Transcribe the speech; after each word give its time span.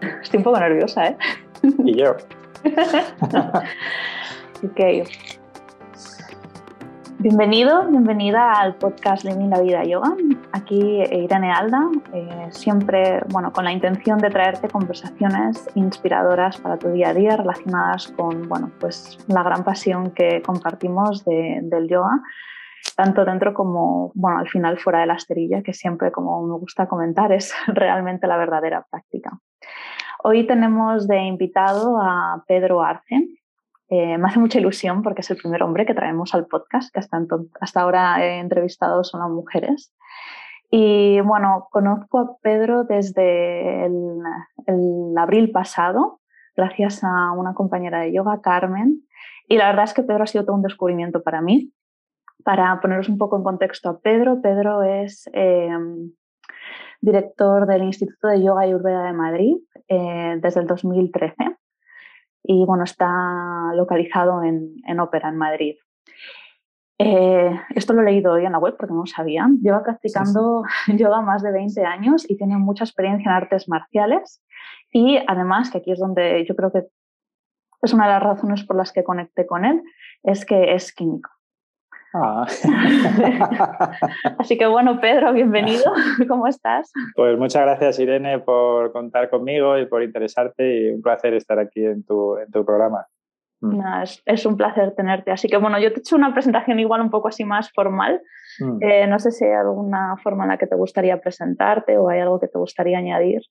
Estoy 0.00 0.38
un 0.38 0.44
poco 0.44 0.58
nerviosa, 0.60 1.08
¿eh? 1.08 1.16
Y 1.84 1.98
yo. 1.98 2.16
ok. 4.62 4.80
Bienvenido, 7.18 7.88
bienvenida 7.88 8.52
al 8.52 8.74
podcast 8.74 9.24
Living 9.24 9.48
la 9.48 9.60
Vida 9.60 9.84
Yoga. 9.84 10.14
Aquí 10.52 11.00
eh, 11.00 11.24
Irene 11.24 11.50
Alda, 11.50 11.88
eh, 12.12 12.48
siempre 12.50 13.22
bueno, 13.28 13.52
con 13.52 13.64
la 13.64 13.72
intención 13.72 14.18
de 14.18 14.28
traerte 14.28 14.68
conversaciones 14.68 15.66
inspiradoras 15.74 16.58
para 16.58 16.76
tu 16.78 16.90
día 16.90 17.08
a 17.08 17.14
día 17.14 17.36
relacionadas 17.36 18.08
con 18.08 18.48
bueno, 18.48 18.70
pues, 18.78 19.18
la 19.28 19.42
gran 19.42 19.64
pasión 19.64 20.10
que 20.10 20.42
compartimos 20.42 21.24
del 21.24 21.88
yoga, 21.88 22.20
tanto 22.96 23.24
dentro 23.24 23.54
como 23.54 24.12
bueno, 24.14 24.38
al 24.38 24.48
final 24.48 24.78
fuera 24.78 25.00
de 25.00 25.06
la 25.06 25.14
esterilla, 25.14 25.62
que 25.62 25.72
siempre, 25.72 26.12
como 26.12 26.46
me 26.46 26.58
gusta 26.58 26.86
comentar, 26.86 27.32
es 27.32 27.54
realmente 27.66 28.26
la 28.26 28.36
verdadera 28.36 28.86
práctica. 28.90 29.40
Hoy 30.22 30.46
tenemos 30.46 31.06
de 31.06 31.20
invitado 31.20 32.00
a 32.00 32.42
Pedro 32.48 32.82
Arce. 32.82 33.28
Eh, 33.88 34.18
me 34.18 34.26
hace 34.28 34.40
mucha 34.40 34.58
ilusión 34.58 35.02
porque 35.02 35.20
es 35.20 35.30
el 35.30 35.36
primer 35.36 35.62
hombre 35.62 35.86
que 35.86 35.94
traemos 35.94 36.34
al 36.34 36.46
podcast, 36.46 36.92
que 36.92 36.98
hasta, 36.98 37.80
ahora 37.80 38.24
he 38.24 38.40
entrevistado 38.40 39.04
son 39.04 39.20
las 39.20 39.30
mujeres. 39.30 39.94
Y 40.70 41.20
bueno, 41.20 41.68
conozco 41.70 42.18
a 42.18 42.36
Pedro 42.42 42.82
desde 42.82 43.86
el, 43.86 44.18
el, 44.66 45.16
abril 45.16 45.52
pasado, 45.52 46.20
gracias 46.56 47.04
a 47.04 47.30
una 47.30 47.54
compañera 47.54 48.00
de 48.00 48.12
yoga, 48.12 48.40
Carmen. 48.40 49.02
Y 49.46 49.56
la 49.58 49.68
verdad 49.68 49.84
es 49.84 49.94
que 49.94 50.02
Pedro 50.02 50.24
ha 50.24 50.26
sido 50.26 50.44
todo 50.44 50.56
un 50.56 50.62
descubrimiento 50.62 51.22
para 51.22 51.40
mí. 51.40 51.72
Para 52.42 52.80
poneros 52.80 53.08
un 53.08 53.18
poco 53.18 53.36
en 53.36 53.44
contexto 53.44 53.90
a 53.90 54.00
Pedro, 54.00 54.42
Pedro 54.42 54.82
es 54.82 55.30
eh, 55.32 55.70
director 57.00 57.66
del 57.66 57.82
Instituto 57.84 58.28
de 58.28 58.42
Yoga 58.42 58.66
y 58.66 58.74
Urbeda 58.74 59.04
de 59.04 59.12
Madrid 59.12 59.56
eh, 59.88 60.38
desde 60.40 60.60
el 60.60 60.66
2013 60.66 61.34
y 62.48 62.64
bueno, 62.64 62.84
está 62.84 63.72
localizado 63.74 64.42
en, 64.42 64.76
en 64.86 65.00
Ópera, 65.00 65.28
en 65.28 65.36
Madrid. 65.36 65.74
Eh, 66.98 67.50
esto 67.74 67.92
lo 67.92 68.00
he 68.00 68.04
leído 68.04 68.32
hoy 68.32 68.46
en 68.46 68.52
la 68.52 68.58
web 68.58 68.76
porque 68.78 68.94
no 68.94 69.00
lo 69.00 69.06
sabía. 69.06 69.48
Lleva 69.60 69.82
practicando 69.82 70.62
yoga 70.96 71.20
más 71.20 71.42
de 71.42 71.52
20 71.52 71.84
años 71.84 72.28
y 72.28 72.36
tiene 72.36 72.56
mucha 72.56 72.84
experiencia 72.84 73.30
en 73.30 73.36
artes 73.36 73.68
marciales. 73.68 74.42
Y 74.92 75.18
además, 75.26 75.70
que 75.70 75.78
aquí 75.78 75.92
es 75.92 75.98
donde 75.98 76.44
yo 76.48 76.54
creo 76.54 76.72
que 76.72 76.84
es 77.82 77.92
una 77.92 78.06
de 78.06 78.12
las 78.12 78.22
razones 78.22 78.64
por 78.64 78.76
las 78.76 78.92
que 78.92 79.04
conecté 79.04 79.46
con 79.46 79.64
él, 79.64 79.82
es 80.22 80.46
que 80.46 80.74
es 80.74 80.94
químico. 80.94 81.30
Ah. 82.22 82.46
Así 84.38 84.56
que 84.56 84.66
bueno, 84.66 85.00
Pedro, 85.00 85.32
bienvenido. 85.32 85.84
¿Cómo 86.28 86.46
estás? 86.46 86.92
Pues 87.14 87.38
muchas 87.38 87.62
gracias, 87.62 87.98
Irene, 87.98 88.38
por 88.38 88.92
contar 88.92 89.28
conmigo 89.28 89.78
y 89.78 89.86
por 89.86 90.02
interesarte 90.02 90.80
y 90.80 90.90
un 90.90 91.02
placer 91.02 91.34
estar 91.34 91.58
aquí 91.58 91.84
en 91.84 92.04
tu, 92.04 92.38
en 92.38 92.50
tu 92.50 92.64
programa. 92.64 93.06
Mm. 93.60 93.80
es, 94.26 94.46
un 94.46 94.56
placer 94.56 94.94
tenerte. 94.94 95.30
Así 95.30 95.48
que 95.48 95.56
bueno, 95.56 95.78
yo 95.78 95.90
te 95.90 95.96
he 95.96 96.00
hecho 96.00 96.16
una 96.16 96.32
presentación 96.32 96.78
igual 96.78 97.00
un 97.00 97.10
poco 97.10 97.28
así 97.28 97.44
más 97.44 97.70
formal. 97.72 98.22
Mm. 98.60 98.78
Eh, 98.82 99.06
no 99.06 99.18
sé 99.18 99.30
si 99.30 99.44
hay 99.44 99.52
alguna 99.54 100.16
forma 100.22 100.44
en 100.44 100.50
la 100.50 100.58
que 100.58 100.66
te 100.66 100.76
gustaría 100.76 101.20
presentarte 101.20 101.96
o 101.98 102.08
hay 102.08 102.20
algo 102.20 102.38
que 102.38 102.48
te 102.48 102.58
gustaría 102.58 102.98
añadir. 102.98 103.42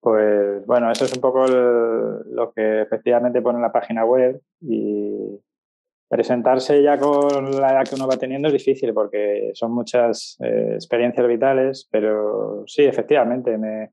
Pues 0.00 0.66
bueno, 0.66 0.90
eso 0.90 1.06
es 1.06 1.14
un 1.14 1.22
poco 1.22 1.46
lo 1.46 2.52
que 2.52 2.82
efectivamente 2.82 3.40
pone 3.40 3.56
en 3.56 3.62
la 3.62 3.72
página 3.72 4.04
web 4.04 4.38
y 4.60 5.40
presentarse 6.14 6.80
ya 6.80 6.96
con 6.96 7.60
la 7.60 7.72
edad 7.72 7.88
que 7.88 7.96
uno 7.96 8.06
va 8.06 8.16
teniendo 8.16 8.46
es 8.46 8.54
difícil 8.54 8.94
porque 8.94 9.50
son 9.54 9.72
muchas 9.72 10.36
eh, 10.38 10.74
experiencias 10.74 11.26
vitales, 11.26 11.88
pero 11.90 12.62
sí, 12.68 12.84
efectivamente, 12.84 13.58
me, 13.58 13.90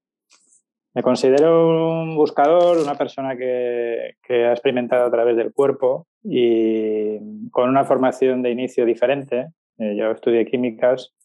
me, 0.94 1.02
considero 1.02 1.68
un 1.68 2.16
buscador, 2.16 2.78
una 2.78 2.94
persona 2.94 3.36
que, 3.36 4.18
que, 4.22 4.46
ha 4.46 4.52
experimentado 4.52 5.08
a 5.08 5.10
través 5.10 5.36
del 5.36 5.52
cuerpo 5.52 6.06
y 6.24 7.18
con 7.50 7.68
una 7.68 7.86
formación 7.86 8.44
de 8.44 8.52
inicio 8.52 8.86
diferente. 8.86 9.48
Eh, 9.80 9.96
yo 9.96 10.12
estudié 10.12 10.46
químicas 10.46 11.16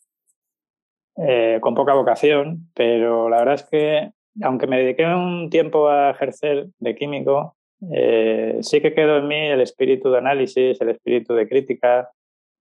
eh, 1.19 1.59
con 1.61 1.75
poca 1.75 1.93
vocación, 1.93 2.71
pero 2.75 3.29
la 3.29 3.41
verdad 3.41 3.55
es 3.57 3.65
que 3.65 4.11
aunque 4.43 4.67
me 4.67 4.79
dediqué 4.79 5.05
un 5.05 5.51
tiempo 5.51 5.89
a 5.89 6.11
ejercer 6.11 6.69
de 6.79 6.95
químico, 6.95 7.56
eh, 7.93 8.59
sí 8.63 8.81
que 8.81 8.95
quedó 8.95 9.19
en 9.19 9.29
mí 9.29 9.37
el 9.37 9.61
espíritu 9.61 10.11
de 10.11 10.19
análisis, 10.19 10.81
el 10.81 10.91
espíritu 10.91 11.35
de 11.35 11.49
crítica 11.49 12.11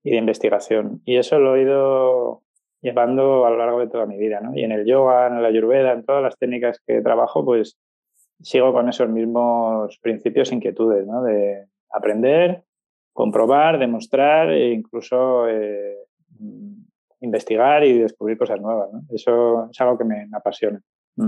y 0.02 0.10
de 0.10 0.16
investigación. 0.16 1.02
Y 1.04 1.16
eso 1.16 1.38
lo 1.38 1.56
he 1.56 1.62
ido 1.62 2.42
llevando 2.80 3.46
a 3.46 3.50
lo 3.50 3.58
largo 3.58 3.80
de 3.80 3.88
toda 3.88 4.06
mi 4.06 4.16
vida. 4.16 4.40
¿no? 4.40 4.54
Y 4.54 4.62
en 4.62 4.72
el 4.72 4.86
yoga, 4.86 5.26
en 5.26 5.42
la 5.42 5.48
ayurveda, 5.48 5.92
en 5.92 6.04
todas 6.04 6.22
las 6.22 6.38
técnicas 6.38 6.80
que 6.86 7.00
trabajo, 7.00 7.44
pues 7.44 7.76
sigo 8.40 8.72
con 8.72 8.88
esos 8.88 9.08
mismos 9.08 9.98
principios 9.98 10.52
e 10.52 10.56
inquietudes, 10.56 11.06
¿no? 11.06 11.22
de 11.22 11.66
aprender, 11.90 12.62
comprobar, 13.12 13.78
demostrar 13.78 14.50
e 14.50 14.72
incluso 14.72 15.48
eh, 15.48 15.96
investigar 17.20 17.82
y 17.84 17.98
descubrir 17.98 18.36
cosas 18.36 18.60
nuevas. 18.60 18.92
¿no? 18.92 19.02
Eso 19.10 19.68
es 19.70 19.80
algo 19.80 19.98
que 19.98 20.04
me, 20.04 20.28
apasiona. 20.32 20.80
Mm. 21.16 21.26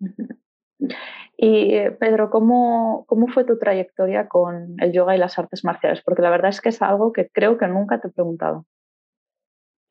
Y 1.42 1.74
eh, 1.74 1.90
Pedro, 1.92 2.28
¿cómo, 2.28 3.06
¿cómo 3.06 3.26
fue 3.26 3.44
tu 3.44 3.58
trayectoria 3.58 4.28
con 4.28 4.76
el 4.78 4.92
yoga 4.92 5.16
y 5.16 5.18
las 5.18 5.38
artes 5.38 5.64
marciales? 5.64 6.02
Porque 6.04 6.20
la 6.20 6.28
verdad 6.28 6.50
es 6.50 6.60
que 6.60 6.68
es 6.68 6.82
algo 6.82 7.14
que 7.14 7.30
creo 7.30 7.56
que 7.56 7.66
nunca 7.66 7.98
te 7.98 8.08
he 8.08 8.10
preguntado. 8.10 8.66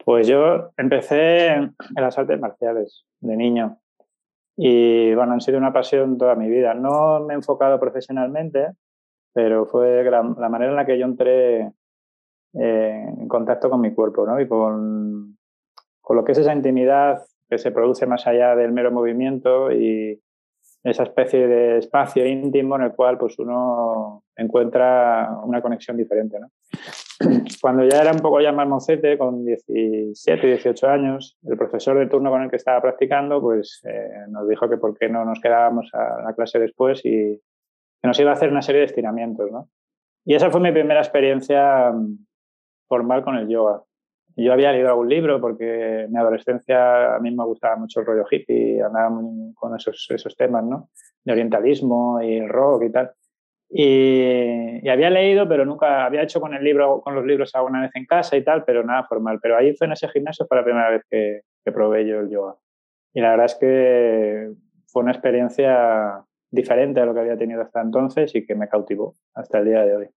Pues 0.06 0.28
yo 0.28 0.70
empecé 0.78 1.48
en 1.48 1.74
las 1.96 2.20
artes 2.20 2.40
marciales 2.40 3.04
de 3.22 3.36
niño 3.36 3.80
y 4.56 5.16
bueno, 5.16 5.34
han 5.34 5.42
sido 5.42 5.58
una 5.58 5.74
pasión 5.74 6.20
toda 6.20 6.36
mi 6.36 6.48
vida. 6.52 6.76
No 6.76 7.22
me 7.22 7.34
he 7.34 7.38
enfocado 7.38 7.80
profesionalmente, 7.80 8.74
pero 9.34 9.66
fue 9.66 10.04
la 10.04 10.50
manera 10.50 10.70
en 10.70 10.76
la 10.76 10.86
que 10.86 11.00
yo 11.00 11.06
entré 11.06 11.62
eh, 12.54 13.06
en 13.18 13.28
contacto 13.28 13.72
con 13.72 13.82
mi 13.82 13.92
cuerpo 13.96 14.24
¿no? 14.28 14.40
y 14.40 14.48
con, 14.48 15.36
con 16.00 16.16
lo 16.16 16.24
que 16.24 16.34
es 16.34 16.38
esa 16.38 16.54
intimidad 16.54 17.24
que 17.50 17.58
se 17.58 17.72
produce 17.72 18.06
más 18.06 18.28
allá 18.28 18.56
del 18.56 18.72
mero 18.72 18.92
movimiento 18.92 19.72
y, 19.72 20.22
esa 20.84 21.04
especie 21.04 21.48
de 21.48 21.78
espacio 21.78 22.26
íntimo 22.26 22.76
en 22.76 22.84
el 22.84 22.94
cual 22.94 23.18
pues 23.18 23.38
uno 23.40 24.24
encuentra 24.36 25.30
una 25.44 25.62
conexión 25.62 25.98
diferente. 25.98 26.40
¿no? 26.40 26.50
Cuando 27.62 27.84
ya 27.86 28.02
era 28.02 28.12
un 28.12 28.20
poco 28.20 28.40
ya 28.40 28.52
más 28.52 28.68
mocete, 28.68 29.18
con 29.18 29.46
17, 29.46 30.48
18 30.48 30.88
años, 30.88 31.38
el 31.44 31.58
profesor 31.58 32.00
de 32.00 32.08
turno 32.08 32.30
con 32.32 32.44
el 32.44 32.50
que 32.50 32.56
estaba 32.56 32.82
practicando 32.82 33.42
pues 33.42 33.82
eh, 33.84 34.26
nos 34.30 34.48
dijo 34.48 34.70
que 34.70 34.78
por 34.78 34.98
qué 34.98 35.10
no 35.10 35.26
nos 35.26 35.40
quedábamos 35.42 35.90
a 35.94 36.24
la 36.24 36.34
clase 36.34 36.60
después 36.60 37.02
y 37.04 37.42
que 38.02 38.08
nos 38.08 38.20
iba 38.20 38.32
a 38.32 38.34
hacer 38.34 38.50
una 38.50 38.62
serie 38.62 38.80
de 38.80 38.88
estiramientos. 38.88 39.52
¿no? 39.52 39.70
Y 40.26 40.36
esa 40.36 40.50
fue 40.50 40.62
mi 40.62 40.72
primera 40.72 41.02
experiencia 41.02 41.92
mm, 41.92 42.26
formal 42.88 43.24
con 43.24 43.36
el 43.36 43.50
yoga. 43.50 43.84
Yo 44.44 44.54
había 44.54 44.72
leído 44.72 44.90
algún 44.90 45.10
libro 45.10 45.42
porque 45.42 46.04
en 46.04 46.12
mi 46.12 46.18
adolescencia 46.18 47.16
a 47.16 47.20
mí 47.20 47.32
me 47.32 47.44
gustaba 47.46 47.76
mucho 47.76 48.00
el 48.00 48.06
rollo 48.06 48.26
hippie, 48.30 48.82
andaba 48.82 49.10
con 49.56 49.76
esos, 49.76 50.08
esos 50.10 50.36
temas, 50.36 50.64
¿no? 50.64 50.90
De 51.24 51.32
orientalismo 51.34 52.22
y 52.22 52.38
el 52.38 52.50
rock 52.50 52.84
y 52.84 52.92
tal. 52.92 53.12
Y, 53.70 54.88
había 54.90 55.10
leído, 55.10 55.48
pero 55.48 55.66
nunca 55.66 56.06
había 56.06 56.24
hecho 56.24 56.42
con 56.42 56.54
el 56.54 56.64
libro, 56.64 57.02
con 57.02 57.14
los 57.14 57.26
libros 57.26 57.54
alguna 57.54 57.82
vez 57.82 57.92
en 57.94 58.06
casa 58.06 58.36
y 58.36 58.44
tal, 58.44 58.64
pero 58.64 58.84
nada 58.84 59.04
formal. 59.04 59.40
Pero 59.42 59.58
ahí 59.58 59.76
fue 59.76 59.88
en 59.88 59.94
ese 59.94 60.08
gimnasio 60.08 60.48
fue 60.48 60.58
la 60.58 60.64
primera 60.64 60.90
vez 60.90 61.04
que, 61.10 61.42
que 61.64 61.72
probé 61.72 62.08
yo 62.08 62.20
el 62.20 62.30
yoga. 62.30 62.56
Y 63.14 63.22
la 63.22 63.32
verdad 63.32 63.46
es 63.46 63.56
que 63.56 64.52
fue 64.88 65.04
una 65.04 65.12
experiencia 65.12 66.24
diferente 66.52 67.00
a 67.00 67.06
lo 67.06 67.14
que 67.14 67.20
había 67.20 67.38
tenido 67.38 67.62
hasta 67.62 67.82
entonces 67.82 68.34
y 68.36 68.46
que 68.46 68.56
me 68.56 68.68
cautivó 68.68 69.16
hasta 69.36 69.60
el 69.60 69.66
día 69.66 69.86
de 69.86 69.96
hoy. 69.96 70.10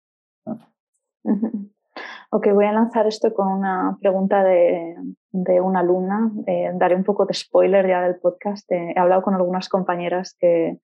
Ok, 2.30 2.48
voy 2.54 2.66
a 2.66 2.72
lanzar 2.72 3.08
esto 3.08 3.34
con 3.34 3.48
una 3.48 3.98
pregunta 4.00 4.44
de, 4.44 4.96
de 5.32 5.62
una 5.62 5.82
alumna. 5.82 6.32
Eh, 6.48 6.72
daré 6.76 6.96
un 6.96 7.04
poco 7.04 7.26
de 7.26 7.34
spoiler 7.34 7.88
ya 7.88 8.02
del 8.02 8.16
podcast. 8.20 8.72
Eh, 8.72 8.94
he 8.96 9.00
hablado 9.00 9.22
con 9.22 9.36
algunas 9.36 9.68
compañeras 9.68 10.36
que 10.40 10.78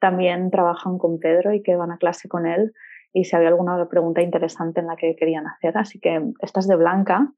también 0.00 0.50
trabajan 0.50 0.98
con 0.98 1.18
Pedro 1.18 1.52
y 1.52 1.62
que 1.62 1.76
van 1.76 1.90
a 1.92 1.98
clase 1.98 2.28
con 2.28 2.46
él 2.46 2.72
y 3.12 3.24
si 3.24 3.34
había 3.34 3.48
alguna 3.48 3.88
pregunta 3.88 4.20
interesante 4.20 4.80
en 4.80 4.88
la 4.88 4.96
que 4.96 5.16
querían 5.16 5.46
hacer. 5.46 5.78
Así 5.78 5.98
que 5.98 6.22
esta 6.40 6.60
es 6.60 6.68
de 6.68 6.76
Blanca. 6.76 7.32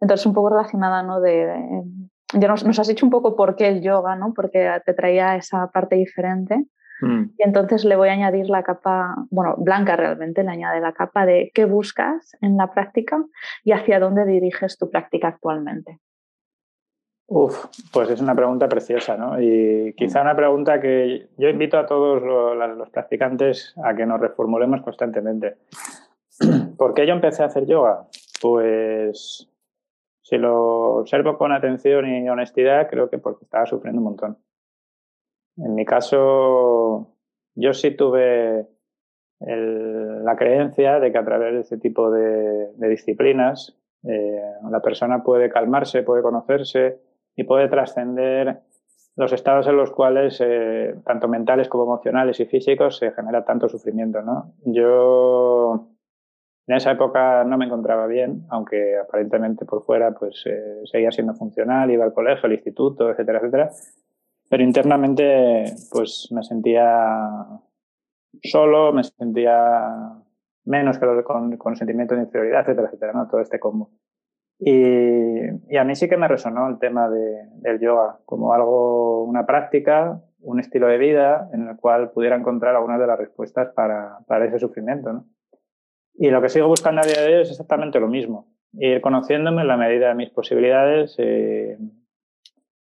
Entonces, 0.00 0.26
un 0.26 0.32
poco 0.32 0.50
relacionada, 0.50 1.02
¿no? 1.02 1.20
De, 1.20 1.82
ya 2.32 2.48
nos, 2.48 2.64
nos, 2.64 2.78
has 2.78 2.86
dicho 2.86 3.04
un 3.04 3.10
poco 3.10 3.34
por 3.34 3.56
qué 3.56 3.66
el 3.66 3.82
yoga, 3.82 4.14
¿no? 4.14 4.32
Porque 4.32 4.70
te 4.86 4.94
traía 4.94 5.34
esa 5.34 5.68
parte 5.72 5.96
diferente. 5.96 6.66
Mm. 7.04 7.34
Y 7.36 7.42
entonces 7.42 7.84
le 7.84 7.96
voy 7.96 8.08
a 8.08 8.12
añadir 8.12 8.48
la 8.48 8.62
capa, 8.62 9.14
bueno, 9.30 9.56
blanca 9.58 9.94
realmente, 9.94 10.42
le 10.42 10.50
añade 10.50 10.80
la 10.80 10.92
capa 10.92 11.26
de 11.26 11.50
qué 11.54 11.66
buscas 11.66 12.34
en 12.40 12.56
la 12.56 12.72
práctica 12.72 13.22
y 13.62 13.72
hacia 13.72 14.00
dónde 14.00 14.24
diriges 14.24 14.78
tu 14.78 14.90
práctica 14.90 15.28
actualmente. 15.28 16.00
Uf, 17.26 17.66
pues 17.92 18.10
es 18.10 18.20
una 18.20 18.34
pregunta 18.34 18.68
preciosa, 18.68 19.16
¿no? 19.16 19.40
Y 19.40 19.94
quizá 19.96 20.22
una 20.22 20.36
pregunta 20.36 20.80
que 20.80 21.28
yo 21.36 21.48
invito 21.48 21.78
a 21.78 21.86
todos 21.86 22.22
los, 22.22 22.90
practicantes 22.90 23.74
a 23.82 23.94
que 23.94 24.06
nos 24.06 24.20
reformulemos 24.20 24.82
constantemente. 24.82 25.56
¿Por 26.78 26.94
qué 26.94 27.06
yo 27.06 27.12
empecé 27.12 27.42
a 27.42 27.46
hacer 27.46 27.66
yoga? 27.66 28.06
Pues 28.40 29.48
si 30.22 30.38
lo 30.38 30.96
observo 30.96 31.36
con 31.36 31.52
atención 31.52 32.06
y 32.06 32.28
honestidad, 32.28 32.88
creo 32.88 33.10
que 33.10 33.18
porque 33.18 33.44
estaba 33.44 33.66
sufriendo 33.66 34.00
un 34.00 34.04
montón. 34.04 34.38
En 35.56 35.74
mi 35.74 35.84
caso, 35.84 37.16
yo 37.54 37.72
sí 37.72 37.92
tuve 37.92 38.66
la 39.40 40.36
creencia 40.36 41.00
de 41.00 41.12
que 41.12 41.18
a 41.18 41.24
través 41.24 41.52
de 41.52 41.60
este 41.60 41.78
tipo 41.78 42.10
de, 42.10 42.70
disciplinas 42.88 43.76
eh, 44.04 44.40
la 44.70 44.80
persona 44.80 45.22
puede 45.22 45.50
calmarse, 45.50 46.02
puede 46.02 46.22
conocerse 46.22 46.98
y 47.36 47.44
puede 47.44 47.68
trascender 47.68 48.60
los 49.16 49.32
estados 49.32 49.66
en 49.66 49.76
los 49.76 49.90
cuales, 49.90 50.40
eh, 50.44 50.94
tanto 51.04 51.28
mentales 51.28 51.68
como 51.68 51.84
emocionales 51.84 52.40
y 52.40 52.46
físicos, 52.46 52.98
se 52.98 53.12
genera 53.12 53.44
tanto 53.44 53.68
sufrimiento. 53.68 54.22
¿no? 54.22 54.54
Yo 54.64 55.88
en 56.66 56.76
esa 56.76 56.92
época 56.92 57.44
no 57.44 57.56
me 57.56 57.66
encontraba 57.66 58.06
bien, 58.06 58.44
aunque 58.48 58.98
aparentemente 58.98 59.64
por 59.66 59.84
fuera 59.84 60.12
pues 60.12 60.42
eh, 60.46 60.80
seguía 60.84 61.12
siendo 61.12 61.34
funcional, 61.34 61.90
iba 61.90 62.04
al 62.04 62.12
colegio, 62.12 62.46
al 62.46 62.54
instituto, 62.54 63.10
etcétera, 63.10 63.38
etcétera. 63.38 63.70
Pero 64.54 64.62
internamente 64.62 65.64
pues 65.90 66.28
me 66.30 66.44
sentía 66.44 67.18
solo, 68.40 68.92
me 68.92 69.02
sentía 69.02 69.90
menos 70.64 70.96
que 70.96 71.24
con, 71.24 71.56
con 71.56 71.74
sentimiento 71.74 72.14
de 72.14 72.22
inferioridad, 72.22 72.60
etcétera, 72.60 72.86
etcétera, 72.86 73.12
¿no? 73.14 73.26
Todo 73.26 73.40
este 73.40 73.58
combo. 73.58 73.90
Y, 74.60 75.40
y, 75.68 75.76
a 75.76 75.82
mí 75.82 75.96
sí 75.96 76.08
que 76.08 76.16
me 76.16 76.28
resonó 76.28 76.68
el 76.68 76.78
tema 76.78 77.08
de, 77.08 77.48
del 77.62 77.80
yoga 77.80 78.20
como 78.26 78.54
algo, 78.54 79.24
una 79.24 79.44
práctica, 79.44 80.22
un 80.38 80.60
estilo 80.60 80.86
de 80.86 80.98
vida 80.98 81.50
en 81.52 81.66
el 81.66 81.76
cual 81.76 82.12
pudiera 82.12 82.36
encontrar 82.36 82.76
algunas 82.76 83.00
de 83.00 83.08
las 83.08 83.18
respuestas 83.18 83.72
para, 83.74 84.18
para 84.28 84.44
ese 84.44 84.60
sufrimiento, 84.60 85.12
¿no? 85.12 85.26
Y 86.14 86.30
lo 86.30 86.40
que 86.40 86.48
sigo 86.48 86.68
buscando 86.68 87.00
a 87.00 87.04
día 87.04 87.22
de 87.22 87.26
hoy 87.26 87.42
es 87.42 87.50
exactamente 87.50 87.98
lo 87.98 88.06
mismo. 88.06 88.54
Ir 88.74 89.00
conociéndome 89.00 89.62
en 89.62 89.68
la 89.68 89.76
medida 89.76 90.10
de 90.10 90.14
mis 90.14 90.30
posibilidades 90.30 91.16
eh, 91.18 91.76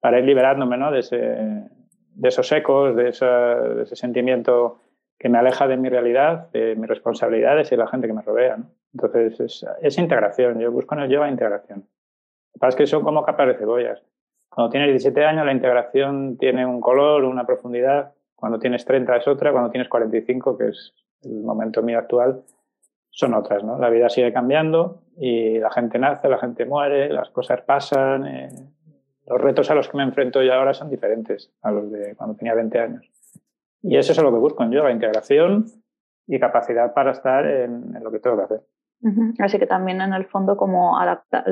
para 0.06 0.20
ir 0.20 0.26
liberándome 0.26 0.78
¿no? 0.78 0.92
de, 0.92 1.00
esos 1.00 2.52
ecos, 2.52 2.96
de, 2.96 3.10
ese 3.10 3.96
sentimiento 3.96 4.78
que 5.18 5.30
me 5.30 5.40
aleja 5.40 5.68
de 5.68 5.78
mi 5.78 5.90
realidad, 5.90 6.52
de 6.52 6.76
mis 6.76 6.88
responsabilidades 6.88 7.70
y 7.70 7.72
de 7.72 7.78
la 7.78 7.88
gente 7.88 8.06
que 8.06 8.14
me 8.14 8.22
rodea. 8.22 8.60
Entonces, 8.94 9.40
es, 9.40 9.66
es, 9.82 9.98
integración. 9.98 10.60
Yo 10.60 10.72
busco 10.72 10.94
en 10.94 11.02
el 11.02 11.10
yoga 11.10 11.28
integración. 11.28 11.80
Lo 11.80 12.54
que 12.54 12.60
pasa 12.60 12.70
es 12.70 12.76
que 12.76 12.86
son 12.86 13.02
como 13.02 13.24
capas 13.24 13.48
de 13.48 13.56
cebollas. 13.56 14.04
Cuando 14.48 14.70
tienes 14.70 14.90
17 14.90 15.26
años, 15.26 15.44
la 15.44 15.54
integración 15.54 16.38
tiene 16.38 16.68
un 16.68 16.82
color, 16.82 17.24
una 17.24 17.48
profundidad. 17.48 18.14
Cuando 18.36 18.60
tienes 18.60 18.86
30 18.86 19.16
es 19.16 19.28
otra. 19.28 19.52
Cuando 19.52 19.72
tienes 19.72 19.90
45, 19.90 20.56
que 20.56 20.68
es 20.68 20.94
el 21.24 21.42
momento 21.42 21.82
mío 21.82 21.98
actual, 21.98 22.44
son 23.10 23.34
otras, 23.34 23.64
¿no? 23.64 23.80
La 23.80 23.90
vida 23.90 24.08
sigue 24.10 24.32
cambiando 24.32 25.02
y 25.18 25.58
la 25.58 25.72
gente 25.72 25.98
nace, 25.98 26.30
la 26.30 26.38
gente 26.38 26.64
muere, 26.66 27.10
las 27.10 27.32
cosas 27.32 27.62
pasan. 27.62 28.28
Eh, 28.28 28.50
los 29.28 29.42
retos 29.42 29.72
a 29.72 29.76
los 29.76 29.90
que 29.90 29.98
me 29.98 30.04
enfrento 30.04 30.42
yo 30.42 30.54
ahora 30.54 30.74
son 30.74 30.90
diferentes 30.90 31.52
a 31.62 31.72
los 31.72 31.92
de 31.92 32.16
cuando 32.16 32.36
tenía 32.36 32.54
20 32.54 32.80
años. 32.80 33.12
Y 33.82 33.98
eso 33.98 34.12
es 34.12 34.22
lo 34.22 34.32
que 34.32 34.40
busco 34.40 34.64
en 34.64 34.72
yoga, 34.72 34.92
integración 34.92 35.66
y 36.28 36.40
capacidad 36.40 36.94
para 36.94 37.12
estar 37.12 37.46
en, 37.46 37.94
lo 38.04 38.12
que 38.12 38.20
tengo 38.20 38.38
que 38.38 38.44
hacer. 38.44 38.62
Así 39.40 39.60
que 39.60 39.68
también 39.68 40.02
en 40.02 40.14
el 40.14 40.26
fondo 40.26 40.58
como 40.58 40.98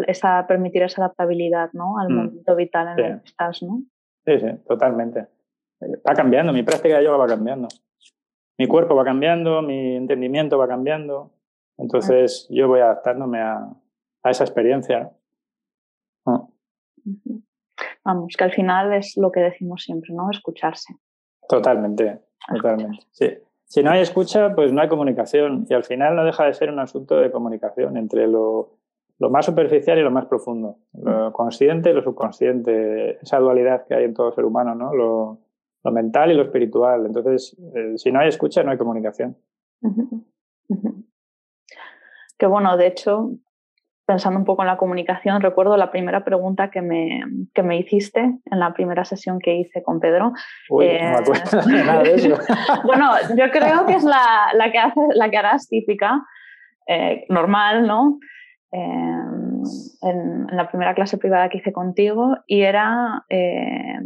esa, 0.07 0.47
permitir 0.47 0.81
esa 0.83 1.03
adaptabilidad 1.03 1.69
¿no? 1.73 1.99
al 1.99 2.09
mm. 2.09 2.15
momento 2.15 2.55
vital 2.55 2.97
en 2.97 3.05
el 3.05 3.21
que 3.21 3.25
estás, 3.25 3.61
¿no? 3.61 3.83
Sí, 4.25 4.39
sí, 4.39 4.47
totalmente. 4.65 5.27
Va 5.81 6.13
cambiando, 6.15 6.53
mi 6.53 6.63
práctica 6.63 6.97
de 6.97 7.03
yoga 7.03 7.17
va 7.17 7.27
cambiando. 7.27 7.67
Mi 8.57 8.67
cuerpo 8.67 8.95
va 8.95 9.03
cambiando, 9.03 9.61
mi 9.61 9.95
entendimiento 9.95 10.57
va 10.57 10.67
cambiando. 10.67 11.31
Entonces 11.77 12.47
yo 12.49 12.67
voy 12.67 12.79
adaptándome 12.79 13.41
a, 13.41 13.67
a 14.23 14.29
esa 14.31 14.43
experiencia. 14.43 15.11
Vamos, 18.05 18.35
que 18.38 18.44
al 18.44 18.51
final 18.51 18.94
es 18.94 19.15
lo 19.17 19.31
que 19.31 19.39
decimos 19.39 19.83
siempre, 19.83 20.13
¿no? 20.13 20.29
Escucharse. 20.29 20.95
Totalmente, 21.47 22.19
totalmente. 22.47 23.05
Sí. 23.11 23.29
Si 23.65 23.81
no 23.81 23.91
hay 23.91 24.01
escucha, 24.01 24.53
pues 24.53 24.71
no 24.71 24.81
hay 24.81 24.88
comunicación. 24.88 25.65
Y 25.69 25.73
al 25.73 25.83
final 25.83 26.15
no 26.15 26.25
deja 26.25 26.45
de 26.45 26.53
ser 26.53 26.69
un 26.69 26.79
asunto 26.79 27.15
de 27.15 27.31
comunicación 27.31 27.97
entre 27.97 28.27
lo, 28.27 28.77
lo 29.19 29.29
más 29.29 29.45
superficial 29.45 29.97
y 29.97 30.03
lo 30.03 30.11
más 30.11 30.25
profundo. 30.25 30.77
Lo 30.94 31.31
consciente 31.33 31.89
y 31.89 31.94
lo 31.94 32.03
subconsciente. 32.03 33.17
Esa 33.21 33.39
dualidad 33.39 33.85
que 33.88 33.95
hay 33.95 34.03
en 34.03 34.13
todo 34.13 34.31
ser 34.31 34.45
humano, 34.45 34.75
¿no? 34.75 34.94
Lo, 34.94 35.39
lo 35.83 35.91
mental 35.91 36.31
y 36.31 36.35
lo 36.35 36.44
espiritual. 36.44 37.05
Entonces, 37.05 37.57
eh, 37.73 37.94
si 37.97 38.11
no 38.11 38.19
hay 38.19 38.29
escucha, 38.29 38.63
no 38.63 38.71
hay 38.71 38.77
comunicación 38.77 39.38
que 42.38 42.47
bueno, 42.47 42.75
de 42.77 42.88
hecho, 42.88 43.31
pensando 44.05 44.39
un 44.39 44.45
poco 44.45 44.63
en 44.63 44.67
la 44.67 44.77
comunicación, 44.77 45.41
recuerdo 45.41 45.77
la 45.77 45.91
primera 45.91 46.23
pregunta 46.23 46.69
que 46.69 46.81
me, 46.81 47.21
que 47.53 47.63
me 47.63 47.77
hiciste 47.77 48.19
en 48.19 48.59
la 48.59 48.73
primera 48.73 49.05
sesión 49.05 49.39
que 49.39 49.55
hice 49.55 49.81
con 49.81 50.00
Pedro. 50.00 50.33
Uy, 50.69 50.88
no 50.88 51.09
me 51.09 51.15
acuerdo 51.17 51.61
de 51.67 51.83
nada 51.83 52.03
de 52.03 52.15
eso. 52.15 52.38
bueno, 52.83 53.11
yo 53.38 53.51
creo 53.51 53.85
que 53.85 53.94
es 53.94 54.03
la, 54.03 54.51
la, 54.53 54.71
que, 54.71 54.79
hace, 54.79 55.00
la 55.13 55.29
que 55.29 55.38
harás 55.38 55.67
típica, 55.69 56.21
eh, 56.88 57.25
normal, 57.29 57.88
¿no? 57.88 58.19
Eh, 58.71 59.13
en, 60.01 60.47
la 60.51 60.67
primera 60.67 60.94
clase 60.94 61.17
privada 61.17 61.47
que 61.50 61.59
hice 61.59 61.71
contigo 61.71 62.38
y 62.47 62.61
era 62.63 63.23
eh, 63.29 64.00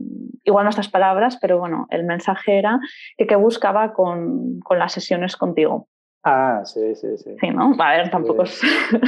igual 0.43 0.65
nuestras 0.65 0.89
palabras, 0.89 1.37
pero 1.41 1.57
bueno, 1.57 1.87
el 1.89 2.03
mensaje 2.05 2.57
era 2.57 2.79
que, 3.17 3.25
que 3.25 3.35
buscaba 3.35 3.93
con, 3.93 4.59
con 4.59 4.77
las 4.77 4.93
sesiones 4.93 5.35
contigo. 5.35 5.87
Ah, 6.23 6.61
sí, 6.65 6.95
sí, 6.95 7.17
sí. 7.17 7.35
Sí, 7.39 7.49
¿no? 7.49 7.73
A 7.79 7.91
ver, 7.91 8.09
tampoco 8.09 8.43
es, 8.43 8.61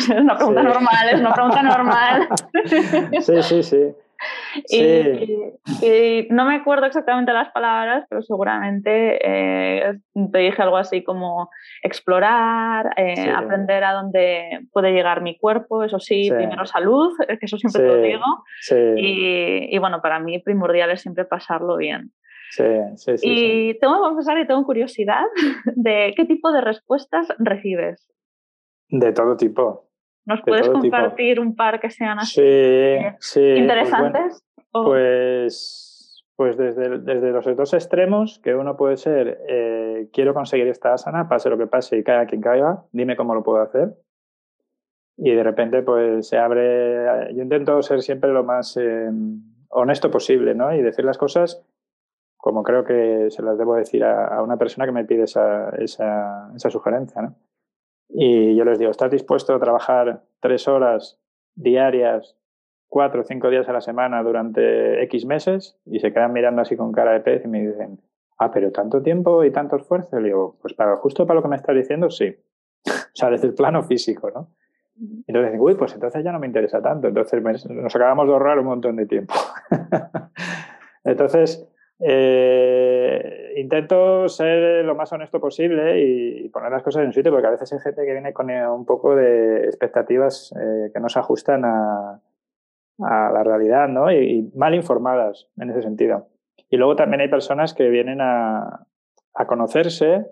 una 0.10 0.36
pregunta 0.38 0.64
normal, 0.64 1.10
es 1.12 1.20
una 1.20 1.34
pregunta 1.34 1.64
normal. 1.64 2.30
Sí, 3.22 3.44
sí, 3.44 3.64
sí. 3.64 3.96
Y, 4.70 6.28
no 6.30 6.46
me 6.46 6.56
acuerdo 6.56 6.86
exactamente 6.86 7.32
las 7.32 7.52
palabras, 7.52 8.06
pero 8.10 8.22
seguramente 8.22 9.20
eh, 9.22 10.00
te 10.32 10.40
dije 10.40 10.62
algo 10.62 10.78
así 10.78 11.04
como 11.04 11.50
explorar, 11.82 12.94
eh, 12.98 13.30
aprender 13.30 13.84
a 13.84 13.94
dónde 13.94 14.62
puede 14.72 14.92
llegar 14.92 15.22
mi 15.22 15.38
cuerpo, 15.38 15.84
eso 15.84 16.00
sí, 16.00 16.30
primero 16.30 16.66
salud, 16.66 17.14
que 17.40 17.46
eso 17.46 17.58
siempre 17.58 17.82
te 17.82 17.88
lo 17.88 18.02
digo. 18.02 18.26
Y, 18.98 19.74
y, 19.74 19.78
bueno, 19.78 20.02
para 20.02 20.20
mí 20.20 20.40
primordial 20.40 20.92
es 20.92 21.02
siempre 21.02 21.26
pasarlo 21.26 21.78
bien. 21.78 22.12
Sí, 22.50 22.64
sí, 22.96 23.18
sí. 23.18 23.28
Y 23.28 23.80
tengo 23.80 23.96
que 23.96 24.10
confesar 24.10 24.38
que 24.38 24.46
tengo 24.46 24.64
curiosidad 24.66 25.24
de 25.76 26.14
qué 26.16 26.26
tipo 26.26 26.52
de 26.52 26.62
respuestas 26.62 27.28
recibes. 27.38 28.10
De 28.90 29.14
todo 29.14 29.38
tipo. 29.38 29.90
¿Nos 30.26 30.42
puedes 30.42 30.70
compartir 30.70 31.40
un 31.40 31.56
par 31.56 31.80
que 31.80 31.90
sean 31.90 32.20
así 32.20 32.36
sí, 32.36 33.06
pues 33.18 33.58
interesantes? 33.58 34.44
Pues, 34.72 36.24
pues, 36.36 36.58
desde, 36.58 37.00
desde, 37.00 37.32
los 37.32 37.46
dos 37.56 37.74
extremos, 37.74 38.40
que 38.40 38.54
uno 38.54 38.78
puede 38.78 38.98
ser, 38.98 39.40
eh, 39.48 40.10
quiero 40.14 40.34
conseguir 40.34 40.68
esta 40.68 40.94
asana, 40.94 41.28
pase 41.28 41.50
lo 41.50 41.58
que 41.58 41.66
pase 41.66 41.98
y 41.98 42.04
caiga 42.04 42.28
quien 42.28 42.42
caiga, 42.42 42.84
dime 42.92 43.16
cómo 43.16 43.34
lo 43.34 43.44
puedo 43.44 43.62
hacer. 43.62 43.96
Y 45.18 45.32
de 45.32 45.44
repente 45.44 45.82
pues 45.82 46.28
se 46.28 46.38
abre, 46.38 47.34
yo 47.34 47.42
intento 47.42 47.82
ser 47.82 48.02
siempre 48.02 48.32
lo 48.32 48.44
más 48.44 48.78
eh, 48.78 49.10
honesto 49.70 50.12
posible, 50.12 50.54
¿no? 50.56 50.74
Y 50.74 50.82
decir 50.82 51.06
las 51.06 51.18
cosas 51.18 51.66
como 52.40 52.64
creo 52.64 52.86
que 52.86 53.28
se 53.32 53.44
las 53.44 53.58
debo 53.58 53.76
decir 53.76 54.02
a, 54.06 54.42
una 54.42 54.56
persona 54.56 54.86
que 54.86 54.94
me 54.94 55.04
pide 55.04 55.24
esa, 55.24 55.72
esa, 55.72 56.50
esa 56.56 56.70
sugerencia. 56.70 57.22
¿no? 57.22 57.36
Y 58.08 58.56
yo 58.56 58.64
les 58.64 58.80
digo, 58.80 58.92
¿estás 58.92 59.12
dispuesto 59.12 59.54
a 59.54 59.60
trabajar 59.60 60.24
tres 60.40 60.66
horas 60.70 61.20
diarias, 61.56 62.38
cuatro 62.88 63.22
o 63.22 63.24
cinco 63.26 63.50
días 63.50 63.68
a 63.68 63.74
la 63.74 63.82
semana 63.82 64.24
durante 64.24 65.04
X 65.04 65.26
meses? 65.26 65.78
Y 65.86 66.00
se 66.00 66.14
quedan 66.14 66.32
mirando 66.32 66.62
así 66.62 66.78
con 66.78 66.94
cara 66.94 67.12
de 67.12 67.20
pez 67.20 67.44
y 67.44 67.50
me 67.50 67.68
dicen, 67.68 68.00
ah, 68.38 68.50
pero 68.52 68.72
tanto 68.72 69.02
tiempo 69.02 69.44
y 69.44 69.52
tanto 69.52 69.76
esfuerzo. 69.76 70.18
Y 70.18 70.22
le 70.22 70.28
digo, 70.30 70.58
pues 70.62 70.74
para, 70.74 70.96
justo 70.96 71.28
para 71.28 71.40
lo 71.40 71.44
que 71.44 71.50
me 71.50 71.58
estás 71.58 71.76
diciendo, 71.76 72.10
sí. 72.10 72.34
o 72.88 73.16
sea, 73.16 73.30
desde 73.32 73.48
el 73.48 73.54
plano 73.54 73.84
físico, 73.84 74.32
¿no? 74.32 74.48
Entonces 75.28 75.52
dicen, 75.52 75.60
uy, 75.60 75.76
pues 75.76 75.94
entonces 75.94 76.24
ya 76.24 76.32
no 76.32 76.40
me 76.40 76.48
interesa 76.48 76.82
tanto. 76.82 77.10
Entonces 77.10 77.44
nos 77.70 77.94
acabamos 77.94 78.28
de 78.28 78.34
ahorrar 78.34 78.60
un 78.60 78.66
montón 78.66 78.96
de 78.96 79.06
tiempo. 79.06 79.34
entonces, 81.04 81.70
eh, 82.02 83.54
intento 83.58 84.30
ser 84.30 84.86
lo 84.86 84.96
más 84.96 85.12
honesto 85.12 85.40
posible 85.40 86.02
y 86.02 86.50
poner 86.50 86.72
las 86.72 86.84
cosas 86.84 87.04
en 87.04 87.12
su 87.12 87.20
sitio, 87.20 87.32
porque 87.32 87.48
a 87.48 87.52
veces 87.52 87.74
hay 87.74 87.80
gente 87.80 88.06
que 88.06 88.14
viene 88.14 88.34
con 88.34 88.50
eh, 88.50 88.68
un 88.68 88.86
poco 88.86 89.16
de 89.16 89.66
expectativas 89.66 90.54
eh, 90.58 90.92
que 90.94 91.00
no 91.00 91.10
se 91.10 91.20
ajustan 91.20 91.66
a, 91.66 92.22
la 92.98 93.44
realidad, 93.46 93.88
¿no? 93.88 94.12
Y, 94.12 94.52
mal 94.56 94.76
informadas 94.76 95.48
en 95.58 95.70
ese 95.70 95.82
sentido. 95.82 96.28
Y 96.70 96.76
luego 96.76 96.98
también 96.98 97.22
hay 97.22 97.30
personas 97.30 97.74
que 97.74 97.88
vienen 97.90 98.20
a 98.22 98.86
conocerse 99.48 100.26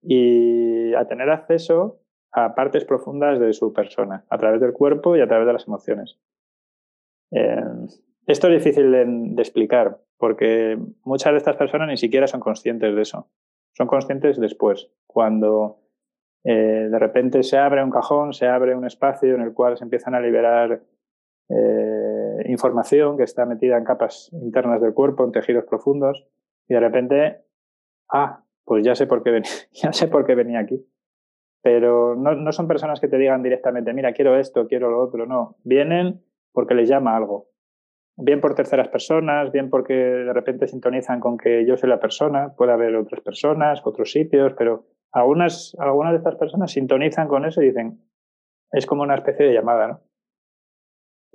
y 0.00 0.94
a 0.94 1.06
tener 1.06 1.28
acceso 1.30 2.00
a 2.32 2.54
partes 2.54 2.86
profundas 2.86 3.38
de 3.38 3.52
su 3.52 3.74
persona, 3.74 4.24
a 4.30 4.38
través 4.38 4.60
del 4.60 4.72
cuerpo 4.72 5.16
y 5.16 5.20
a 5.20 5.28
través 5.28 5.46
de 5.46 5.52
las 5.52 5.66
emociones. 5.66 6.18
esto 7.30 8.48
es 8.48 8.54
difícil 8.54 8.90
de 8.90 9.42
explicar, 9.42 9.98
porque 10.18 10.78
muchas 11.02 11.32
de 11.32 11.38
estas 11.38 11.56
personas 11.56 11.88
ni 11.88 11.96
siquiera 11.96 12.26
son 12.26 12.40
conscientes 12.40 12.94
de 12.94 13.02
eso. 13.02 13.28
Son 13.72 13.86
conscientes 13.86 14.38
después, 14.38 14.90
cuando 15.06 15.80
eh, 16.44 16.88
de 16.90 16.98
repente 16.98 17.42
se 17.42 17.58
abre 17.58 17.82
un 17.82 17.90
cajón, 17.90 18.32
se 18.32 18.46
abre 18.46 18.76
un 18.76 18.86
espacio 18.86 19.34
en 19.34 19.40
el 19.40 19.52
cual 19.52 19.76
se 19.76 19.84
empiezan 19.84 20.14
a 20.14 20.20
liberar 20.20 20.82
eh, 21.48 22.44
información 22.46 23.16
que 23.16 23.24
está 23.24 23.46
metida 23.46 23.76
en 23.76 23.84
capas 23.84 24.30
internas 24.32 24.80
del 24.80 24.94
cuerpo, 24.94 25.24
en 25.24 25.32
tejidos 25.32 25.64
profundos, 25.64 26.26
y 26.68 26.74
de 26.74 26.80
repente, 26.80 27.40
ah, 28.10 28.44
pues 28.64 28.84
ya 28.84 28.94
sé 28.94 29.06
por 29.06 29.22
qué 29.22 29.30
venía, 29.30 29.50
ya 29.72 29.92
sé 29.92 30.08
por 30.08 30.24
qué 30.24 30.34
venía 30.34 30.60
aquí. 30.60 30.86
Pero 31.62 32.14
no, 32.14 32.34
no 32.34 32.52
son 32.52 32.68
personas 32.68 33.00
que 33.00 33.08
te 33.08 33.16
digan 33.16 33.42
directamente, 33.42 33.94
mira, 33.94 34.12
quiero 34.12 34.38
esto, 34.38 34.66
quiero 34.68 34.90
lo 34.90 35.00
otro, 35.00 35.26
no. 35.26 35.56
Vienen 35.64 36.22
porque 36.52 36.74
les 36.74 36.88
llama 36.88 37.16
algo. 37.16 37.48
Bien 38.16 38.40
por 38.40 38.54
terceras 38.54 38.88
personas, 38.88 39.50
bien 39.50 39.70
porque 39.70 39.94
de 39.94 40.32
repente 40.32 40.68
sintonizan 40.68 41.18
con 41.18 41.36
que 41.36 41.66
yo 41.66 41.76
soy 41.76 41.88
la 41.88 41.98
persona, 41.98 42.54
puede 42.56 42.72
haber 42.72 42.94
otras 42.94 43.20
personas, 43.20 43.80
otros 43.84 44.12
sitios, 44.12 44.52
pero 44.56 44.86
algunas, 45.12 45.76
algunas 45.78 46.12
de 46.12 46.18
estas 46.18 46.36
personas 46.36 46.70
sintonizan 46.70 47.26
con 47.26 47.44
eso 47.44 47.60
y 47.60 47.66
dicen, 47.66 48.00
es 48.70 48.86
como 48.86 49.02
una 49.02 49.16
especie 49.16 49.46
de 49.46 49.54
llamada, 49.54 49.88
¿no? 49.88 50.00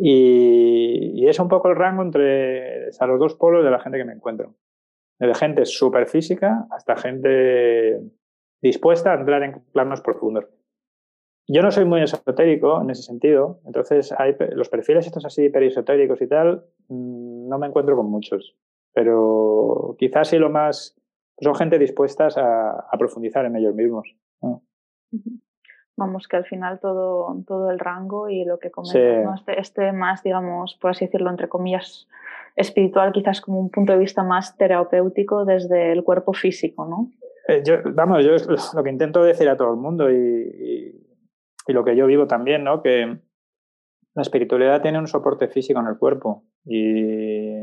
Y, 0.02 1.28
es 1.28 1.40
un 1.40 1.50
poco 1.50 1.70
el 1.70 1.76
rango 1.76 2.02
entre 2.02 2.88
a 3.00 3.06
los 3.06 3.20
dos 3.20 3.36
polos 3.36 3.64
de 3.64 3.70
la 3.70 3.80
gente 3.80 3.98
que 3.98 4.06
me 4.06 4.14
encuentro. 4.14 4.56
De 5.20 5.36
gente 5.36 5.66
súper 5.66 6.08
física 6.08 6.66
hasta 6.72 6.96
gente 6.96 8.00
dispuesta 8.62 9.12
a 9.12 9.20
entrar 9.20 9.44
en 9.44 9.62
planos 9.74 10.02
profundos. 10.02 10.46
Yo 11.52 11.64
no 11.64 11.72
soy 11.72 11.84
muy 11.84 12.04
esotérico 12.04 12.80
en 12.80 12.92
ese 12.92 13.02
sentido, 13.02 13.60
entonces 13.66 14.14
hay, 14.16 14.36
los 14.52 14.70
perfiles 14.70 15.08
estos 15.08 15.26
así 15.26 15.46
hiperesotéricos 15.46 16.22
y 16.22 16.28
tal, 16.28 16.64
mm, 16.90 17.50
no 17.50 17.58
me 17.58 17.66
encuentro 17.66 17.96
con 17.96 18.06
muchos, 18.06 18.56
pero 18.94 19.96
quizás 19.98 20.28
sí 20.28 20.38
lo 20.38 20.52
más, 20.52 20.96
son 21.40 21.56
gente 21.56 21.80
dispuestas 21.80 22.38
a, 22.38 22.88
profundizar 23.00 23.46
en 23.46 23.56
ellos 23.56 23.74
mismos. 23.74 24.16
Vamos, 25.98 26.28
que 26.28 26.38
al 26.38 26.46
final 26.46 26.80
todo, 26.80 27.36
todo 27.48 27.72
el 27.72 27.80
rango 27.80 28.30
y 28.30 28.46
lo 28.46 28.60
que 28.60 28.70
comentas, 28.70 29.40
este, 29.40 29.60
este, 29.60 29.92
más, 29.92 30.22
digamos, 30.22 30.78
por 30.80 30.92
así 30.92 31.06
decirlo, 31.06 31.32
entre 31.32 31.50
comillas, 31.50 32.08
espiritual, 32.56 33.12
quizás 33.12 33.42
como 33.42 33.60
un 33.60 33.72
punto 33.72 33.94
de 33.94 33.98
vista 33.98 34.22
más 34.22 34.56
terapéutico 34.56 35.46
desde 35.46 35.94
el 35.94 36.04
cuerpo 36.04 36.32
físico, 36.34 36.86
¿no? 36.86 37.10
Eh, 37.48 37.64
yo, 37.66 37.78
vamos, 37.96 38.24
yo 38.24 38.34
lo 38.76 38.84
que 38.84 38.92
intento 38.92 39.24
decir 39.24 39.50
a 39.50 39.58
todo 39.58 39.72
el 39.74 39.80
mundo 39.80 40.12
y, 40.12 40.16
y, 40.16 41.09
lo 41.74 41.84
que 41.84 41.96
yo 41.96 42.06
vivo 42.08 42.28
también, 42.28 42.64
¿no? 42.64 42.82
Que 42.82 43.20
la 44.16 44.22
espiritualidad 44.22 44.82
tiene 44.82 45.00
un 45.00 45.08
soporte 45.08 45.48
físico 45.48 45.80
en 45.80 45.88
el 45.88 45.98
cuerpo 45.98 46.44
y 46.66 47.54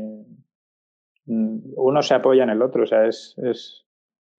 uno 1.25 2.01
se 2.01 2.13
apoya 2.13 2.43
en 2.43 2.49
el 2.49 2.61
otro, 2.61 2.83
o 2.83 2.85
sea, 2.87 3.05
es, 3.05 3.35
es 3.43 3.85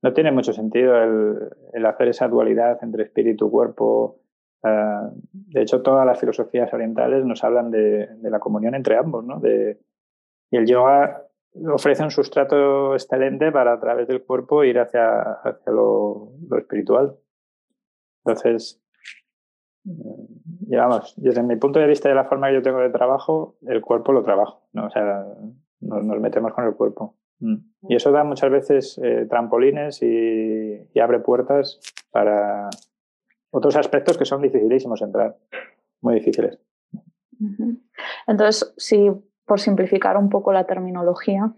no 0.02 0.12
tiene 0.12 0.32
mucho 0.32 0.52
sentido 0.52 0.96
el, 0.96 1.50
el, 1.72 1.86
hacer 1.86 2.08
esa 2.08 2.28
dualidad 2.28 2.78
entre 2.82 3.04
espíritu 3.04 3.48
y 3.48 3.50
cuerpo. 3.50 4.20
Uh, 4.62 5.10
de 5.32 5.62
hecho, 5.62 5.82
todas 5.82 6.06
las 6.06 6.18
filosofías 6.18 6.72
orientales 6.72 7.24
nos 7.24 7.44
hablan 7.44 7.70
de, 7.70 8.06
de 8.06 8.30
la 8.30 8.38
comunión 8.38 8.74
entre 8.74 8.96
ambos, 8.96 9.24
¿no? 9.24 9.38
De, 9.40 9.78
y 10.50 10.56
el 10.56 10.66
yoga 10.66 11.28
ofrece 11.66 12.02
un 12.02 12.10
sustrato 12.10 12.94
excelente 12.94 13.50
para 13.52 13.72
a 13.72 13.80
través 13.80 14.08
del 14.08 14.22
cuerpo 14.22 14.64
ir 14.64 14.78
hacia, 14.78 15.20
hacia 15.20 15.72
lo, 15.72 16.32
espiritual. 16.58 17.16
Entonces, 18.24 18.80
digamos, 20.60 21.14
desde 21.16 21.42
mi 21.42 21.56
punto 21.56 21.78
de 21.78 21.86
vista 21.86 22.10
y 22.10 22.14
la 22.14 22.24
forma 22.24 22.48
que 22.48 22.54
yo 22.54 22.62
tengo 22.62 22.80
de 22.80 22.90
trabajo, 22.90 23.56
el 23.66 23.80
cuerpo 23.80 24.12
lo 24.12 24.22
trabajo, 24.22 24.68
¿no? 24.72 24.86
O 24.86 24.90
sea, 24.90 25.24
nos, 25.80 26.20
metemos 26.20 26.52
con 26.52 26.66
el 26.66 26.74
cuerpo. 26.74 27.16
Mm. 27.40 27.56
Y 27.88 27.96
eso 27.96 28.10
da 28.12 28.24
muchas 28.24 28.50
veces 28.50 29.00
eh, 29.02 29.26
trampolines 29.28 30.02
y, 30.02 30.88
y, 30.92 31.00
abre 31.00 31.20
puertas 31.20 31.80
para 32.10 32.68
otros 33.50 33.76
aspectos 33.76 34.18
que 34.18 34.24
son 34.24 34.42
dificilísimos 34.42 35.00
entrar, 35.02 35.36
muy 36.02 36.14
difíciles. 36.14 36.58
Entonces, 38.26 38.74
si 38.76 39.10
por 39.46 39.60
simplificar 39.60 40.16
un 40.16 40.28
poco 40.28 40.52
la 40.52 40.64
terminología, 40.64 41.52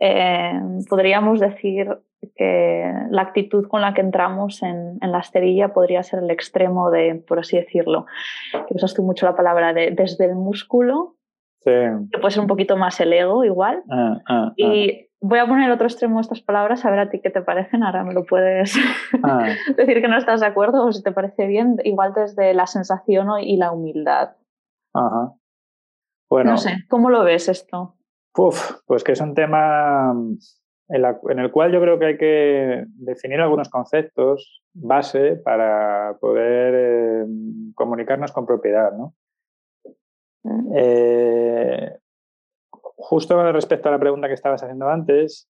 eh, 0.00 0.60
podríamos 0.88 1.40
decir 1.40 1.88
que 2.34 2.92
la 3.10 3.22
actitud 3.22 3.66
con 3.68 3.80
la 3.80 3.94
que 3.94 4.00
entramos 4.00 4.62
en, 4.62 4.98
la 5.00 5.18
esterilla 5.18 5.72
podría 5.72 6.02
ser 6.02 6.22
el 6.22 6.30
extremo 6.30 6.90
de, 6.90 7.22
por 7.26 7.38
así 7.38 7.56
decirlo, 7.56 8.06
que 8.52 8.74
usaste 8.74 9.02
mucho 9.02 9.26
la 9.26 9.36
palabra 9.36 9.72
de 9.72 9.90
desde 9.90 10.26
el 10.26 10.34
músculo, 10.34 11.16
que 11.64 11.92
puede 12.20 12.32
ser 12.32 12.40
un 12.40 12.48
poquito 12.48 12.76
más 12.76 12.98
el 13.00 13.12
ego 13.12 13.44
igual. 13.44 13.82
Ah, 13.90 14.18
ah, 14.28 14.46
ah. 14.48 14.52
y 14.56 15.08
voy 15.20 15.38
a 15.38 15.46
poner 15.46 15.70
otro 15.70 15.86
extremo 15.86 16.16
de 16.16 16.22
estas 16.22 16.40
palabras, 16.40 16.84
a 16.84 16.90
ver 16.90 17.00
a 17.00 17.10
ti 17.10 17.20
qué 17.20 17.30
te 17.30 17.42
parecen, 17.42 17.82
ahora 17.82 18.04
me 18.04 18.14
lo 18.14 18.24
puedes 18.24 18.74
decir 19.76 20.00
que 20.00 20.08
no 20.08 20.18
estás 20.18 20.40
de 20.40 20.46
acuerdo 20.46 20.84
o 20.84 20.92
si 20.92 21.02
te 21.02 21.12
parece 21.12 21.46
bien, 21.46 21.76
igual 21.84 22.12
desde 22.14 22.54
la 22.54 22.66
sensación 22.66 23.28
y 23.40 23.56
la 23.56 23.72
humildad. 23.72 24.36
Ajá. 24.94 25.34
Bueno, 26.28 26.52
no 26.52 26.56
sé, 26.56 26.84
¿cómo 26.88 27.10
lo 27.10 27.24
ves 27.24 27.48
esto? 27.48 27.96
pues 28.34 29.04
que 29.04 29.12
es 29.12 29.20
un 29.20 29.34
tema 29.34 30.14
en, 30.92 31.38
el 31.38 31.50
cual 31.50 31.72
yo 31.72 31.80
creo 31.80 31.98
que 31.98 32.04
hay 32.04 32.18
que 32.18 32.84
definir 32.88 33.40
algunos 33.40 33.70
conceptos 33.70 34.62
base 34.74 35.36
para 35.36 36.16
poder 36.20 36.74
eh, 36.76 37.26
comunicarnos 37.74 38.32
con 38.32 38.46
propiedad. 38.46 38.92
¿no? 38.92 39.14
Mm. 40.42 40.72
Eh, 40.76 41.98
justo 42.72 43.52
respecto 43.52 43.88
a 43.88 43.92
la 43.92 43.98
pregunta 43.98 44.28
que 44.28 44.34
estabas 44.34 44.62
haciendo 44.62 44.88
antes, 44.88 45.48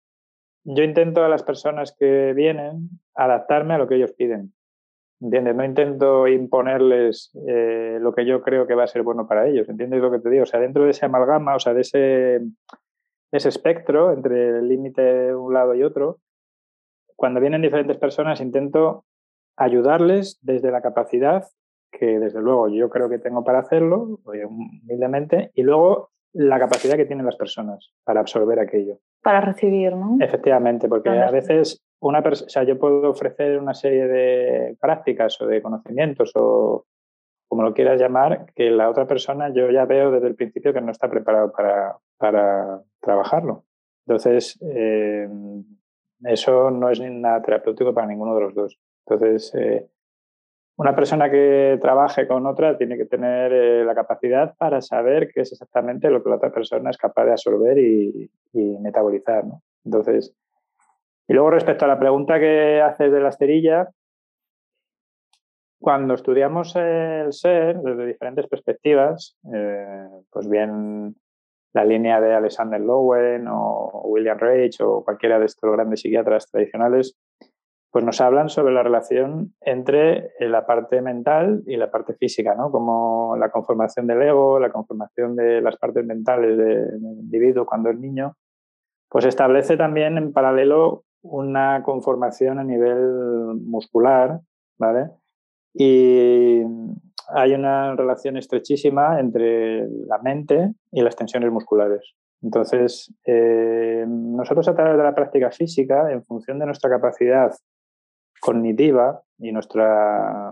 yo 0.63 0.83
intento 0.83 1.23
a 1.23 1.29
las 1.29 1.43
personas 1.43 1.95
que 1.97 2.33
vienen 2.33 2.89
adaptarme 3.15 3.75
a 3.75 3.77
lo 3.77 3.87
que 3.87 3.95
ellos 3.95 4.13
piden. 4.13 4.53
¿Entiendes? 5.19 5.55
No 5.55 5.63
intento 5.63 6.27
imponerles 6.27 7.31
eh, 7.47 7.97
lo 7.99 8.13
que 8.13 8.25
yo 8.25 8.41
creo 8.41 8.67
que 8.67 8.75
va 8.75 8.83
a 8.83 8.87
ser 8.87 9.01
bueno 9.01 9.27
para 9.27 9.47
ellos. 9.47 9.69
¿Entiendes 9.69 10.01
lo 10.01 10.11
que 10.11 10.19
te 10.19 10.29
digo? 10.29 10.43
O 10.43 10.45
sea, 10.45 10.59
dentro 10.59 10.83
de 10.83 10.91
ese 10.91 11.05
amalgama, 11.05 11.55
o 11.55 11.59
sea, 11.59 11.73
de 11.73 11.81
ese, 11.81 12.41
ese 13.31 13.49
espectro 13.49 14.11
entre 14.11 14.59
el 14.59 14.67
límite 14.67 15.01
de 15.01 15.35
un 15.35 15.53
lado 15.53 15.75
y 15.75 15.83
otro, 15.83 16.19
cuando 17.15 17.39
vienen 17.39 17.61
diferentes 17.61 17.97
personas 17.97 18.41
intento 18.41 19.05
ayudarles 19.57 20.37
desde 20.41 20.71
la 20.71 20.81
capacidad 20.81 21.43
que 21.91 22.19
desde 22.19 22.41
luego 22.41 22.67
yo 22.69 22.89
creo 22.89 23.09
que 23.09 23.19
tengo 23.19 23.43
para 23.43 23.59
hacerlo, 23.59 24.19
humildemente, 24.23 25.51
y 25.55 25.63
luego 25.63 26.11
la 26.33 26.59
capacidad 26.59 26.95
que 26.95 27.05
tienen 27.05 27.25
las 27.25 27.37
personas 27.37 27.93
para 28.03 28.19
absorber 28.19 28.59
aquello. 28.59 28.99
Para 29.23 29.41
recibir, 29.41 29.95
¿no? 29.95 30.17
Efectivamente, 30.19 30.87
porque 30.87 31.09
a 31.09 31.31
veces 31.31 31.81
una 31.99 32.19
o 32.19 32.35
sea, 32.35 32.63
yo 32.63 32.77
puedo 32.77 33.09
ofrecer 33.09 33.57
una 33.59 33.73
serie 33.73 34.07
de 34.07 34.77
prácticas 34.79 35.41
o 35.41 35.47
de 35.47 35.61
conocimientos 35.61 36.31
o 36.35 36.85
como 37.49 37.63
lo 37.63 37.73
quieras 37.73 37.99
llamar, 37.99 38.45
que 38.53 38.69
la 38.69 38.89
otra 38.89 39.07
persona 39.07 39.51
yo 39.53 39.71
ya 39.71 39.85
veo 39.85 40.11
desde 40.11 40.27
el 40.27 40.35
principio 40.35 40.73
que 40.73 40.81
no 40.81 40.91
está 40.91 41.09
preparado 41.09 41.51
para, 41.51 41.95
para 42.17 42.81
trabajarlo. 42.99 43.63
Entonces, 44.07 44.57
eh, 44.61 45.27
eso 46.23 46.71
no 46.71 46.89
es 46.89 46.99
nada 46.99 47.41
terapéutico 47.41 47.93
para 47.93 48.07
ninguno 48.07 48.35
de 48.35 48.41
los 48.41 48.55
dos. 48.55 48.79
Entonces, 49.05 49.53
eh, 49.55 49.87
una 50.77 50.95
persona 50.95 51.29
que 51.29 51.77
trabaje 51.81 52.27
con 52.27 52.45
otra 52.45 52.77
tiene 52.77 52.97
que 52.97 53.05
tener 53.05 53.51
eh, 53.51 53.83
la 53.83 53.95
capacidad 53.95 54.55
para 54.57 54.81
saber 54.81 55.29
qué 55.33 55.41
es 55.41 55.51
exactamente 55.51 56.09
lo 56.09 56.23
que 56.23 56.29
la 56.29 56.37
otra 56.37 56.51
persona 56.51 56.89
es 56.89 56.97
capaz 56.97 57.25
de 57.25 57.31
absorber 57.31 57.77
y, 57.77 58.29
metabolizar. 58.53 59.45
¿no? 59.45 59.61
Entonces, 59.83 60.33
y 61.27 61.33
luego 61.33 61.51
respecto 61.51 61.85
a 61.85 61.89
la 61.89 61.99
pregunta 61.99 62.39
que 62.39 62.81
haces 62.81 63.11
de 63.11 63.19
la 63.19 63.29
esterilla, 63.29 63.89
cuando 65.79 66.13
estudiamos 66.13 66.75
el 66.75 67.33
ser 67.33 67.77
desde 67.81 68.07
diferentes 68.07 68.47
perspectivas, 68.47 69.37
pues 70.31 70.49
bien 70.49 71.15
la 71.77 71.85
línea 71.85 72.19
de 72.19 72.33
Alexander 72.33 72.81
Lowen 72.81 73.47
o 73.47 74.01
William 74.05 74.39
Reich 74.39 74.81
o 74.81 75.03
cualquiera 75.03 75.37
de 75.37 75.45
estos 75.45 75.71
grandes 75.71 76.01
psiquiatras 76.01 76.49
tradicionales, 76.49 77.15
pues 77.91 78.03
nos 78.03 78.19
hablan 78.19 78.49
sobre 78.49 78.73
la 78.73 78.81
relación 78.81 79.53
entre 79.61 80.31
la 80.39 80.65
parte 80.65 81.03
mental 81.03 81.61
y 81.67 81.77
la 81.77 81.91
parte 81.91 82.15
física, 82.15 82.55
¿no? 82.55 82.71
Como 82.71 83.35
la 83.37 83.51
conformación 83.51 84.07
del 84.07 84.23
ego, 84.23 84.59
la 84.59 84.71
conformación 84.71 85.35
de 85.35 85.61
las 85.61 85.77
partes 85.77 86.03
mentales 86.03 86.57
del 86.57 86.99
individuo 86.99 87.67
cuando 87.67 87.91
es 87.91 87.99
niño, 87.99 88.33
pues 89.07 89.25
establece 89.25 89.77
también 89.77 90.17
en 90.17 90.33
paralelo 90.33 91.03
una 91.21 91.83
conformación 91.83 92.57
a 92.57 92.63
nivel 92.63 92.99
muscular, 93.61 94.39
¿vale? 94.79 95.11
Y 95.77 96.61
hay 97.29 97.53
una 97.53 97.95
relación 97.95 98.37
estrechísima 98.37 99.19
entre 99.19 99.87
la 99.87 100.17
mente 100.19 100.73
y 100.91 101.01
las 101.01 101.15
tensiones 101.15 101.51
musculares. 101.51 102.15
Entonces, 102.41 103.13
eh, 103.25 104.05
nosotros 104.07 104.67
a 104.67 104.75
través 104.75 104.97
de 104.97 105.03
la 105.03 105.15
práctica 105.15 105.51
física, 105.51 106.11
en 106.11 106.23
función 106.23 106.59
de 106.59 106.65
nuestra 106.65 106.89
capacidad 106.89 107.51
cognitiva 108.39 109.21
y 109.39 109.51
nuestra 109.51 110.51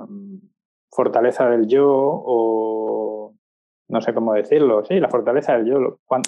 fortaleza 0.91 1.49
del 1.49 1.67
yo 1.67 1.87
o 1.87 3.33
no 3.87 4.01
sé 4.01 4.13
cómo 4.13 4.33
decirlo, 4.33 4.83
sí, 4.83 4.99
la 4.99 5.09
fortaleza 5.09 5.55
del 5.57 5.67
yo, 5.67 5.99
cuán, 6.05 6.23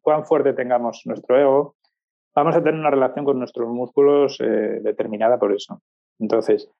cuán 0.00 0.24
fuerte 0.24 0.52
tengamos 0.52 1.02
nuestro 1.06 1.38
ego, 1.38 1.74
vamos 2.34 2.54
a 2.54 2.62
tener 2.62 2.78
una 2.78 2.90
relación 2.90 3.24
con 3.24 3.38
nuestros 3.38 3.68
músculos 3.68 4.38
eh, 4.40 4.80
determinada 4.82 5.38
por 5.38 5.52
eso. 5.52 5.82
Entonces, 6.20 6.70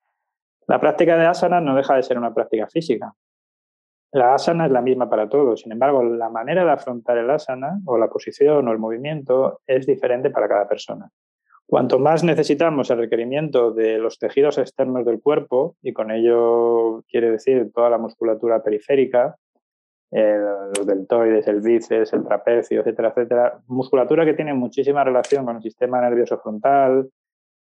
la 0.66 0.80
práctica 0.80 1.16
de 1.16 1.26
asana 1.26 1.60
no 1.60 1.74
deja 1.74 1.96
de 1.96 2.02
ser 2.02 2.18
una 2.18 2.34
práctica 2.34 2.66
física. 2.68 3.12
la 4.12 4.34
asana 4.34 4.66
es 4.66 4.72
la 4.72 4.82
misma 4.82 5.08
para 5.08 5.28
todos. 5.28 5.60
Sin 5.60 5.72
embargo, 5.72 6.02
la 6.02 6.28
manera 6.28 6.64
de 6.64 6.72
afrontar 6.72 7.16
el 7.18 7.30
asana 7.30 7.80
o 7.86 7.96
la 7.96 8.08
posición 8.08 8.66
o 8.66 8.72
el 8.72 8.78
movimiento 8.78 9.60
es 9.66 9.86
diferente 9.86 10.30
para 10.30 10.48
cada 10.48 10.68
persona. 10.68 11.10
Cuanto 11.66 12.00
más 12.00 12.24
necesitamos 12.24 12.90
el 12.90 12.98
requerimiento 12.98 13.70
de 13.70 13.98
los 13.98 14.18
tejidos 14.18 14.58
externos 14.58 15.06
del 15.06 15.20
cuerpo, 15.20 15.76
y 15.82 15.92
con 15.92 16.10
ello 16.10 17.04
quiere 17.08 17.30
decir 17.30 17.70
toda 17.72 17.88
la 17.88 17.98
musculatura 17.98 18.60
periférica, 18.60 19.36
los 20.10 20.84
deltoides, 20.86 21.46
el 21.46 21.60
bíceps, 21.60 22.12
el 22.12 22.24
trapecio, 22.24 22.80
etcétera, 22.80 23.10
etcétera, 23.10 23.60
musculatura 23.68 24.24
que 24.24 24.34
tiene 24.34 24.52
muchísima 24.52 25.04
relación 25.04 25.44
con 25.44 25.56
el 25.56 25.62
sistema 25.62 26.00
nervioso 26.00 26.38
frontal, 26.38 27.08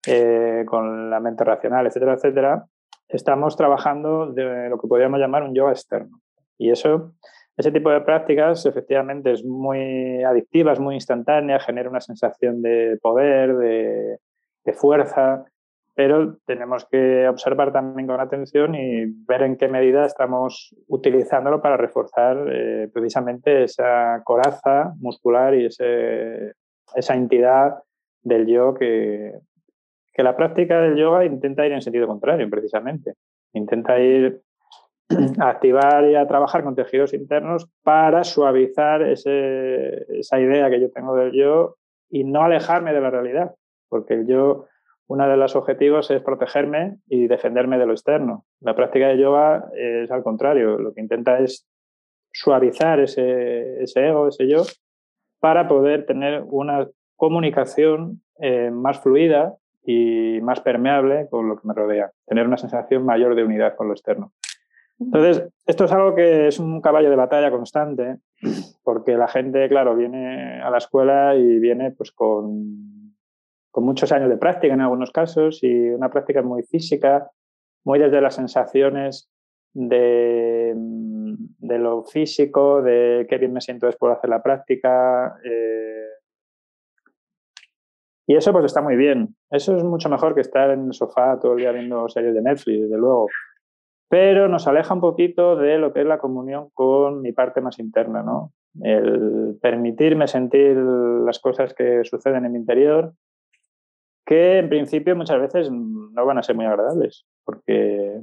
eh, 0.07 0.63
con 0.65 1.09
la 1.11 1.19
mente 1.19 1.43
racional, 1.43 1.85
etcétera, 1.85 2.13
etcétera, 2.13 2.65
estamos 3.09 3.57
trabajando 3.57 4.31
de 4.31 4.69
lo 4.69 4.79
que 4.79 4.87
podríamos 4.87 5.19
llamar 5.19 5.43
un 5.43 5.55
yoga 5.55 5.71
externo. 5.71 6.21
Y 6.57 6.69
eso, 6.69 7.13
ese 7.57 7.71
tipo 7.71 7.89
de 7.89 8.01
prácticas 8.01 8.65
efectivamente 8.65 9.31
es 9.31 9.43
muy 9.43 10.23
adictiva, 10.23 10.73
es 10.73 10.79
muy 10.79 10.95
instantánea, 10.95 11.59
genera 11.59 11.89
una 11.89 12.01
sensación 12.01 12.61
de 12.61 12.97
poder, 13.01 13.55
de, 13.57 14.19
fuerza, 14.73 15.45
pero 15.95 16.37
tenemos 16.45 16.85
que 16.85 17.27
observar 17.27 17.73
también 17.73 18.05
con 18.05 18.19
atención 18.19 18.75
y 18.75 19.05
ver 19.27 19.41
en 19.41 19.57
qué 19.57 19.67
medida 19.67 20.05
estamos 20.05 20.75
utilizándolo 20.87 21.59
para 21.59 21.75
reforzar 21.75 22.37
eh, 22.53 22.87
precisamente 22.93 23.63
esa 23.63 24.21
coraza 24.23 24.93
muscular 24.99 25.55
y 25.55 25.65
ese, 25.65 26.53
esa 26.93 27.15
entidad 27.15 27.79
del 28.21 28.45
yo 28.45 28.75
que, 28.75 29.39
que 30.19 30.23
la 30.23 30.35
práctica 30.35 30.81
del 30.81 30.97
yoga 30.97 31.23
intenta 31.23 31.65
ir 31.65 31.71
en 31.71 31.81
sentido 31.81 32.05
contrario, 32.05 32.49
precisamente. 32.49 33.13
Intenta 33.53 33.97
ir 34.01 34.41
a 35.39 35.47
activar 35.47 36.09
y 36.09 36.15
a 36.15 36.27
trabajar 36.27 36.61
con 36.61 36.75
tejidos 36.75 37.13
internos 37.13 37.69
para 37.83 38.25
suavizar 38.25 39.01
esa 39.01 40.41
idea 40.41 40.69
que 40.69 40.81
yo 40.81 40.91
tengo 40.91 41.15
del 41.15 41.31
yo 41.31 41.77
y 42.09 42.25
no 42.25 42.43
alejarme 42.43 42.91
de 42.93 42.99
la 42.99 43.11
realidad, 43.11 43.55
porque 43.87 44.15
el 44.15 44.27
yo, 44.27 44.65
uno 45.07 45.25
de 45.25 45.37
los 45.37 45.55
objetivos 45.55 46.11
es 46.11 46.21
protegerme 46.21 46.97
y 47.07 47.27
defenderme 47.27 47.77
de 47.77 47.85
lo 47.85 47.93
externo. 47.93 48.43
La 48.59 48.75
práctica 48.75 49.07
de 49.07 49.19
yoga 49.19 49.69
es 49.73 50.11
al 50.11 50.23
contrario, 50.23 50.79
lo 50.79 50.93
que 50.93 50.99
intenta 50.99 51.39
es 51.39 51.65
suavizar 52.33 52.99
ese, 52.99 53.85
ego, 53.95 54.27
ese 54.27 54.49
yo, 54.49 54.63
para 55.39 55.69
poder 55.69 56.05
tener 56.05 56.43
una 56.45 56.89
comunicación 57.15 58.21
eh, 58.41 58.69
más 58.69 58.99
fluida 58.99 59.55
y 59.83 60.39
más 60.41 60.61
permeable 60.61 61.27
con 61.29 61.47
lo 61.47 61.55
que 61.55 61.67
me 61.67 61.73
rodea, 61.73 62.11
tener 62.25 62.45
una 62.45 62.57
sensación 62.57 63.05
mayor 63.05 63.35
de 63.35 63.43
unidad 63.43 63.75
con 63.75 63.87
lo 63.87 63.93
externo. 63.93 64.33
Entonces, 64.99 65.47
esto 65.65 65.85
es 65.85 65.91
algo 65.93 66.13
que 66.13 66.47
es 66.47 66.59
un 66.59 66.81
caballo 66.81 67.09
de 67.09 67.15
batalla 67.15 67.51
constante, 67.51 68.17
porque 68.83 69.15
la 69.15 69.29
gente, 69.29 69.69
claro, 69.69 69.95
viene 69.95 70.61
a 70.61 70.69
la 70.69 70.77
escuela 70.77 71.35
y 71.35 71.59
viene 71.59 71.91
pues 71.91 72.11
con, 72.11 73.15
con 73.71 73.83
muchos 73.85 74.11
años 74.11 74.29
de 74.29 74.37
práctica 74.37 74.73
en 74.73 74.81
algunos 74.81 75.11
casos 75.11 75.63
y 75.63 75.89
una 75.89 76.09
práctica 76.09 76.41
muy 76.41 76.63
física, 76.63 77.31
muy 77.85 77.97
desde 77.97 78.19
las 78.19 78.35
sensaciones 78.35 79.31
de, 79.73 80.73
de 80.75 81.79
lo 81.79 82.03
físico, 82.03 82.81
de 82.81 83.25
qué 83.29 83.37
bien 83.37 83.53
me 83.53 83.61
siento 83.61 83.85
después 83.85 84.11
de 84.11 84.17
hacer 84.17 84.29
la 84.29 84.43
práctica. 84.43 85.37
Eh, 85.43 86.08
y 88.29 88.35
eso 88.35 88.53
pues 88.53 88.65
está 88.65 88.81
muy 88.81 88.95
bien. 88.95 89.35
Eso 89.49 89.75
es 89.75 89.83
mucho 89.83 90.07
mejor 90.07 90.35
que 90.35 90.41
estar 90.41 90.69
en 90.69 90.85
el 90.87 90.93
sofá 90.93 91.39
todo 91.39 91.53
el 91.53 91.57
día 91.57 91.71
viendo 91.71 92.07
series 92.07 92.33
de 92.33 92.41
Netflix, 92.41 92.83
desde 92.83 92.97
luego 92.97 93.27
pero 94.09 94.47
nos 94.47 94.67
aleja 94.67 94.93
un 94.93 95.01
poquito 95.01 95.55
de 95.55 95.77
lo 95.77 95.93
que 95.93 96.01
es 96.01 96.05
la 96.05 96.17
comunión 96.17 96.69
con 96.73 97.21
mi 97.21 97.31
parte 97.31 97.61
más 97.61 97.77
interna, 97.79 98.23
¿no? 98.23 98.51
El 98.81 99.57
permitirme 99.61 100.27
sentir 100.27 100.75
las 100.75 101.39
cosas 101.39 101.75
que 101.75 102.03
suceden 102.03 102.45
en 102.45 102.51
mi 102.51 102.57
interior, 102.57 103.13
que 104.25 104.57
en 104.57 104.69
principio 104.69 105.15
muchas 105.15 105.39
veces 105.39 105.71
no 105.71 106.25
van 106.25 106.39
a 106.39 106.43
ser 106.43 106.55
muy 106.55 106.65
agradables, 106.65 107.27
porque 107.45 108.21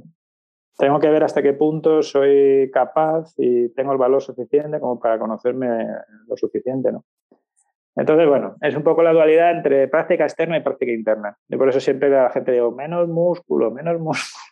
tengo 0.77 0.99
que 0.99 1.09
ver 1.09 1.23
hasta 1.23 1.41
qué 1.41 1.53
punto 1.53 2.03
soy 2.03 2.69
capaz 2.71 3.33
y 3.37 3.69
tengo 3.69 3.93
el 3.93 3.97
valor 3.97 4.21
suficiente 4.21 4.81
como 4.81 4.99
para 4.99 5.17
conocerme 5.17 5.85
lo 6.27 6.35
suficiente, 6.35 6.91
¿no? 6.91 7.05
Entonces, 7.97 8.27
bueno, 8.27 8.55
es 8.61 8.75
un 8.75 8.83
poco 8.83 9.01
la 9.01 9.11
dualidad 9.11 9.51
entre 9.51 9.87
práctica 9.87 10.23
externa 10.23 10.57
y 10.57 10.61
práctica 10.61 10.91
interna. 10.91 11.35
Y 11.49 11.57
por 11.57 11.67
eso 11.67 11.79
siempre 11.79 12.09
la 12.09 12.29
gente 12.29 12.51
digo, 12.51 12.71
menos 12.71 13.09
músculo, 13.09 13.71
menos 13.71 13.99
músculo. 13.99 14.43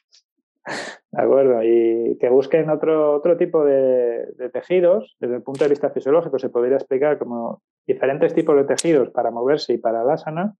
De 1.11 1.21
acuerdo, 1.21 1.63
y 1.63 2.17
que 2.19 2.27
busquen 2.27 2.69
otro, 2.71 3.13
otro 3.13 3.37
tipo 3.37 3.63
de, 3.63 4.49
tejidos, 4.51 5.15
desde 5.19 5.35
el 5.35 5.43
punto 5.43 5.63
de 5.63 5.69
vista 5.69 5.91
fisiológico, 5.91 6.39
se 6.39 6.49
podría 6.49 6.75
explicar 6.75 7.19
como 7.19 7.61
diferentes 7.85 8.33
tipos 8.33 8.55
de 8.55 8.65
tejidos 8.65 9.11
para 9.11 9.31
moverse 9.31 9.73
y 9.73 9.77
para 9.77 10.03
la 10.03 10.15
asana, 10.15 10.55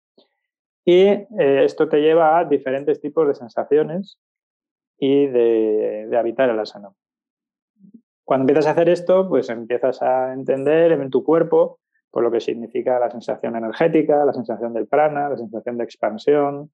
y 0.85 1.07
eh, 1.07 1.25
esto 1.39 1.89
te 1.89 1.99
lleva 1.99 2.37
a 2.37 2.45
diferentes 2.45 3.01
tipos 3.01 3.27
de 3.27 3.33
sensaciones 3.33 4.17
y 4.97 5.25
de, 5.25 6.07
de 6.07 6.17
habitar 6.17 6.49
el 6.49 6.59
asana. 6.59 6.89
Cuando 8.23 8.43
empiezas 8.43 8.67
a 8.67 8.71
hacer 8.71 8.87
esto, 8.87 9.27
pues 9.27 9.49
empiezas 9.49 10.01
a 10.01 10.31
entender 10.31 10.93
en 10.93 11.09
tu 11.09 11.23
cuerpo 11.23 11.79
por 12.15 12.23
lo 12.23 12.31
que 12.31 12.39
significa 12.39 12.97
la 12.97 13.11
sensación 13.11 13.57
energética, 13.57 14.23
la 14.23 14.31
sensación 14.31 14.73
del 14.73 14.87
prana, 14.87 15.27
la 15.27 15.35
sensación 15.35 15.77
de 15.77 15.83
expansión, 15.83 16.71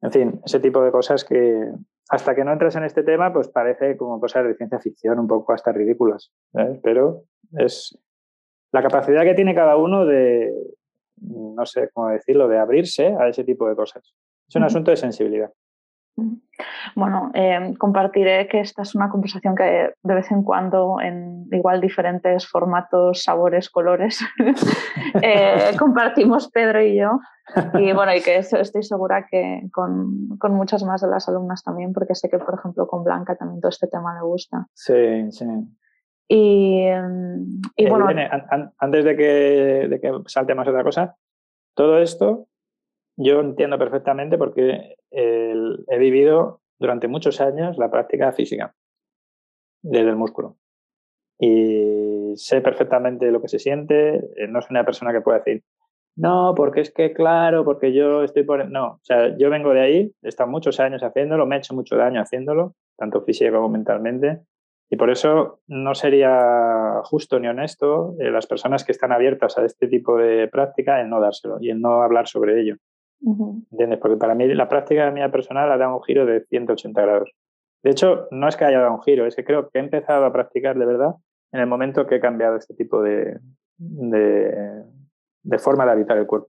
en 0.00 0.10
fin, 0.10 0.40
ese 0.42 0.58
tipo 0.58 0.82
de 0.82 0.90
cosas 0.90 1.22
que, 1.22 1.70
hasta 2.08 2.34
que 2.34 2.44
no 2.44 2.52
entras 2.54 2.74
en 2.76 2.84
este 2.84 3.02
tema, 3.02 3.30
pues 3.30 3.48
parece 3.48 3.94
como 3.98 4.18
cosas 4.18 4.46
de 4.46 4.54
ciencia 4.54 4.78
ficción, 4.78 5.18
un 5.18 5.26
poco 5.26 5.52
hasta 5.52 5.70
ridículas. 5.70 6.32
¿eh? 6.54 6.80
Pero 6.82 7.24
es 7.58 7.94
la 8.72 8.82
capacidad 8.82 9.22
que 9.24 9.34
tiene 9.34 9.54
cada 9.54 9.76
uno 9.76 10.06
de, 10.06 10.50
no 11.16 11.66
sé 11.66 11.90
cómo 11.92 12.08
decirlo, 12.08 12.48
de 12.48 12.58
abrirse 12.58 13.14
a 13.20 13.28
ese 13.28 13.44
tipo 13.44 13.68
de 13.68 13.76
cosas. 13.76 14.14
Es 14.48 14.56
un 14.56 14.62
asunto 14.62 14.90
de 14.90 14.96
sensibilidad. 14.96 15.52
Bueno, 16.94 17.32
eh, 17.34 17.74
compartiré 17.78 18.46
que 18.46 18.60
esta 18.60 18.82
es 18.82 18.94
una 18.94 19.08
conversación 19.08 19.56
que 19.56 19.94
de 20.00 20.14
vez 20.14 20.30
en 20.30 20.44
cuando, 20.44 21.00
en 21.00 21.48
igual 21.50 21.80
diferentes 21.80 22.46
formatos, 22.46 23.22
sabores, 23.24 23.68
colores, 23.68 24.20
eh, 25.22 25.72
compartimos 25.78 26.50
Pedro 26.50 26.80
y 26.80 26.96
yo. 26.96 27.18
Y 27.74 27.92
bueno, 27.92 28.14
y 28.14 28.20
que 28.22 28.36
estoy 28.36 28.82
segura 28.84 29.26
que 29.28 29.62
con, 29.72 30.38
con, 30.38 30.54
muchas 30.54 30.84
más 30.84 31.02
de 31.02 31.08
las 31.08 31.28
alumnas 31.28 31.62
también, 31.64 31.92
porque 31.92 32.14
sé 32.14 32.30
que, 32.30 32.38
por 32.38 32.54
ejemplo, 32.58 32.86
con 32.86 33.02
Blanca 33.02 33.34
también 33.34 33.60
todo 33.60 33.70
este 33.70 33.88
tema 33.88 34.14
le 34.14 34.22
gusta. 34.22 34.66
Sí, 34.72 35.30
sí. 35.30 35.46
Y, 36.28 36.86
y 37.76 37.88
bueno. 37.88 38.06
antes 38.78 39.04
de 39.04 39.16
que, 39.16 39.88
de 39.90 40.00
que 40.00 40.12
salte 40.26 40.54
más 40.54 40.66
otra 40.66 40.82
cosa, 40.82 41.16
todo 41.74 41.98
esto 41.98 42.46
yo 43.16 43.40
entiendo 43.40 43.78
perfectamente 43.78 44.38
porque 44.38 44.96
he 45.10 45.98
vivido 45.98 46.60
durante 46.78 47.08
muchos 47.08 47.40
años 47.40 47.78
la 47.78 47.90
práctica 47.90 48.32
física 48.32 48.74
desde 49.82 50.10
el 50.10 50.16
músculo. 50.16 50.56
Y 51.38 52.32
sé 52.36 52.60
perfectamente 52.60 53.30
lo 53.30 53.40
que 53.40 53.48
se 53.48 53.58
siente. 53.58 54.16
Eh, 54.36 54.48
no 54.48 54.60
soy 54.60 54.70
una 54.70 54.84
persona 54.84 55.12
que 55.12 55.20
pueda 55.20 55.38
decir, 55.38 55.62
no, 56.16 56.54
porque 56.56 56.80
es 56.80 56.92
que 56.92 57.12
claro, 57.12 57.64
porque 57.64 57.92
yo 57.92 58.22
estoy 58.22 58.44
por... 58.44 58.70
No, 58.70 58.86
o 58.86 59.00
sea, 59.02 59.36
yo 59.36 59.50
vengo 59.50 59.72
de 59.72 59.80
ahí, 59.80 60.14
he 60.22 60.28
estado 60.28 60.48
muchos 60.48 60.78
años 60.78 61.02
haciéndolo, 61.02 61.46
me 61.46 61.56
he 61.56 61.58
hecho 61.58 61.74
mucho 61.74 61.96
daño 61.96 62.20
haciéndolo, 62.20 62.74
tanto 62.96 63.22
físico 63.22 63.56
como 63.56 63.68
mentalmente. 63.68 64.40
Y 64.90 64.96
por 64.96 65.10
eso 65.10 65.60
no 65.66 65.94
sería 65.94 67.00
justo 67.04 67.40
ni 67.40 67.48
honesto 67.48 68.14
eh, 68.20 68.30
las 68.30 68.46
personas 68.46 68.84
que 68.84 68.92
están 68.92 69.12
abiertas 69.12 69.58
a 69.58 69.64
este 69.64 69.88
tipo 69.88 70.16
de 70.16 70.46
práctica 70.48 71.00
en 71.00 71.10
no 71.10 71.20
dárselo 71.20 71.56
y 71.60 71.70
en 71.70 71.80
no 71.80 72.02
hablar 72.02 72.28
sobre 72.28 72.60
ello. 72.60 72.76
¿Entiendes? 73.24 73.98
Porque 74.00 74.16
para 74.16 74.34
mí 74.34 74.46
la 74.54 74.68
práctica 74.68 75.10
mía 75.10 75.30
personal 75.30 75.70
ha 75.72 75.78
dado 75.78 75.96
un 75.96 76.02
giro 76.02 76.26
de 76.26 76.44
180 76.44 77.00
grados. 77.00 77.30
De 77.82 77.90
hecho, 77.90 78.28
no 78.30 78.48
es 78.48 78.56
que 78.56 78.64
haya 78.64 78.80
dado 78.80 78.94
un 78.94 79.02
giro, 79.02 79.26
es 79.26 79.34
que 79.34 79.44
creo 79.44 79.68
que 79.68 79.78
he 79.78 79.82
empezado 79.82 80.24
a 80.24 80.32
practicar 80.32 80.78
de 80.78 80.86
verdad 80.86 81.14
en 81.52 81.60
el 81.60 81.66
momento 81.66 82.06
que 82.06 82.16
he 82.16 82.20
cambiado 82.20 82.56
este 82.56 82.74
tipo 82.74 83.02
de, 83.02 83.38
de, 83.76 85.58
forma 85.58 85.84
de 85.84 85.92
habitar 85.92 86.18
el 86.18 86.26
cuerpo. 86.26 86.48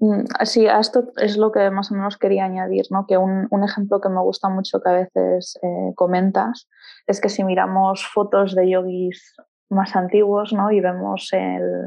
Mm, 0.00 0.24
sí, 0.44 0.66
a 0.66 0.80
esto 0.80 1.12
es 1.16 1.36
lo 1.36 1.52
que 1.52 1.70
más 1.70 1.90
o 1.90 1.94
menos 1.94 2.16
quería 2.16 2.44
añadir, 2.44 2.86
¿no? 2.90 3.06
que 3.06 3.18
un, 3.18 3.46
un 3.50 3.64
ejemplo 3.64 4.00
que 4.00 4.08
me 4.08 4.20
gusta 4.20 4.48
mucho 4.48 4.80
que 4.80 4.88
a 4.88 4.92
veces 4.92 5.58
eh, 5.62 5.92
comentas 5.94 6.68
es 7.06 7.20
que 7.20 7.28
si 7.28 7.44
miramos 7.44 8.06
fotos 8.06 8.54
de 8.54 8.70
yogis 8.70 9.34
más 9.68 9.94
antiguos 9.94 10.52
¿no? 10.52 10.70
y 10.70 10.80
vemos 10.80 11.28
el, 11.32 11.84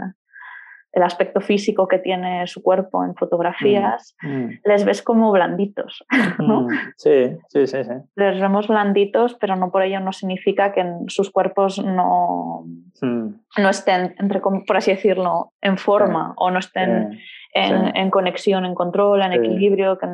el 0.94 1.02
aspecto 1.02 1.42
físico 1.42 1.88
que 1.88 1.98
tiene 1.98 2.46
su 2.46 2.62
cuerpo 2.62 3.04
en 3.04 3.16
fotografías, 3.16 4.16
mm, 4.22 4.28
mm. 4.28 4.60
les 4.64 4.86
ves 4.86 5.02
como 5.02 5.32
blanditos. 5.32 6.06
¿no? 6.40 6.62
Mm, 6.62 6.70
sí, 6.96 7.38
sí, 7.50 7.66
sí, 7.68 7.84
sí, 7.84 7.94
Les 8.16 8.40
vemos 8.40 8.68
blanditos, 8.68 9.34
pero 9.34 9.56
no 9.56 9.72
por 9.72 9.82
ello 9.82 10.00
no 10.00 10.14
significa 10.14 10.72
que 10.72 10.86
sus 11.08 11.32
cuerpos 11.32 11.84
no, 11.84 12.66
no 13.02 13.70
estén, 13.70 14.14
entre, 14.20 14.40
por 14.40 14.78
así 14.78 14.92
decirlo, 14.92 15.52
en 15.62 15.78
forma 15.78 16.34
o 16.38 16.52
no 16.52 16.60
estén 16.60 17.20
en, 17.56 17.98
en, 17.98 18.12
conexión, 18.12 18.64
en 18.64 18.76
control, 18.76 19.24
en 19.24 19.34
equilibrio, 19.34 19.98
que 19.98 20.08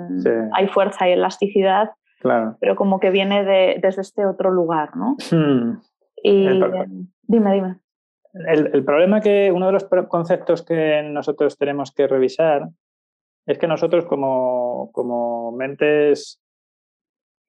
hay 0.53 0.67
fuerza 0.67 1.09
y 1.09 1.11
elasticidad. 1.11 1.91
Claro. 2.21 2.57
Pero 2.61 2.75
como 2.75 2.99
que 3.01 3.11
viene 3.11 3.43
de, 3.43 3.79
desde 3.81 4.01
este 4.01 4.25
otro 4.25 4.49
lugar, 4.49 4.95
¿no? 4.95 5.17
Y 6.23 6.47
dime, 7.27 7.53
dime. 7.53 7.75
El, 8.33 8.85
problema 8.85 9.21
que 9.21 9.51
uno 9.51 9.67
de 9.67 9.71
los 9.71 9.85
conceptos 10.07 10.63
que 10.63 11.01
nosotros 11.03 11.57
tenemos 11.57 11.91
que 11.91 12.07
revisar 12.07 12.69
es 13.45 13.57
que 13.57 13.67
nosotros 13.67 14.05
como, 14.05 14.91
como 14.93 15.51
mentes 15.51 16.39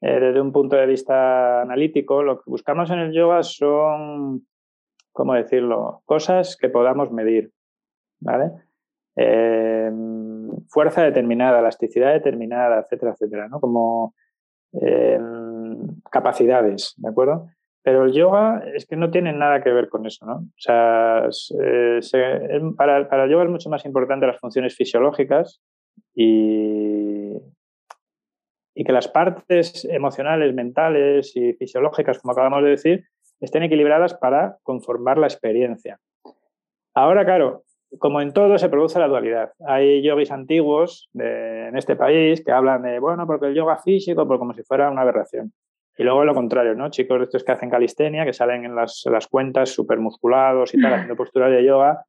eh, 0.00 0.18
desde 0.18 0.40
un 0.40 0.52
punto 0.52 0.76
de 0.76 0.86
vista 0.86 1.60
analítico, 1.60 2.22
lo 2.22 2.40
que 2.40 2.50
buscamos 2.50 2.90
en 2.90 3.00
el 3.00 3.12
yoga 3.12 3.42
son, 3.42 4.46
¿cómo 5.12 5.34
decirlo?, 5.34 6.02
cosas 6.06 6.56
que 6.56 6.70
podamos 6.70 7.12
medir, 7.12 7.52
¿vale? 8.20 8.52
Eh, 9.16 9.92
fuerza 10.68 11.02
determinada, 11.02 11.58
elasticidad 11.58 12.14
determinada, 12.14 12.80
etcétera, 12.80 13.12
etcétera, 13.12 13.48
¿no? 13.48 13.60
Como 13.60 14.14
eh, 14.72 15.20
capacidades, 16.10 16.94
¿de 16.96 17.08
acuerdo? 17.08 17.48
Pero 17.82 18.04
el 18.04 18.12
yoga 18.12 18.62
es 18.74 18.86
que 18.86 18.96
no 18.96 19.10
tiene 19.10 19.32
nada 19.32 19.62
que 19.62 19.72
ver 19.72 19.88
con 19.88 20.06
eso, 20.06 20.26
¿no? 20.26 20.34
O 20.34 20.58
sea, 20.58 21.28
para, 22.76 23.08
para 23.08 23.24
el 23.24 23.30
yoga 23.30 23.44
es 23.44 23.50
mucho 23.50 23.70
más 23.70 23.84
importante 23.86 24.26
las 24.26 24.38
funciones 24.38 24.76
fisiológicas 24.76 25.62
y, 26.14 27.38
que 28.74 28.92
las 28.92 29.08
partes 29.08 29.84
emocionales, 29.84 30.54
mentales 30.54 31.36
y 31.36 31.52
fisiológicas, 31.52 32.18
como 32.18 32.32
acabamos 32.32 32.64
de 32.64 32.70
decir, 32.70 33.04
estén 33.38 33.62
equilibradas 33.62 34.14
para 34.14 34.56
conformar 34.62 35.18
la 35.18 35.26
experiencia. 35.26 35.98
Ahora, 36.94 37.24
claro, 37.24 37.64
como 37.98 38.20
en 38.20 38.32
todo 38.32 38.56
se 38.58 38.68
produce 38.68 38.98
la 38.98 39.08
dualidad. 39.08 39.52
Hay 39.66 40.02
yogis 40.02 40.30
antiguos 40.30 41.10
en 41.14 41.76
este 41.76 41.94
país 41.94 42.42
que 42.44 42.52
hablan 42.52 42.82
de, 42.82 42.98
bueno, 43.00 43.26
porque 43.26 43.46
el 43.46 43.54
yoga 43.54 43.78
físico, 43.78 44.26
pues 44.26 44.38
como 44.38 44.54
si 44.54 44.62
fuera 44.62 44.90
una 44.90 45.02
aberración. 45.02 45.52
Y 45.96 46.02
luego 46.02 46.24
lo 46.24 46.34
contrario, 46.34 46.74
¿no? 46.74 46.90
Chicos 46.90 47.20
estos 47.22 47.44
que 47.44 47.52
hacen 47.52 47.70
calistenia, 47.70 48.24
que 48.24 48.32
salen 48.32 48.64
en 48.64 48.74
las, 48.74 49.02
las 49.10 49.26
cuentas 49.26 49.70
súper 49.70 49.98
musculados 49.98 50.72
y 50.74 50.80
tal, 50.80 50.92
haciendo 50.94 51.16
posturas 51.16 51.50
de 51.50 51.64
yoga, 51.64 52.04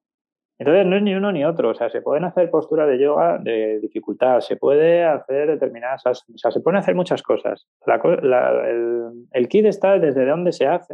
entonces 0.62 0.86
no 0.86 0.96
es 0.96 1.02
ni 1.02 1.16
uno 1.16 1.32
ni 1.32 1.44
otro, 1.44 1.70
o 1.70 1.74
sea, 1.74 1.90
se 1.90 2.04
pueden 2.04 2.24
hacer 2.24 2.52
posturas 2.52 2.88
de 2.88 3.00
yoga 3.00 3.40
de 3.40 3.80
dificultad, 3.80 4.42
se 4.42 4.58
puede 4.58 5.04
hacer 5.04 5.48
determinadas, 5.48 6.06
o 6.06 6.38
sea, 6.38 6.52
se 6.52 6.60
pueden 6.60 6.78
hacer 6.78 6.94
muchas 6.94 7.24
cosas. 7.24 7.68
el, 7.88 9.26
el, 9.32 9.48
kit 9.48 9.66
está 9.66 9.98
desde 9.98 10.24
dónde 10.24 10.52
se 10.52 10.68
hace 10.68 10.94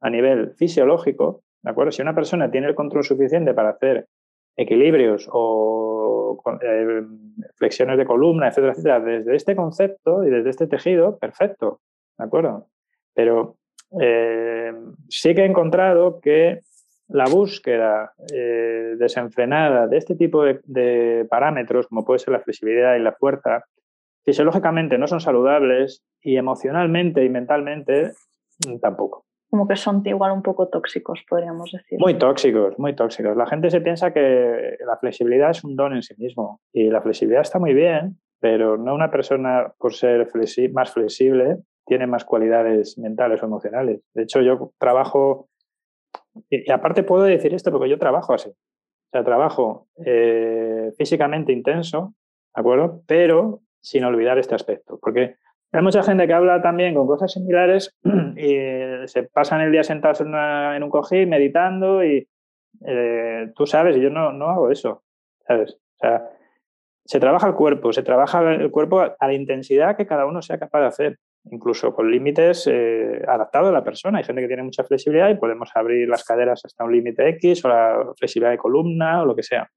a 0.00 0.08
nivel 0.08 0.52
fisiológico, 0.54 1.42
¿de 1.62 1.70
acuerdo? 1.72 1.90
Si 1.90 2.00
una 2.00 2.14
persona 2.14 2.48
tiene 2.52 2.68
el 2.68 2.76
control 2.76 3.02
suficiente 3.02 3.54
para 3.54 3.70
hacer 3.70 4.06
equilibrios 4.56 5.28
o 5.32 6.40
eh, 6.62 7.02
flexiones 7.56 7.98
de 7.98 8.06
columna, 8.06 8.46
etcétera, 8.46 8.72
etcétera, 8.72 9.00
desde 9.00 9.34
este 9.34 9.56
concepto 9.56 10.22
y 10.22 10.30
desde 10.30 10.50
este 10.50 10.68
tejido, 10.68 11.18
perfecto, 11.18 11.80
¿de 12.22 12.26
acuerdo? 12.26 12.68
Pero 13.14 13.56
eh, 14.00 14.72
sí 15.08 15.34
que 15.34 15.42
he 15.42 15.46
encontrado 15.46 16.20
que 16.20 16.60
la 17.08 17.24
búsqueda 17.26 18.12
eh, 18.32 18.94
desenfrenada 18.96 19.86
de 19.86 19.98
este 19.98 20.14
tipo 20.14 20.44
de, 20.44 21.26
parámetros, 21.28 21.88
como 21.88 22.04
puede 22.04 22.20
ser 22.20 22.32
la 22.32 22.40
flexibilidad 22.40 22.96
y 22.96 23.00
la 23.00 23.12
fuerza, 23.12 23.64
fisiológicamente 24.24 24.96
no 24.98 25.06
son 25.06 25.20
saludables 25.20 26.02
y 26.22 26.36
emocionalmente 26.36 27.24
y 27.24 27.28
mentalmente 27.28 28.12
mm, 28.66 28.78
tampoco. 28.78 29.26
Como 29.50 29.68
que 29.68 29.76
son 29.76 30.00
igual 30.06 30.32
un 30.32 30.42
poco 30.42 30.68
tóxicos, 30.68 31.22
podríamos 31.28 31.70
decir. 31.72 31.98
Muy 32.00 32.14
tóxicos, 32.14 32.78
muy 32.78 32.94
tóxicos. 32.94 33.36
La 33.36 33.46
gente 33.46 33.70
se 33.70 33.82
piensa 33.82 34.14
que 34.14 34.78
la 34.86 34.96
flexibilidad 34.96 35.50
es 35.50 35.62
un 35.64 35.76
don 35.76 35.92
en 35.92 36.02
sí 36.02 36.14
mismo 36.16 36.60
y 36.72 36.88
la 36.88 37.02
flexibilidad 37.02 37.42
está 37.42 37.58
muy 37.58 37.74
bien, 37.74 38.18
pero 38.40 38.78
no 38.78 38.94
una 38.94 39.10
persona 39.10 39.74
por 39.78 39.92
ser 39.92 40.26
más 40.72 40.92
flexible 40.92 41.58
tiene 41.86 42.06
más 42.06 42.24
cualidades 42.24 42.98
mentales 42.98 43.42
o 43.42 43.46
emocionales. 43.46 44.00
De 44.14 44.22
hecho, 44.22 44.40
yo 44.40 44.72
trabajo 44.78 45.48
y, 46.48 46.70
aparte 46.70 47.02
puedo 47.02 47.24
decir 47.24 47.54
esto 47.54 47.70
porque 47.70 47.88
yo 47.88 47.98
trabajo 47.98 48.34
así. 48.34 48.50
O 48.50 49.10
sea, 49.12 49.24
trabajo 49.24 49.88
eh, 50.04 50.92
físicamente 50.96 51.52
intenso, 51.52 52.14
¿de 52.54 52.60
acuerdo? 52.60 53.02
Pero 53.06 53.60
sin 53.80 54.04
olvidar 54.04 54.38
este 54.38 54.54
aspecto. 54.54 54.98
Porque 55.00 55.36
hay 55.72 55.82
mucha 55.82 56.02
gente 56.02 56.26
que 56.26 56.32
habla 56.32 56.62
también 56.62 56.94
con 56.94 57.06
cosas 57.06 57.32
similares 57.32 57.96
y 58.36 58.56
se 59.06 59.24
pasan 59.24 59.60
el 59.60 59.72
día 59.72 59.84
sentados 59.84 60.20
en, 60.20 60.82
un 60.82 60.90
cojín 60.90 61.28
meditando 61.28 62.04
y 62.04 62.28
eh, 62.86 63.52
tú 63.54 63.66
sabes, 63.66 63.96
yo 63.96 64.10
no, 64.10 64.32
no 64.32 64.48
hago 64.48 64.70
eso, 64.70 65.02
¿sabes? 65.46 65.74
O 65.74 65.98
sea, 65.98 66.30
se 67.04 67.20
trabaja 67.20 67.48
el 67.48 67.54
cuerpo, 67.54 67.92
se 67.92 68.02
trabaja 68.02 68.54
el 68.54 68.70
cuerpo 68.70 69.00
a 69.00 69.26
la 69.26 69.32
intensidad 69.34 69.96
que 69.96 70.06
cada 70.06 70.24
uno 70.24 70.40
sea 70.40 70.58
capaz 70.58 70.80
de 70.80 70.86
hacer 70.86 71.18
incluso 71.50 71.94
con 71.94 72.10
límites 72.10 72.68
eh, 72.70 73.22
adaptados 73.26 73.70
a 73.70 73.72
la 73.72 73.84
persona. 73.84 74.18
Hay 74.18 74.24
gente 74.24 74.42
que 74.42 74.48
tiene 74.48 74.62
mucha 74.62 74.84
flexibilidad 74.84 75.30
y 75.30 75.34
podemos 75.34 75.70
abrir 75.74 76.08
las 76.08 76.24
caderas 76.24 76.62
hasta 76.64 76.84
un 76.84 76.92
límite 76.92 77.28
X 77.30 77.64
o 77.64 77.68
la 77.68 78.12
flexibilidad 78.16 78.52
de 78.52 78.58
columna 78.58 79.22
o 79.22 79.26
lo 79.26 79.34
que 79.34 79.42
sea. 79.42 79.68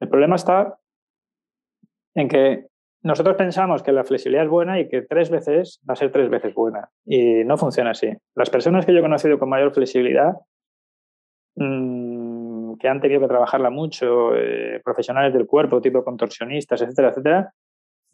El 0.00 0.08
problema 0.08 0.36
está 0.36 0.76
en 2.14 2.28
que 2.28 2.66
nosotros 3.02 3.36
pensamos 3.36 3.82
que 3.82 3.92
la 3.92 4.04
flexibilidad 4.04 4.44
es 4.44 4.50
buena 4.50 4.80
y 4.80 4.88
que 4.88 5.02
tres 5.02 5.30
veces 5.30 5.80
va 5.88 5.94
a 5.94 5.96
ser 5.96 6.10
tres 6.10 6.28
veces 6.28 6.54
buena. 6.54 6.88
Y 7.04 7.44
no 7.44 7.56
funciona 7.56 7.90
así. 7.90 8.12
Las 8.34 8.50
personas 8.50 8.84
que 8.84 8.92
yo 8.92 8.98
he 8.98 9.02
conocido 9.02 9.38
con 9.38 9.48
mayor 9.48 9.72
flexibilidad, 9.72 10.34
mm, 11.54 12.74
que 12.78 12.88
han 12.88 13.00
tenido 13.00 13.20
que 13.20 13.28
trabajarla 13.28 13.70
mucho, 13.70 14.34
eh, 14.34 14.80
profesionales 14.84 15.32
del 15.32 15.46
cuerpo, 15.46 15.80
tipo 15.80 16.04
contorsionistas, 16.04 16.82
etcétera, 16.82 17.10
etcétera, 17.10 17.54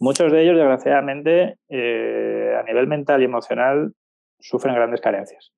Muchos 0.03 0.33
de 0.33 0.43
ellos, 0.43 0.57
desgraciadamente, 0.57 1.59
eh, 1.69 2.32
a 2.63 2.65
nivel 2.65 2.87
mental 2.87 3.21
y 3.21 3.25
emocional, 3.25 3.95
sufren 4.39 4.75
grandes 4.75 5.01
carencias. 5.01 5.53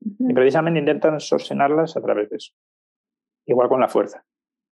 Y 0.00 0.32
precisamente 0.34 0.80
intentan 0.80 1.20
solucionarlas 1.20 1.96
a 1.96 2.00
través 2.00 2.30
de 2.30 2.36
eso. 2.36 2.52
Igual 3.46 3.68
con 3.68 3.80
la 3.80 3.88
fuerza. 3.88 4.24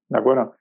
¿De 0.09 0.19
acuerdo? 0.19 0.57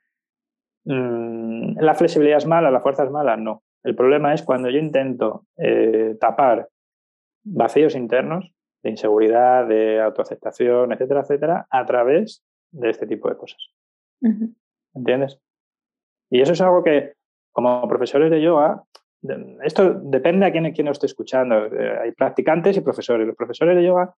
Mm, 0.85 1.79
¿La 1.79 1.95
flexibilidad 1.95 2.37
es 2.37 2.45
mala? 2.45 2.71
¿La 2.71 2.81
fuerza 2.81 3.03
es 3.03 3.11
mala? 3.11 3.37
No. 3.37 3.63
El 3.83 3.95
problema 3.95 4.33
es 4.33 4.43
cuando 4.43 4.69
yo 4.69 4.79
intento 4.79 5.45
eh, 5.57 6.15
tapar 6.19 6.69
vacíos 7.43 7.95
internos 7.95 8.51
de 8.81 8.89
inseguridad, 8.89 9.67
de 9.67 10.01
autoaceptación, 10.01 10.91
etcétera, 10.93 11.21
etcétera, 11.21 11.67
a 11.69 11.85
través 11.85 12.43
de 12.71 12.89
este 12.89 13.07
tipo 13.07 13.29
de 13.29 13.37
cosas. 13.37 13.69
¿Entiendes? 14.93 15.39
Y 16.29 16.41
eso 16.41 16.53
es 16.53 16.61
algo 16.61 16.83
que 16.83 17.13
como 17.51 17.87
profesores 17.87 18.31
de 18.31 18.41
yoga, 18.41 18.83
esto 19.63 19.93
depende 19.93 20.45
a 20.45 20.51
quién, 20.51 20.71
quién 20.73 20.85
lo 20.85 20.91
esté 20.91 21.05
escuchando. 21.05 21.65
Eh, 21.65 21.99
hay 22.03 22.11
practicantes 22.11 22.77
y 22.77 22.81
profesores. 22.81 23.27
Los 23.27 23.35
profesores 23.35 23.75
de 23.75 23.83
yoga 23.83 24.13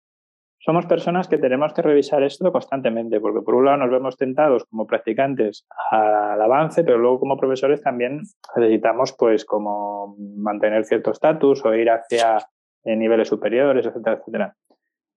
somos 0.65 0.87
personas 0.87 1.29
que 1.29 1.37
tenemos 1.37 1.75
que 1.75 1.83
revisar 1.83 2.23
esto 2.23 2.51
constantemente, 2.51 3.21
porque 3.21 3.43
por 3.43 3.55
un 3.55 3.67
lado 3.67 3.77
nos 3.77 3.91
vemos 3.91 4.17
tentados 4.17 4.65
como 4.65 4.87
practicantes 4.87 5.67
al 5.91 6.41
avance, 6.41 6.83
pero 6.85 6.97
luego 6.97 7.21
como 7.21 7.37
profesores 7.37 7.83
también 7.83 8.23
necesitamos 8.57 9.15
pues 9.19 9.45
como 9.45 10.17
mantener 10.19 10.87
cierto 10.87 11.11
estatus 11.11 11.63
o 11.67 11.75
ir 11.75 11.91
hacia 11.91 12.39
eh, 12.85 12.97
niveles 12.97 13.29
superiores, 13.29 13.85
etcétera, 13.85 14.17
etcétera. 14.17 14.57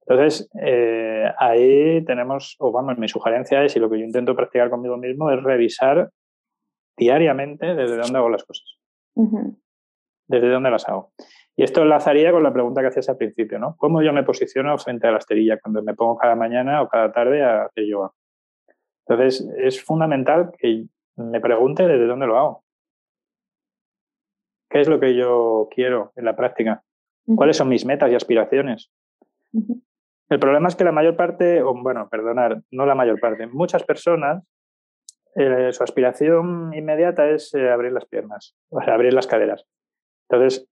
Entonces, 0.06 0.50
eh, 0.62 1.32
ahí 1.38 2.04
tenemos, 2.04 2.56
o 2.60 2.72
vamos, 2.74 2.98
mi 2.98 3.08
sugerencia 3.08 3.64
es, 3.64 3.76
y 3.76 3.80
lo 3.80 3.90
que 3.90 4.00
yo 4.00 4.06
intento 4.06 4.36
practicar 4.36 4.70
conmigo 4.70 4.98
mismo, 4.98 5.32
es 5.32 5.42
revisar 5.42 6.10
diariamente 6.98 7.74
desde 7.76 7.98
dónde 7.98 8.18
hago 8.18 8.30
las 8.30 8.44
cosas. 8.44 8.78
Desde 10.28 10.50
dónde 10.50 10.72
las 10.72 10.88
hago. 10.88 11.12
Y 11.56 11.64
esto 11.64 11.82
enlazaría 11.82 12.32
con 12.32 12.44
la 12.44 12.54
pregunta 12.54 12.82
que 12.82 12.88
hacías 12.88 13.10
al 13.10 13.18
principio, 13.18 13.58
¿no? 13.58 13.76
¿Cómo 13.78 14.02
yo 14.02 14.14
me 14.14 14.24
posiciono 14.24 14.78
frente 14.78 15.08
a 15.08 15.12
la 15.12 15.18
esterilla 15.18 15.60
cuando 15.60 15.82
me 15.82 15.96
pongo 15.96 16.18
cada 16.18 16.36
mañana 16.36 16.82
o 16.82 16.88
cada 16.88 17.12
tarde 17.12 17.44
a 17.44 17.64
hacer 17.64 17.86
yoga? 17.86 18.12
Entonces, 19.08 19.50
es 19.58 19.82
fundamental 19.82 20.52
que 20.58 20.86
me 21.16 21.40
pregunte 21.40 21.88
desde 21.88 22.06
dónde 22.06 22.28
lo 22.28 22.38
hago. 22.38 22.64
¿Qué 24.70 24.82
es 24.82 24.88
lo 24.88 25.00
que 25.00 25.16
yo 25.16 25.68
quiero 25.74 26.12
en 26.16 26.26
la 26.26 26.36
práctica? 26.36 26.84
¿Cuáles 27.36 27.58
son 27.58 27.70
mis 27.70 27.86
metas 27.86 28.12
y 28.12 28.16
aspiraciones? 28.16 28.92
El 30.30 30.40
problema 30.40 30.68
es 30.68 30.76
que 30.76 30.84
la 30.84 30.92
mayor 30.92 31.16
parte, 31.16 31.64
o 31.64 31.74
bueno, 31.74 32.10
perdonar, 32.10 32.62
no 32.70 32.86
la 32.86 32.96
mayor 32.96 33.20
parte, 33.20 33.48
muchas 33.48 33.84
personas 33.84 34.44
eh, 35.36 35.72
su 35.72 35.84
aspiración 35.84 36.74
inmediata 36.74 37.30
es 37.30 37.54
eh, 37.54 37.70
abrir 37.70 37.92
las 37.92 38.06
piernas, 38.06 38.56
o 38.70 38.82
sea, 38.82 38.94
abrir 38.94 39.14
las 39.14 39.28
caderas. 39.28 39.66
Entonces, 40.30 40.68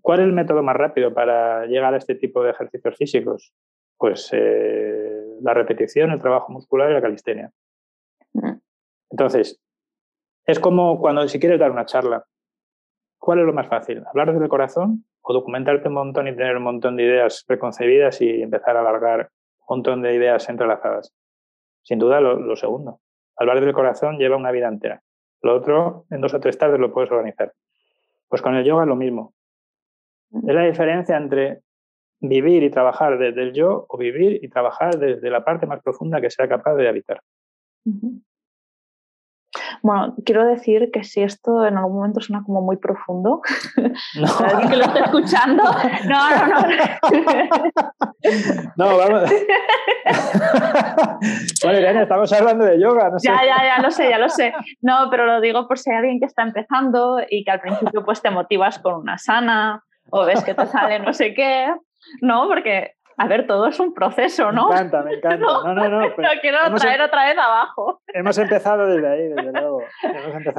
¿cuál 0.00 0.20
es 0.20 0.26
el 0.26 0.32
método 0.32 0.62
más 0.62 0.76
rápido 0.76 1.12
para 1.12 1.66
llegar 1.66 1.94
a 1.94 1.98
este 1.98 2.14
tipo 2.14 2.42
de 2.42 2.50
ejercicios 2.50 2.96
físicos? 2.96 3.52
Pues 3.98 4.30
eh, 4.32 5.36
la 5.42 5.54
repetición, 5.54 6.10
el 6.10 6.20
trabajo 6.20 6.52
muscular 6.52 6.90
y 6.90 6.94
la 6.94 7.02
calistenia. 7.02 7.50
Mm. 8.32 8.58
Entonces, 9.10 9.60
es 10.44 10.60
como 10.60 10.98
cuando 11.00 11.26
si 11.28 11.38
quieres 11.38 11.58
dar 11.58 11.70
una 11.70 11.86
charla. 11.86 12.24
¿Cuál 13.18 13.40
es 13.40 13.46
lo 13.46 13.52
más 13.52 13.68
fácil? 13.68 14.04
¿Hablar 14.06 14.32
desde 14.32 14.44
el 14.44 14.50
corazón 14.50 15.04
o 15.22 15.32
documentarte 15.32 15.88
un 15.88 15.94
montón 15.94 16.28
y 16.28 16.36
tener 16.36 16.56
un 16.56 16.62
montón 16.62 16.96
de 16.96 17.04
ideas 17.04 17.44
preconcebidas 17.46 18.20
y 18.20 18.42
empezar 18.42 18.76
a 18.76 18.80
alargar 18.80 19.30
un 19.60 19.76
montón 19.76 20.02
de 20.02 20.14
ideas 20.14 20.48
entrelazadas? 20.48 21.12
Sin 21.82 21.98
duda, 21.98 22.20
lo 22.20 22.56
segundo. 22.56 23.00
Hablar 23.36 23.60
del 23.60 23.72
corazón 23.72 24.18
lleva 24.18 24.36
una 24.36 24.50
vida 24.50 24.68
entera. 24.68 25.02
Lo 25.42 25.54
otro, 25.54 26.06
en 26.10 26.20
dos 26.20 26.34
o 26.34 26.40
tres 26.40 26.58
tardes 26.58 26.80
lo 26.80 26.92
puedes 26.92 27.10
organizar. 27.10 27.52
Pues 28.28 28.42
con 28.42 28.54
el 28.54 28.64
yoga 28.64 28.84
lo 28.86 28.96
mismo. 28.96 29.34
Es 30.32 30.54
la 30.54 30.64
diferencia 30.64 31.16
entre 31.16 31.62
vivir 32.20 32.62
y 32.62 32.70
trabajar 32.70 33.18
desde 33.18 33.42
el 33.42 33.52
yo 33.52 33.86
o 33.88 33.98
vivir 33.98 34.42
y 34.42 34.48
trabajar 34.48 34.98
desde 34.98 35.30
la 35.30 35.44
parte 35.44 35.66
más 35.66 35.82
profunda 35.82 36.20
que 36.20 36.30
sea 36.30 36.48
capaz 36.48 36.74
de 36.74 36.88
habitar. 36.88 37.20
Bueno, 39.82 40.14
quiero 40.24 40.46
decir 40.46 40.90
que 40.92 41.02
si 41.04 41.22
esto 41.22 41.66
en 41.66 41.76
algún 41.76 41.96
momento 41.96 42.20
suena 42.20 42.42
como 42.44 42.62
muy 42.62 42.76
profundo, 42.76 43.42
no. 44.16 44.28
alguien 44.44 44.70
que 44.70 44.76
lo 44.76 44.84
esté 44.84 45.00
escuchando, 45.00 45.64
no, 46.08 46.30
no, 46.30 46.46
no. 46.46 46.66
No, 48.76 48.96
vamos. 48.96 49.30
bueno, 51.62 51.78
Irene, 51.78 52.02
estamos 52.02 52.32
hablando 52.32 52.64
de 52.64 52.80
yoga, 52.80 53.10
no 53.10 53.18
sé. 53.18 53.28
Ya, 53.28 53.44
ya, 53.44 53.76
ya 53.76 53.82
lo 53.82 53.90
sé, 53.90 54.08
ya 54.10 54.18
lo 54.18 54.28
sé. 54.28 54.52
No, 54.80 55.08
pero 55.10 55.26
lo 55.26 55.40
digo 55.40 55.68
por 55.68 55.78
si 55.78 55.90
hay 55.90 55.98
alguien 55.98 56.18
que 56.18 56.26
está 56.26 56.42
empezando 56.42 57.20
y 57.28 57.44
que 57.44 57.52
al 57.52 57.60
principio 57.60 58.04
pues 58.04 58.20
te 58.22 58.30
motivas 58.30 58.80
con 58.80 58.94
una 58.94 59.18
sana 59.18 59.84
o 60.10 60.24
ves 60.24 60.42
que 60.42 60.54
te 60.54 60.66
sale 60.66 60.98
no 60.98 61.12
sé 61.12 61.34
qué, 61.34 61.72
¿no? 62.20 62.48
Porque 62.48 62.95
a 63.18 63.28
ver, 63.28 63.46
todo 63.46 63.66
es 63.66 63.80
un 63.80 63.94
proceso, 63.94 64.52
¿no? 64.52 64.68
Me 64.68 64.74
encanta, 64.74 65.02
me 65.02 65.14
encanta. 65.16 65.38
No, 65.38 65.74
no, 65.74 65.88
no. 65.88 66.00
Lo 66.08 66.14
quiero 66.40 66.58
traer 66.76 67.00
em- 67.00 67.06
otra 67.06 67.26
vez 67.26 67.38
abajo. 67.38 68.02
Hemos 68.08 68.36
empezado 68.38 68.86
desde 68.86 69.08
ahí, 69.08 69.28
desde 69.28 69.52
luego. 69.52 69.80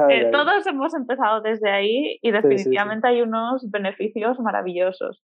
Eh, 0.08 0.30
todos 0.32 0.66
hemos 0.66 0.94
empezado 0.94 1.40
desde 1.40 1.70
ahí 1.70 2.18
y 2.20 2.30
definitivamente 2.30 3.08
hay 3.08 3.22
unos 3.22 3.70
beneficios 3.70 4.40
maravillosos. 4.40 5.22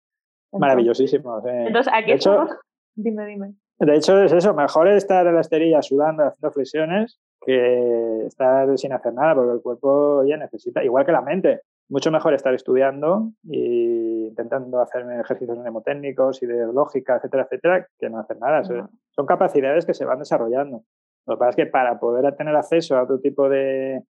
Maravillosísimos. 0.52 1.44
Eh. 1.46 1.64
Entonces, 1.68 1.92
aquí 1.94 2.12
estamos... 2.12 2.50
Dime, 2.96 3.24
dime. 3.26 3.54
De 3.78 3.96
hecho, 3.96 4.20
es 4.20 4.32
eso. 4.32 4.52
Mejor 4.52 4.88
estar 4.88 5.26
en 5.26 5.34
la 5.34 5.40
esterilla 5.40 5.80
sudando, 5.80 6.24
haciendo 6.24 6.50
flexiones, 6.50 7.20
que 7.40 8.26
estar 8.26 8.76
sin 8.76 8.92
hacer 8.92 9.14
nada, 9.14 9.36
porque 9.36 9.52
el 9.52 9.62
cuerpo 9.62 10.24
ya 10.26 10.36
necesita, 10.36 10.84
igual 10.84 11.06
que 11.06 11.12
la 11.12 11.22
mente 11.22 11.60
mucho 11.90 12.10
mejor 12.10 12.34
estar 12.34 12.54
estudiando 12.54 13.32
e 13.50 14.19
intentando 14.30 14.80
hacer 14.80 15.04
ejercicios 15.20 15.58
mnemotécnicos 15.58 16.42
y 16.42 16.46
de 16.46 16.72
lógica, 16.72 17.16
etcétera, 17.16 17.44
etcétera, 17.44 17.88
que 17.98 18.08
no 18.08 18.18
hacer 18.18 18.38
nada. 18.38 18.62
Son 18.64 19.26
capacidades 19.26 19.84
que 19.84 19.94
se 19.94 20.04
van 20.04 20.20
desarrollando. 20.20 20.84
Lo 21.26 21.34
que 21.34 21.38
pasa 21.38 21.50
es 21.50 21.56
que 21.56 21.66
para 21.66 21.98
poder 21.98 22.34
tener 22.36 22.56
acceso 22.56 22.96
a 22.96 23.02
otro 23.02 23.20
tipo 23.20 23.48
de, 23.48 24.02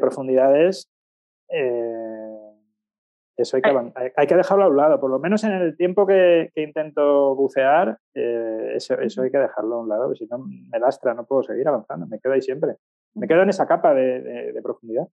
profundidades, 0.00 0.90
eh, 1.48 2.36
eso 3.36 3.56
hay 3.56 3.62
que, 3.62 4.12
hay, 4.16 4.26
que 4.26 4.36
dejarlo 4.36 4.64
a 4.64 4.68
un 4.68 4.76
lado. 4.76 5.00
Por 5.00 5.10
lo 5.10 5.18
menos 5.18 5.44
en 5.44 5.52
el 5.52 5.76
tiempo 5.76 6.06
que, 6.06 6.50
intento 6.56 7.34
bucear, 7.34 7.98
eh, 8.14 8.72
eso, 8.74 8.94
eso, 9.00 9.22
hay 9.22 9.30
que 9.30 9.38
dejarlo 9.38 9.76
a 9.76 9.80
un 9.80 9.88
lado, 9.88 10.14
si 10.14 10.26
no 10.26 10.38
me 10.38 10.78
lastra, 10.78 11.14
no 11.14 11.24
puedo 11.24 11.42
seguir 11.42 11.66
avanzando, 11.68 12.06
me 12.06 12.18
quedo 12.18 12.32
ahí 12.32 12.42
siempre. 12.42 12.76
Me 13.14 13.26
quedo 13.26 13.42
en 13.42 13.48
esa 13.48 13.66
capa 13.66 13.94
de 13.94 14.60
profundidad. 14.62 15.08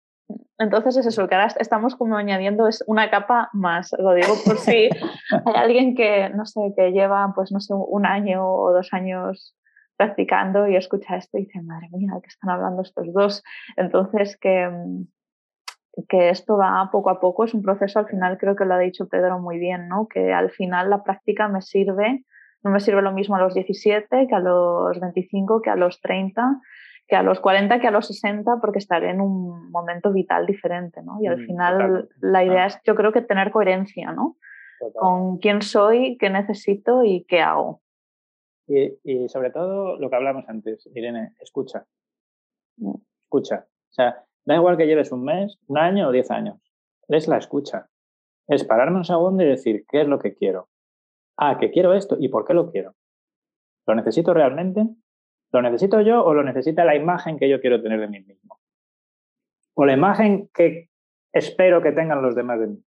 Entonces 0.58 0.96
es 0.96 1.06
eso, 1.06 1.28
que 1.28 1.36
ahora 1.36 1.54
estamos 1.58 1.94
como 1.94 2.16
añadiendo 2.16 2.66
es 2.66 2.82
una 2.86 3.10
capa 3.10 3.48
más, 3.52 3.94
lo 3.98 4.12
digo 4.14 4.34
por 4.44 4.58
si 4.58 4.88
hay 5.46 5.54
alguien 5.54 5.94
que, 5.94 6.30
no 6.30 6.44
sé, 6.46 6.72
que 6.76 6.90
lleva, 6.90 7.32
pues 7.34 7.52
no 7.52 7.60
sé, 7.60 7.74
un 7.74 8.04
año 8.04 8.44
o 8.44 8.72
dos 8.72 8.92
años 8.92 9.56
practicando 9.96 10.66
y 10.68 10.76
escucha 10.76 11.16
esto 11.16 11.38
y 11.38 11.44
dice, 11.44 11.62
madre 11.62 11.88
mía, 11.92 12.12
¿qué 12.20 12.26
están 12.28 12.50
hablando 12.50 12.82
estos 12.82 13.12
dos? 13.12 13.44
Entonces 13.76 14.36
que, 14.36 14.68
que 16.08 16.30
esto 16.30 16.56
va 16.56 16.88
poco 16.90 17.10
a 17.10 17.20
poco, 17.20 17.44
es 17.44 17.54
un 17.54 17.62
proceso, 17.62 18.00
al 18.00 18.08
final 18.08 18.36
creo 18.38 18.56
que 18.56 18.64
lo 18.64 18.74
ha 18.74 18.78
dicho 18.78 19.08
Pedro 19.08 19.38
muy 19.38 19.58
bien, 19.58 19.88
¿no? 19.88 20.08
Que 20.08 20.32
al 20.32 20.50
final 20.50 20.90
la 20.90 21.04
práctica 21.04 21.48
me 21.48 21.62
sirve, 21.62 22.24
no 22.64 22.70
me 22.72 22.80
sirve 22.80 23.02
lo 23.02 23.12
mismo 23.12 23.36
a 23.36 23.40
los 23.40 23.54
17 23.54 24.26
que 24.28 24.34
a 24.34 24.40
los 24.40 24.98
25, 24.98 25.62
que 25.62 25.70
a 25.70 25.76
los 25.76 26.00
30 26.00 26.60
que 27.08 27.16
a 27.16 27.22
los 27.22 27.40
40 27.40 27.80
que 27.80 27.88
a 27.88 27.90
los 27.90 28.06
60 28.06 28.58
porque 28.60 28.78
estaré 28.78 29.10
en 29.10 29.22
un 29.22 29.70
momento 29.70 30.12
vital 30.12 30.46
diferente, 30.46 31.02
¿no? 31.02 31.18
Y 31.20 31.26
al 31.26 31.38
mm, 31.38 31.46
final 31.46 32.08
la 32.20 32.44
idea 32.44 32.66
es, 32.66 32.78
yo 32.84 32.94
creo 32.94 33.12
que 33.12 33.22
tener 33.22 33.50
coherencia, 33.50 34.12
¿no? 34.12 34.36
Con 34.94 35.38
quién 35.38 35.62
soy, 35.62 36.18
qué 36.18 36.30
necesito 36.30 37.02
y 37.02 37.24
qué 37.24 37.40
hago. 37.40 37.80
Y, 38.68 39.28
sobre 39.28 39.50
todo 39.50 39.98
lo 39.98 40.10
que 40.10 40.16
hablamos 40.16 40.44
antes, 40.48 40.86
Irene, 40.94 41.32
escucha. 41.40 41.86
Mm. 42.76 42.96
Escucha. 43.24 43.66
O 43.66 43.92
sea, 43.92 44.24
da 44.44 44.54
igual 44.56 44.76
que 44.76 44.86
lleves 44.86 45.10
un 45.10 45.24
mes, 45.24 45.58
un 45.66 45.78
año 45.78 46.08
o 46.08 46.12
diez 46.12 46.30
años. 46.30 46.60
Es 47.08 47.26
la 47.26 47.38
escucha. 47.38 47.88
Es 48.46 48.64
pararme 48.64 48.98
un 48.98 49.04
segundo 49.04 49.42
y 49.42 49.46
decir, 49.46 49.86
¿qué 49.88 50.02
es 50.02 50.08
lo 50.08 50.18
que 50.18 50.34
quiero? 50.34 50.68
Ah, 51.38 51.56
que 51.58 51.70
quiero 51.70 51.94
esto. 51.94 52.16
¿Y 52.20 52.28
por 52.28 52.44
qué 52.44 52.52
lo 52.52 52.70
quiero? 52.70 52.94
¿Lo 53.86 53.94
necesito 53.94 54.34
realmente? 54.34 54.86
¿Lo 55.52 55.62
necesito 55.62 56.00
yo 56.00 56.24
o 56.24 56.34
lo 56.34 56.42
necesita 56.42 56.84
la 56.84 56.94
imagen 56.94 57.38
que 57.38 57.48
yo 57.48 57.60
quiero 57.60 57.82
tener 57.82 58.00
de 58.00 58.08
mí 58.08 58.20
mismo? 58.20 58.58
O 59.74 59.86
la 59.86 59.94
imagen 59.94 60.48
que 60.52 60.88
espero 61.32 61.82
que 61.82 61.92
tengan 61.92 62.22
los 62.22 62.34
demás 62.34 62.60
de 62.60 62.66
mí. 62.66 62.84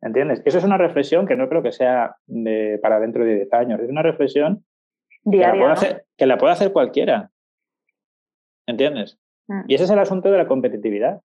¿Entiendes? 0.00 0.40
Eso 0.44 0.58
es 0.58 0.64
una 0.64 0.78
reflexión 0.78 1.26
que 1.26 1.36
no 1.36 1.48
creo 1.48 1.62
que 1.62 1.72
sea 1.72 2.16
de, 2.26 2.78
para 2.80 3.00
dentro 3.00 3.24
de 3.24 3.34
10 3.34 3.52
años. 3.52 3.80
Es 3.80 3.90
una 3.90 4.02
reflexión 4.02 4.64
que, 5.30 5.38
la 5.38 5.52
puede 5.52 5.72
hacer, 5.72 6.04
que 6.16 6.26
la 6.26 6.38
puede 6.38 6.52
hacer 6.52 6.72
cualquiera. 6.72 7.30
¿Entiendes? 8.66 9.18
Mm. 9.48 9.62
Y 9.66 9.74
ese 9.74 9.84
es 9.84 9.90
el 9.90 9.98
asunto 9.98 10.30
de 10.30 10.38
la 10.38 10.46
competitividad. 10.46 11.20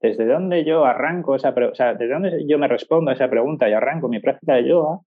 Desde 0.00 0.24
dónde 0.24 0.64
yo 0.64 0.86
arranco 0.86 1.34
esa 1.34 1.50
o 1.50 1.74
sea, 1.74 1.94
desde 1.94 2.14
dónde 2.14 2.46
yo 2.46 2.58
me 2.58 2.68
respondo 2.68 3.10
a 3.10 3.14
esa 3.14 3.28
pregunta 3.28 3.68
y 3.68 3.72
arranco 3.72 4.08
mi 4.08 4.20
práctica 4.20 4.54
de 4.54 4.68
yoga, 4.68 5.00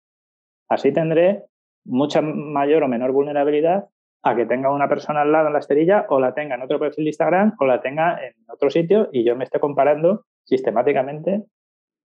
así 0.69 0.91
tendré 0.91 1.45
mucha 1.85 2.21
mayor 2.21 2.83
o 2.83 2.87
menor 2.87 3.11
vulnerabilidad 3.11 3.87
a 4.23 4.35
que 4.35 4.45
tenga 4.45 4.71
una 4.71 4.87
persona 4.87 5.21
al 5.21 5.31
lado 5.31 5.47
en 5.47 5.53
la 5.53 5.59
esterilla 5.59 6.05
o 6.09 6.19
la 6.19 6.33
tenga 6.33 6.55
en 6.55 6.61
otro 6.61 6.79
perfil 6.79 7.03
de 7.03 7.09
Instagram 7.09 7.55
o 7.59 7.65
la 7.65 7.81
tenga 7.81 8.17
en 8.23 8.33
otro 8.47 8.69
sitio 8.69 9.09
y 9.11 9.25
yo 9.25 9.35
me 9.35 9.43
esté 9.43 9.59
comparando 9.59 10.25
sistemáticamente 10.45 11.43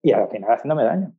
y 0.03 0.13
al 0.13 0.29
final 0.29 0.51
haciéndome 0.51 0.85
daño. 0.85 1.13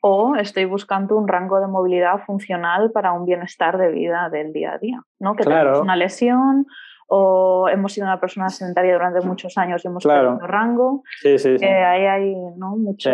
O 0.00 0.36
estoy 0.36 0.66
buscando 0.66 1.16
un 1.16 1.26
rango 1.26 1.60
de 1.60 1.66
movilidad 1.66 2.18
funcional 2.24 2.92
para 2.92 3.12
un 3.12 3.24
bienestar 3.24 3.78
de 3.78 3.90
vida 3.90 4.28
del 4.30 4.52
día 4.52 4.74
a 4.74 4.78
día, 4.78 5.02
¿no? 5.18 5.34
Que 5.34 5.44
tenemos 5.44 5.80
una 5.80 5.96
lesión 5.96 6.66
o 7.08 7.68
hemos 7.68 7.92
sido 7.92 8.06
una 8.06 8.20
persona 8.20 8.48
sedentaria 8.48 8.92
durante 8.92 9.26
muchos 9.26 9.58
años 9.58 9.84
y 9.84 9.88
hemos 9.88 10.04
claro. 10.04 10.32
perdido 10.32 10.46
rango. 10.46 11.02
Sí, 11.20 11.38
sí, 11.38 11.58
sí. 11.58 11.64
ahí 11.64 12.04
hay 12.04 12.34
¿no? 12.56 12.76
mucho 12.76 13.10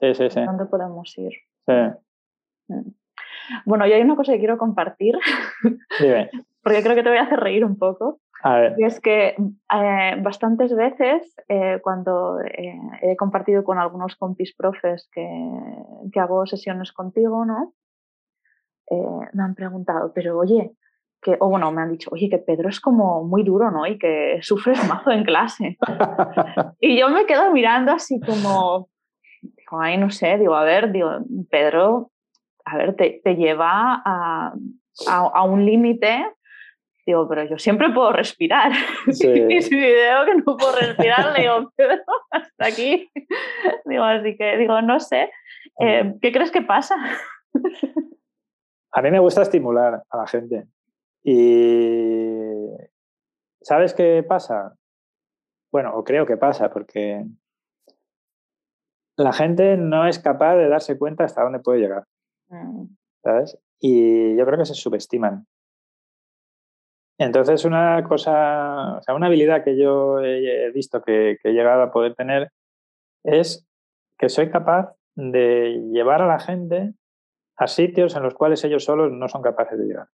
sí, 0.00 0.14
sí, 0.14 0.30
sí, 0.30 0.40
dónde 0.40 0.64
podemos 0.66 1.16
ir. 1.18 1.32
Sí. 1.66 1.72
Mm. 2.68 2.90
Bueno, 3.66 3.86
y 3.86 3.92
hay 3.92 4.00
una 4.02 4.16
cosa 4.16 4.32
que 4.32 4.38
quiero 4.38 4.56
compartir. 4.56 5.18
Dime 6.00 6.30
porque 6.62 6.82
creo 6.82 6.94
que 6.94 7.02
te 7.02 7.08
voy 7.08 7.18
a 7.18 7.22
hacer 7.22 7.40
reír 7.40 7.64
un 7.64 7.78
poco. 7.78 8.20
Y 8.78 8.84
es 8.84 9.00
que 9.00 9.36
eh, 9.36 10.16
bastantes 10.22 10.74
veces 10.74 11.34
eh, 11.48 11.78
cuando 11.82 12.40
eh, 12.40 12.78
he 13.02 13.16
compartido 13.16 13.64
con 13.64 13.78
algunos 13.78 14.16
compis 14.16 14.54
profes 14.56 15.08
que, 15.12 15.28
que 16.10 16.20
hago 16.20 16.46
sesiones 16.46 16.92
contigo, 16.92 17.44
¿no? 17.44 17.74
me 19.32 19.44
han 19.44 19.54
preguntado, 19.54 20.10
pero 20.12 20.36
oye, 20.36 20.72
que, 21.22 21.36
o 21.38 21.48
bueno, 21.48 21.70
me 21.70 21.80
han 21.80 21.92
dicho, 21.92 22.10
oye, 22.12 22.28
que 22.28 22.38
Pedro 22.38 22.68
es 22.68 22.80
como 22.80 23.22
muy 23.22 23.44
duro, 23.44 23.70
¿no? 23.70 23.86
Y 23.86 23.98
que 23.98 24.40
sufres 24.42 24.84
mazo 24.88 25.12
en 25.12 25.22
clase. 25.22 25.78
y 26.80 26.98
yo 26.98 27.08
me 27.08 27.24
quedo 27.24 27.52
mirando 27.52 27.92
así 27.92 28.18
como, 28.18 28.88
digo, 29.40 29.80
ay, 29.80 29.96
no 29.96 30.10
sé, 30.10 30.38
digo, 30.38 30.56
a 30.56 30.64
ver, 30.64 30.90
digo, 30.90 31.08
Pedro, 31.48 32.10
a 32.64 32.76
ver, 32.78 32.96
te, 32.96 33.20
te 33.22 33.36
lleva 33.36 34.02
a, 34.04 34.54
a, 35.06 35.18
a 35.18 35.42
un 35.44 35.64
límite 35.64 36.26
Digo, 37.10 37.28
pero 37.28 37.42
yo 37.42 37.58
siempre 37.58 37.90
puedo 37.90 38.12
respirar. 38.12 38.70
y 39.08 39.62
si 39.62 39.76
veo 39.76 40.24
que 40.24 40.34
no 40.36 40.56
puedo 40.56 40.76
respirar, 40.76 41.32
le 41.32 41.42
digo, 41.42 41.72
pero 41.74 41.94
hasta 42.30 42.66
aquí. 42.66 43.10
Digo, 43.84 44.04
así 44.04 44.36
que 44.36 44.56
digo, 44.58 44.80
no 44.80 45.00
sé. 45.00 45.28
Eh, 45.80 46.14
¿Qué 46.22 46.30
crees 46.30 46.52
que 46.52 46.62
pasa? 46.62 46.94
a 48.92 49.02
mí 49.02 49.10
me 49.10 49.18
gusta 49.18 49.42
estimular 49.42 50.04
a 50.08 50.16
la 50.16 50.26
gente. 50.28 50.68
Y 51.24 52.68
¿sabes 53.60 53.92
qué 53.92 54.22
pasa? 54.22 54.76
Bueno, 55.72 55.96
o 55.96 56.04
creo 56.04 56.26
que 56.26 56.36
pasa, 56.36 56.70
porque 56.70 57.24
la 59.16 59.32
gente 59.32 59.76
no 59.76 60.06
es 60.06 60.20
capaz 60.20 60.54
de 60.54 60.68
darse 60.68 60.96
cuenta 60.96 61.24
hasta 61.24 61.42
dónde 61.42 61.58
puede 61.58 61.80
llegar. 61.80 62.04
Mm. 62.50 62.84
¿Sabes? 63.24 63.58
Y 63.80 64.36
yo 64.36 64.46
creo 64.46 64.58
que 64.58 64.66
se 64.66 64.74
subestiman. 64.74 65.44
Entonces, 67.20 67.66
una 67.66 68.02
cosa, 68.02 68.96
o 68.96 69.02
sea, 69.02 69.14
una 69.14 69.26
habilidad 69.26 69.62
que 69.62 69.76
yo 69.76 70.20
he 70.20 70.70
visto 70.72 71.02
que, 71.02 71.36
he 71.44 71.52
llegado 71.52 71.82
a 71.82 71.92
poder 71.92 72.14
tener 72.14 72.50
es 73.22 73.68
que 74.18 74.30
soy 74.30 74.50
capaz 74.50 74.94
de 75.16 75.82
llevar 75.92 76.22
a 76.22 76.26
la 76.26 76.40
gente 76.40 76.94
a 77.58 77.66
sitios 77.66 78.16
en 78.16 78.22
los 78.22 78.32
cuales 78.32 78.64
ellos 78.64 78.84
solos 78.84 79.12
no 79.12 79.28
son 79.28 79.42
capaces 79.42 79.78
de 79.78 79.84
llegar. 79.84 80.08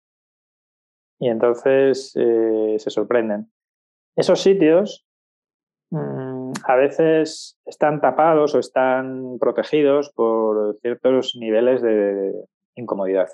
Y 1.19 1.27
entonces 1.27 2.13
eh, 2.15 2.75
se 2.79 2.89
sorprenden. 2.89 3.51
Esos 4.15 4.39
sitios 4.39 5.05
mm, 5.89 6.53
a 6.63 6.75
veces 6.77 7.59
están 7.65 7.99
tapados 7.99 8.55
o 8.55 8.59
están 8.59 9.39
protegidos 9.39 10.09
por 10.13 10.79
ciertos 10.79 11.35
niveles 11.35 11.81
de 11.81 12.33
incomodidad. 12.75 13.27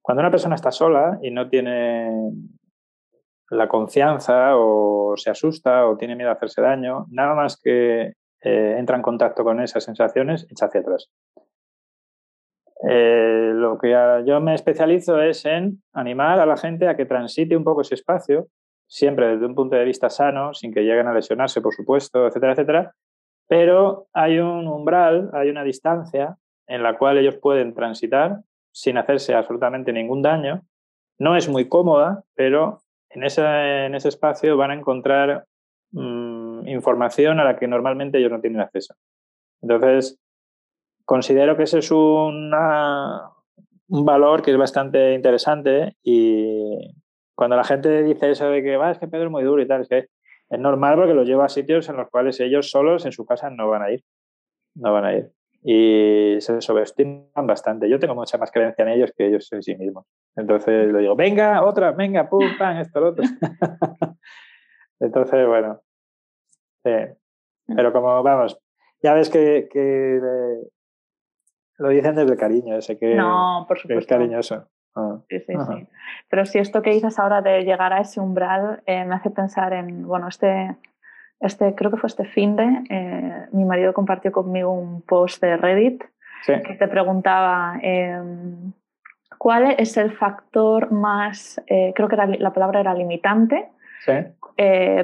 Cuando 0.00 0.20
una 0.20 0.30
persona 0.30 0.54
está 0.54 0.70
sola 0.70 1.18
y 1.20 1.30
no 1.30 1.50
tiene 1.50 2.32
la 3.52 3.68
confianza 3.68 4.56
o 4.56 5.14
se 5.16 5.30
asusta 5.30 5.86
o 5.86 5.96
tiene 5.96 6.16
miedo 6.16 6.30
a 6.30 6.34
hacerse 6.34 6.62
daño, 6.62 7.06
nada 7.10 7.34
más 7.34 7.60
que 7.60 8.14
eh, 8.40 8.76
entra 8.78 8.96
en 8.96 9.02
contacto 9.02 9.44
con 9.44 9.60
esas 9.60 9.84
sensaciones, 9.84 10.46
echa 10.50 10.66
hacia 10.66 10.80
atrás. 10.80 11.10
Eh, 12.88 13.52
lo 13.54 13.78
que 13.78 13.90
yo 14.26 14.40
me 14.40 14.54
especializo 14.54 15.20
es 15.20 15.44
en 15.44 15.82
animar 15.92 16.40
a 16.40 16.46
la 16.46 16.56
gente 16.56 16.88
a 16.88 16.96
que 16.96 17.04
transite 17.04 17.56
un 17.56 17.62
poco 17.62 17.82
ese 17.82 17.94
espacio, 17.94 18.48
siempre 18.88 19.28
desde 19.28 19.46
un 19.46 19.54
punto 19.54 19.76
de 19.76 19.84
vista 19.84 20.08
sano, 20.08 20.54
sin 20.54 20.72
que 20.72 20.80
lleguen 20.80 21.06
a 21.06 21.14
lesionarse, 21.14 21.60
por 21.60 21.74
supuesto, 21.74 22.26
etcétera, 22.26 22.52
etcétera. 22.52 22.94
Pero 23.48 24.06
hay 24.14 24.38
un 24.38 24.66
umbral, 24.66 25.30
hay 25.34 25.50
una 25.50 25.62
distancia 25.62 26.38
en 26.66 26.82
la 26.82 26.96
cual 26.96 27.18
ellos 27.18 27.36
pueden 27.36 27.74
transitar 27.74 28.38
sin 28.72 28.96
hacerse 28.96 29.34
absolutamente 29.34 29.92
ningún 29.92 30.22
daño. 30.22 30.62
No 31.18 31.36
es 31.36 31.48
muy 31.48 31.68
cómoda, 31.68 32.24
pero 32.34 32.81
en 33.14 33.24
ese, 33.24 33.42
en 33.86 33.94
ese 33.94 34.08
espacio 34.08 34.56
van 34.56 34.70
a 34.70 34.74
encontrar 34.74 35.46
mm, 35.92 36.68
información 36.68 37.40
a 37.40 37.44
la 37.44 37.56
que 37.58 37.68
normalmente 37.68 38.18
ellos 38.18 38.30
no 38.30 38.40
tienen 38.40 38.60
acceso. 38.60 38.94
Entonces, 39.60 40.18
considero 41.04 41.56
que 41.56 41.64
ese 41.64 41.78
es 41.78 41.90
una, 41.90 43.30
un 43.88 44.04
valor 44.04 44.42
que 44.42 44.50
es 44.50 44.56
bastante 44.56 45.14
interesante 45.14 45.96
y 46.02 46.94
cuando 47.34 47.56
la 47.56 47.64
gente 47.64 48.02
dice 48.02 48.30
eso 48.30 48.48
de 48.48 48.62
que 48.62 48.76
va, 48.76 48.90
es 48.90 48.98
que 48.98 49.08
Pedro 49.08 49.26
es 49.26 49.30
muy 49.30 49.44
duro 49.44 49.62
y 49.62 49.68
tal, 49.68 49.82
es 49.82 49.88
que 49.88 50.06
es 50.50 50.60
normal 50.60 50.96
porque 50.96 51.14
lo 51.14 51.24
lleva 51.24 51.46
a 51.46 51.48
sitios 51.48 51.88
en 51.88 51.96
los 51.96 52.10
cuales 52.10 52.38
ellos 52.40 52.70
solos 52.70 53.06
en 53.06 53.12
su 53.12 53.24
casa 53.24 53.50
no 53.50 53.68
van 53.68 53.82
a 53.82 53.90
ir. 53.90 54.04
No 54.74 54.92
van 54.92 55.04
a 55.04 55.14
ir. 55.14 55.32
Y 55.64 56.36
se 56.40 56.60
sobreestiman 56.60 57.46
bastante. 57.46 57.88
Yo 57.88 57.98
tengo 58.00 58.14
mucha 58.14 58.36
más 58.36 58.50
creencia 58.50 58.82
en 58.82 58.88
ellos 58.88 59.12
que 59.16 59.28
ellos 59.28 59.50
en 59.52 59.62
sí 59.62 59.76
mismos. 59.76 60.06
Entonces 60.34 60.92
le 60.92 60.98
digo, 61.00 61.14
venga, 61.14 61.64
otra, 61.64 61.92
venga, 61.92 62.28
pum, 62.28 62.44
pam, 62.58 62.78
esto, 62.78 63.00
lo 63.00 63.08
otro. 63.10 63.24
Entonces, 65.00 65.46
bueno. 65.46 65.80
Pero 66.82 67.92
como 67.92 68.22
vamos, 68.22 68.58
ya 69.02 69.14
ves 69.14 69.30
que, 69.30 69.68
lo 71.78 71.88
dicen 71.88 72.14
desde 72.14 72.32
el 72.32 72.38
cariño, 72.38 72.76
ese 72.76 72.98
que, 72.98 73.14
no, 73.14 73.64
por 73.66 73.78
supuesto. 73.78 74.00
es 74.00 74.06
cariñoso. 74.06 74.68
Ah, 74.94 75.18
sí, 75.28 75.40
sí, 75.40 75.54
sí. 75.54 75.88
Pero 76.28 76.44
si 76.44 76.58
esto 76.58 76.82
que 76.82 76.90
dices 76.90 77.18
ahora 77.18 77.40
de 77.40 77.62
llegar 77.62 77.92
a 77.92 78.00
ese 78.00 78.20
umbral 78.20 78.82
eh, 78.86 79.04
me 79.04 79.14
hace 79.14 79.30
pensar 79.30 79.72
en, 79.72 80.06
bueno, 80.06 80.28
este, 80.28 80.76
este, 81.42 81.74
creo 81.74 81.90
que 81.90 81.96
fue 81.96 82.08
este 82.08 82.24
fin 82.24 82.56
de, 82.56 82.84
eh, 82.88 83.46
mi 83.52 83.64
marido 83.64 83.92
compartió 83.92 84.32
conmigo 84.32 84.72
un 84.72 85.02
post 85.02 85.42
de 85.42 85.56
Reddit 85.56 86.04
que 86.46 86.74
te 86.74 86.88
preguntaba 86.88 87.78
em, 87.82 88.72
cuál 89.38 89.76
es 89.78 89.96
el 89.96 90.12
factor 90.12 90.90
más, 90.90 91.62
eh, 91.66 91.92
creo 91.94 92.08
que 92.08 92.16
la 92.16 92.52
palabra 92.52 92.80
era 92.80 92.94
limitante, 92.94 93.68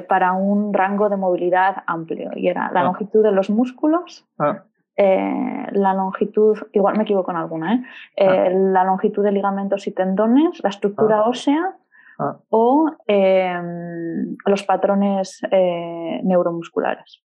para 0.07 0.33
un 0.33 0.73
rango 0.73 1.09
de 1.09 1.15
movilidad 1.15 1.83
amplio 1.87 2.31
y 2.35 2.49
era 2.49 2.69
la 2.71 2.81
ah. 2.81 2.83
longitud 2.83 3.23
de 3.23 3.31
los 3.31 3.49
músculos, 3.49 4.27
ah. 4.37 4.63
Eh, 5.01 5.67
la 5.71 5.93
longitud, 5.93 6.57
igual 6.73 6.97
me 6.97 7.03
equivoco 7.03 7.31
en 7.31 7.37
alguna, 7.37 7.73
¿eh? 7.73 7.83
Ah. 8.19 8.47
Eh, 8.47 8.53
la 8.53 8.83
longitud 8.83 9.23
de 9.23 9.31
ligamentos 9.31 9.87
y 9.87 9.91
tendones, 9.93 10.61
la 10.61 10.67
estructura 10.67 11.19
ah. 11.19 11.29
ósea 11.29 11.77
ah. 12.19 12.39
o 12.49 12.91
em, 13.07 14.35
los 14.45 14.63
patrones 14.63 15.41
neuromusculares. 16.23 17.23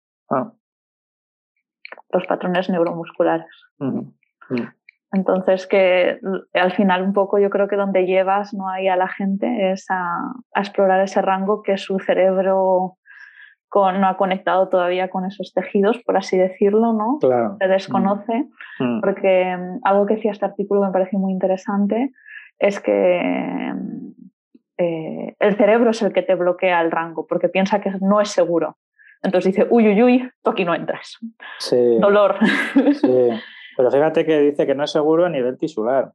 Los 2.10 2.26
patrones 2.26 2.68
neuromusculares. 2.70 3.50
Entonces, 5.12 5.66
que 5.66 6.20
al 6.54 6.72
final 6.72 7.02
un 7.02 7.12
poco 7.12 7.38
yo 7.38 7.50
creo 7.50 7.66
que 7.66 7.76
donde 7.76 8.06
llevas 8.06 8.54
no 8.54 8.68
hay 8.68 8.86
a 8.88 8.96
la 8.96 9.08
gente 9.08 9.72
es 9.72 9.86
a, 9.90 10.32
a 10.54 10.60
explorar 10.60 11.00
ese 11.00 11.20
rango 11.20 11.62
que 11.62 11.78
su 11.78 11.98
cerebro 11.98 12.98
no 13.74 14.08
ha 14.08 14.16
conectado 14.16 14.68
todavía 14.68 15.10
con 15.10 15.24
esos 15.24 15.52
tejidos, 15.54 15.98
por 16.04 16.16
así 16.16 16.36
decirlo, 16.36 16.92
¿no? 16.92 17.18
Se 17.58 17.68
desconoce, 17.68 18.48
mm. 18.78 19.00
porque 19.00 19.56
mm, 19.56 19.80
algo 19.84 20.06
que 20.06 20.16
decía 20.16 20.32
este 20.32 20.44
artículo 20.44 20.82
me 20.82 20.92
parece 20.92 21.16
muy 21.16 21.32
interesante 21.32 22.12
es 22.58 22.80
que 22.80 23.20
mm, 23.74 24.12
eh, 24.80 25.36
el 25.38 25.56
cerebro 25.56 25.90
es 25.90 26.00
el 26.02 26.12
que 26.12 26.22
te 26.22 26.34
bloquea 26.34 26.80
el 26.80 26.90
rango, 26.90 27.26
porque 27.26 27.48
piensa 27.48 27.80
que 27.80 27.92
no 28.00 28.20
es 28.20 28.30
seguro. 28.30 28.78
Entonces 29.22 29.54
dice, 29.54 29.68
uy, 29.70 29.88
uy, 29.88 30.02
uy, 30.02 30.30
tú 30.42 30.50
aquí 30.50 30.64
no 30.64 30.74
entras. 30.74 31.18
Dolor. 32.00 32.36
Sí. 32.92 33.28
Pero 33.76 33.90
fíjate 33.90 34.24
que 34.24 34.40
dice 34.40 34.66
que 34.66 34.74
no 34.74 34.84
es 34.84 34.90
seguro 34.90 35.26
a 35.26 35.28
nivel 35.28 35.58
tisular. 35.58 36.12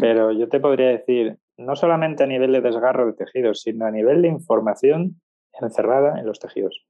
Pero 0.00 0.30
yo 0.32 0.48
te 0.48 0.60
podría 0.60 0.88
decir, 0.88 1.38
no 1.56 1.74
solamente 1.76 2.24
a 2.24 2.26
nivel 2.26 2.52
de 2.52 2.60
desgarro 2.60 3.06
de 3.06 3.14
tejidos, 3.14 3.62
sino 3.62 3.86
a 3.86 3.90
nivel 3.90 4.22
de 4.22 4.28
información 4.28 5.20
encerrada 5.60 6.18
en 6.18 6.26
los 6.26 6.38
tejidos. 6.38 6.86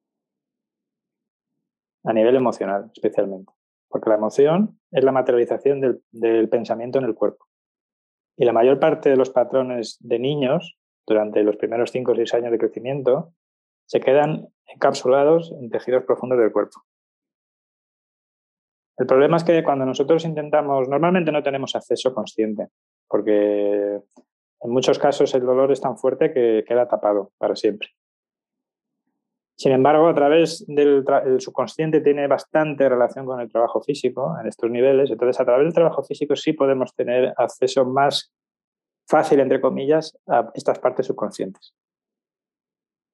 A 2.04 2.12
nivel 2.12 2.36
emocional, 2.36 2.90
especialmente. 2.94 3.52
Porque 3.88 4.10
la 4.10 4.16
emoción 4.16 4.78
es 4.90 5.04
la 5.04 5.12
materialización 5.12 5.80
del, 6.10 6.48
pensamiento 6.48 6.98
en 6.98 7.04
el 7.04 7.14
cuerpo. 7.14 7.46
Y 8.36 8.44
la 8.44 8.52
mayor 8.52 8.78
parte 8.78 9.10
de 9.10 9.16
los 9.16 9.30
patrones 9.30 9.98
de 10.00 10.18
niños, 10.18 10.78
durante 11.06 11.42
los 11.42 11.56
primeros 11.56 11.90
5 11.90 12.12
o 12.12 12.14
6 12.14 12.34
años 12.34 12.52
de 12.52 12.58
crecimiento, 12.58 13.32
se 13.86 14.00
quedan 14.00 14.48
encapsulados 14.66 15.52
en 15.52 15.70
tejidos 15.70 16.04
profundos 16.04 16.38
del 16.38 16.52
cuerpo. 16.52 16.80
El 18.96 19.06
problema 19.06 19.36
es 19.36 19.44
que 19.44 19.64
cuando 19.64 19.84
nosotros 19.84 20.24
intentamos, 20.24 20.88
normalmente 20.88 21.32
no 21.32 21.42
tenemos 21.42 21.74
acceso 21.74 22.14
consciente, 22.14 22.68
porque 23.08 24.00
en 24.60 24.70
muchos 24.70 24.98
casos 24.98 25.34
el 25.34 25.44
dolor 25.44 25.72
es 25.72 25.80
tan 25.80 25.96
fuerte 25.98 26.32
que 26.32 26.64
queda 26.66 26.86
tapado 26.86 27.32
para 27.38 27.56
siempre. 27.56 27.88
Sin 29.56 29.72
embargo, 29.72 30.08
a 30.08 30.14
través 30.14 30.64
del 30.66 31.04
subconsciente 31.38 32.00
tiene 32.00 32.26
bastante 32.26 32.88
relación 32.88 33.26
con 33.26 33.40
el 33.40 33.50
trabajo 33.50 33.80
físico 33.80 34.34
en 34.40 34.48
estos 34.48 34.70
niveles. 34.70 35.10
Entonces, 35.10 35.38
a 35.40 35.44
través 35.44 35.66
del 35.66 35.74
trabajo 35.74 36.02
físico 36.02 36.34
sí 36.34 36.52
podemos 36.52 36.94
tener 36.94 37.32
acceso 37.36 37.84
más 37.84 38.32
fácil, 39.06 39.40
entre 39.40 39.60
comillas, 39.60 40.16
a 40.26 40.50
estas 40.54 40.78
partes 40.78 41.06
subconscientes. 41.06 41.74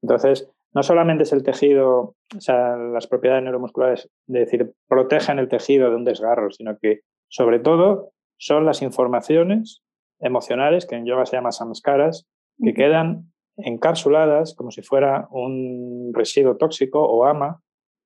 Entonces, 0.02 0.50
no 0.74 0.82
solamente 0.82 1.24
es 1.24 1.32
el 1.32 1.42
tejido, 1.42 2.14
o 2.36 2.40
sea, 2.40 2.76
las 2.76 3.06
propiedades 3.06 3.42
neuromusculares, 3.42 4.04
es 4.04 4.10
decir, 4.26 4.72
protegen 4.86 5.38
el 5.38 5.48
tejido 5.48 5.90
de 5.90 5.96
un 5.96 6.04
desgarro, 6.04 6.50
sino 6.50 6.76
que 6.78 7.00
sobre 7.28 7.58
todo 7.58 8.12
son 8.38 8.64
las 8.64 8.82
informaciones 8.82 9.82
emocionales, 10.20 10.86
que 10.86 10.96
en 10.96 11.06
yoga 11.06 11.26
se 11.26 11.36
llama 11.36 11.52
samskaras, 11.52 12.26
que 12.62 12.74
quedan 12.74 13.32
encapsuladas 13.56 14.54
como 14.54 14.70
si 14.70 14.82
fuera 14.82 15.26
un 15.30 16.12
residuo 16.14 16.56
tóxico 16.56 17.02
o 17.02 17.24
ama 17.24 17.60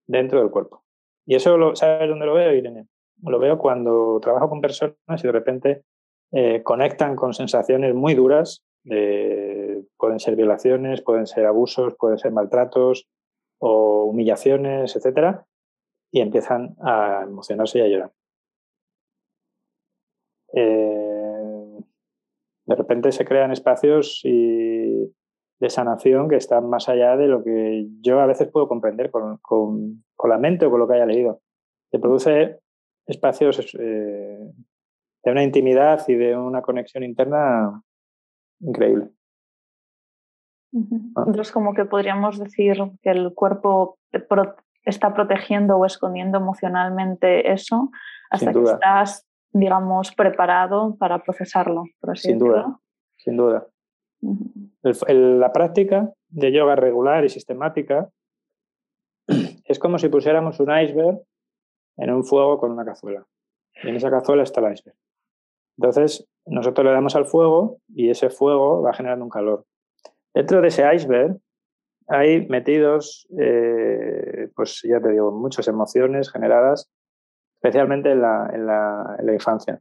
dentro 0.07 0.41
del 0.41 0.51
cuerpo. 0.51 0.85
Y 1.27 1.35
eso, 1.35 1.57
lo, 1.57 1.77
¿sabes 1.77 2.09
dónde 2.09 2.27
lo 2.27 2.35
veo, 2.35 2.55
Irene? 2.55 2.87
Lo 3.23 3.39
veo 3.39 3.59
cuando 3.59 4.19
trabajo 4.21 4.49
con 4.49 4.61
personas 4.61 4.97
y 5.19 5.23
de 5.23 5.33
repente 5.33 5.83
eh, 6.33 6.63
conectan 6.63 7.17
con 7.17 7.35
sensaciones 7.35 7.95
muy 7.95 8.15
duras, 8.15 8.65
pueden 8.85 10.19
ser 10.19 10.35
violaciones, 10.35 11.03
pueden 11.03 11.27
ser 11.27 11.47
abusos, 11.47 11.95
pueden 11.97 12.19
ser 12.19 12.33
maltratos 12.33 13.07
o 13.59 14.07
humillaciones, 14.07 14.97
etcétera, 14.97 15.47
y 16.11 16.21
empiezan 16.21 16.75
a 16.81 17.23
emocionarse 17.23 17.79
y 17.79 17.83
a 17.83 17.87
llorar. 17.87 18.13
Eh, 20.55 21.79
de 22.67 22.75
repente 22.75 23.13
se 23.13 23.25
crean 23.25 23.53
espacios 23.53 24.21
y 24.25 25.15
de 25.59 25.71
sanación 25.71 26.29
que 26.29 26.37
están 26.37 26.69
más 26.69 26.89
allá 26.89 27.17
de 27.17 27.29
lo 27.29 27.43
que 27.43 27.87
yo 28.01 28.21
a 28.21 28.27
veces 28.27 28.49
puedo 28.51 28.69
comprender 28.69 29.11
con, 29.11 29.39
con, 29.39 30.03
la 30.25 30.39
mente 30.39 30.67
o 30.67 30.71
con 30.71 30.81
lo 30.81 30.89
que 30.89 30.95
haya 30.95 31.07
leído. 31.07 31.41
Se 31.91 31.99
produce 31.99 32.59
espacios 33.07 33.75
eh, 33.79 34.39
de 35.25 35.31
una 35.31 35.43
intimidad 35.43 36.03
y 36.09 36.15
de 36.15 36.37
una 36.37 36.63
conexión 36.63 37.05
interna 37.05 37.83
increíble. 38.61 39.11
Ah. 40.75 41.25
Entonces, 41.27 41.53
como 41.53 41.75
que 41.75 41.85
podríamos 41.85 42.39
decir 42.39 42.77
que 43.03 43.11
el 43.11 43.35
cuerpo 43.35 43.99
está 44.85 45.15
protegiendo 45.15 45.77
o 45.77 45.87
escondiendo 45.87 46.39
emocionalmente 46.39 47.53
eso 47.53 47.91
hasta 48.31 48.53
que 48.53 48.63
estás, 48.63 49.27
digamos, 49.53 50.15
preparado 50.15 50.97
para 50.97 51.23
procesarlo, 51.23 51.85
por 52.01 52.13
así 52.13 52.29
sin 52.29 52.39
duda, 52.39 52.79
sin 53.19 53.37
duda 53.37 53.67
la 55.09 55.53
práctica 55.53 56.13
de 56.29 56.53
yoga 56.53 56.77
regular 56.77 57.25
y 57.25 57.29
sistemática 57.29 58.09
es 59.65 59.79
como 59.79 59.99
si 59.99 60.09
pusiéramos 60.09 60.61
un 60.61 60.77
iceberg 60.77 61.21
en 61.97 62.11
un 62.11 62.25
fuego 62.25 62.59
con 62.59 62.71
una 62.71 62.85
cazuela. 62.85 63.27
Y 63.83 63.89
en 63.89 63.97
esa 63.97 64.11
cazuela 64.11 64.43
está 64.43 64.61
el 64.61 64.73
iceberg. 64.73 64.97
Entonces, 65.79 66.27
nosotros 66.47 66.85
le 66.85 66.93
damos 66.93 67.17
al 67.17 67.27
fuego 67.27 67.79
y 67.89 68.11
ese 68.11 68.31
fuego 68.31 68.83
va 68.83 68.93
generando 68.93 69.25
un 69.25 69.31
calor. 69.31 69.65
Dentro 70.35 70.61
de 70.61 70.69
ese 70.69 70.95
iceberg 70.95 71.37
hay 72.09 72.47
metidos, 72.49 73.27
eh, 73.39 74.49
pues 74.55 74.83
ya 74.83 75.01
te 75.01 75.11
digo, 75.11 75.31
muchas 75.33 75.69
emociones 75.69 76.31
generadas, 76.31 76.91
especialmente 77.57 78.11
en 78.13 78.23
la, 78.23 78.51
en 78.53 79.27
la 79.27 79.33
infancia 79.33 79.81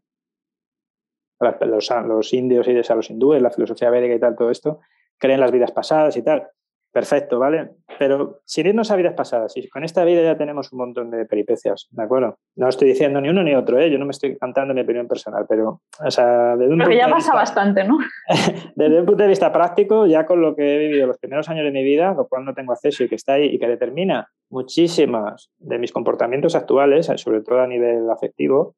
los, 1.62 2.34
indios 2.34 2.68
y 2.68 2.74
los 2.74 3.10
hindúes, 3.10 3.42
la 3.42 3.52
filosofía 3.52 3.90
védica 3.90 4.16
y 4.16 4.20
tal, 4.20 4.36
todo 4.36 4.52
esto, 4.52 4.80
creen 5.18 5.40
las 5.40 5.52
vidas 5.52 5.72
pasadas 5.72 6.16
y 6.18 6.24
tal. 6.24 6.48
Perfecto, 6.92 7.40
¿vale? 7.40 7.72
Pero 7.98 8.42
sin 8.46 8.68
irnos 8.68 8.92
a 8.92 8.96
vidas 8.96 9.14
pasadas, 9.14 9.56
y 9.56 9.68
con 9.70 9.84
esta 9.84 10.04
vida 10.04 10.22
ya 10.22 10.38
tenemos 10.38 10.72
un 10.72 10.80
montón 10.80 11.12
de 11.12 11.26
peripecias, 11.26 11.88
¿de 11.92 12.04
acuerdo? 12.04 12.38
No 12.56 12.68
estoy 12.68 12.90
diciendo 12.90 13.22
ni 13.22 13.30
uno 13.30 13.44
ni 13.44 13.56
otro, 13.56 13.80
¿eh? 13.80 13.90
Yo 13.90 13.98
no 13.98 14.06
me 14.06 14.12
estoy 14.12 14.38
cantando 14.38 14.74
mi 14.74 14.82
opinión 14.82 15.08
personal, 15.08 15.46
pero, 15.48 15.82
o 16.00 16.12
sea, 16.12 16.56
desde 16.58 16.74
un 16.74 16.80
pero 16.80 16.92
ya 16.92 17.10
pasa 17.10 17.34
bastante, 17.34 17.84
¿no? 17.84 17.98
desde 18.76 19.00
un 19.00 19.06
punto 19.06 19.24
de 19.24 19.30
vista 19.30 19.52
práctico, 19.52 20.06
ya 20.06 20.26
con 20.26 20.42
lo 20.42 20.56
que 20.56 20.76
he 20.76 20.80
vivido 20.80 21.08
los 21.08 21.18
primeros 21.18 21.48
años 21.50 21.64
de 21.64 21.72
mi 21.72 21.84
vida, 21.84 22.14
lo 22.14 22.28
cual 22.28 22.46
no 22.46 22.54
tengo 22.54 22.74
acceso 22.74 23.04
y 23.04 23.10
que 23.10 23.16
está 23.16 23.34
ahí 23.34 23.46
y 23.46 23.60
que 23.60 23.68
determina 23.68 24.30
muchísimas 24.50 25.50
de 25.60 25.80
mis 25.80 25.92
comportamientos 25.92 26.56
actuales, 26.56 27.12
sobre 27.16 27.42
todo 27.42 27.62
a 27.62 27.68
nivel 27.68 28.10
afectivo, 28.10 28.76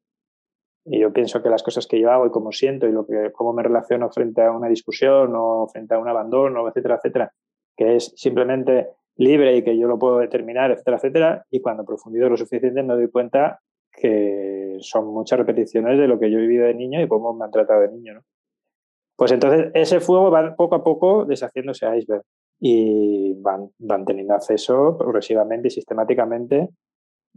y 0.86 1.00
yo 1.00 1.12
pienso 1.12 1.42
que 1.42 1.48
las 1.48 1.62
cosas 1.62 1.86
que 1.86 1.98
yo 1.98 2.10
hago 2.10 2.26
y 2.26 2.30
cómo 2.30 2.52
siento 2.52 2.86
y 2.86 2.92
lo 2.92 3.06
que, 3.06 3.32
cómo 3.32 3.54
me 3.54 3.62
relaciono 3.62 4.10
frente 4.10 4.42
a 4.42 4.52
una 4.52 4.68
discusión 4.68 5.32
o 5.34 5.66
frente 5.66 5.94
a 5.94 5.98
un 5.98 6.08
abandono, 6.08 6.68
etcétera, 6.68 6.96
etcétera, 6.96 7.32
que 7.76 7.96
es 7.96 8.12
simplemente 8.16 8.88
libre 9.16 9.56
y 9.56 9.62
que 9.62 9.78
yo 9.78 9.86
lo 9.86 9.98
puedo 9.98 10.18
determinar, 10.18 10.70
etcétera, 10.70 10.96
etcétera. 10.96 11.46
Y 11.50 11.60
cuando 11.60 11.84
profundizo 11.84 12.28
lo 12.28 12.36
suficiente 12.36 12.82
me 12.82 12.94
doy 12.94 13.08
cuenta 13.08 13.60
que 13.92 14.76
son 14.80 15.06
muchas 15.06 15.38
repeticiones 15.38 15.98
de 15.98 16.08
lo 16.08 16.18
que 16.18 16.30
yo 16.30 16.38
he 16.38 16.42
vivido 16.42 16.66
de 16.66 16.74
niño 16.74 17.00
y 17.00 17.08
cómo 17.08 17.32
me 17.32 17.44
han 17.44 17.50
tratado 17.50 17.82
de 17.82 17.92
niño. 17.92 18.14
¿no? 18.14 18.20
Pues 19.16 19.30
entonces 19.32 19.70
ese 19.74 20.00
fuego 20.00 20.30
va 20.30 20.56
poco 20.56 20.74
a 20.74 20.82
poco 20.82 21.24
deshaciéndose 21.24 21.86
a 21.86 21.96
iceberg 21.96 22.24
y 22.60 23.34
van, 23.40 23.70
van 23.78 24.04
teniendo 24.04 24.34
acceso 24.34 24.96
progresivamente 24.98 25.68
y 25.68 25.70
sistemáticamente 25.70 26.68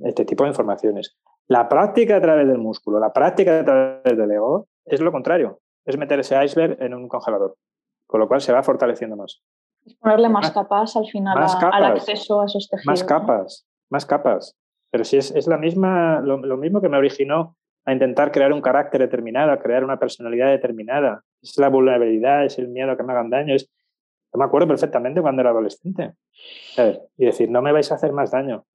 a 0.04 0.08
este 0.08 0.26
tipo 0.26 0.44
de 0.44 0.50
informaciones. 0.50 1.16
La 1.48 1.70
práctica 1.70 2.18
a 2.18 2.22
través 2.22 2.48
del 2.48 2.58
músculo, 2.58 3.00
la 3.00 3.14
práctica 3.14 3.60
a 3.60 3.66
través 3.66 4.18
del 4.18 4.32
ego, 4.32 4.68
es 4.86 5.00
lo 5.00 5.12
contrario. 5.12 5.60
Es 5.86 5.98
meter 5.98 6.20
ese 6.20 6.44
iceberg 6.44 6.82
en 6.82 6.94
un 6.94 7.08
congelador, 7.08 7.56
con 8.06 8.20
lo 8.20 8.28
cual 8.28 8.42
se 8.42 8.52
va 8.52 8.64
fortaleciendo 8.64 9.16
más. 9.16 9.42
Es 9.88 9.96
ponerle 9.96 10.28
más, 10.28 10.52
capas 10.52 10.98
al 10.98 11.08
final 11.08 11.38
al 11.38 11.86
acceso 11.86 12.42
a 12.42 12.46
esos 12.46 12.68
tejidos. 12.70 12.86
Más 12.86 13.04
capas, 13.04 13.68
más 13.90 14.06
capas. 14.06 14.58
Pero 14.92 15.06
si 15.06 15.18
es, 15.18 15.32
es 15.32 15.48
la 15.48 15.58
misma, 15.58 16.20
lo, 16.20 16.58
mismo 16.58 16.82
que 16.82 16.90
me 16.90 16.98
originó 16.98 17.56
a 17.86 17.94
intentar 17.94 18.32
crear 18.32 18.52
un 18.52 18.62
carácter 18.62 19.00
determinado, 19.00 19.52
a 19.52 19.60
crear 19.60 19.84
una 19.84 19.98
personalidad 19.98 20.50
determinada. 20.50 21.24
Es 21.42 21.58
la 21.58 21.70
vulnerabilidad, 21.70 22.44
es 22.44 22.60
el 22.60 22.68
miedo 22.68 22.92
a 22.92 22.98
que 22.98 23.04
me 23.04 23.14
hagan 23.14 23.30
daño. 23.30 23.56
Es, 23.56 23.70
yo 24.34 24.38
me 24.38 24.44
acuerdo 24.44 24.68
perfectamente 24.68 25.22
cuando 25.22 25.42
era 25.42 25.52
adolescente. 25.52 26.14
Y 27.18 27.26
decir, 27.26 27.50
no 27.50 27.62
me 27.62 27.72
vais 27.72 27.90
a 27.92 27.96
hacer 27.96 28.12
más 28.12 28.32
daño 28.32 28.66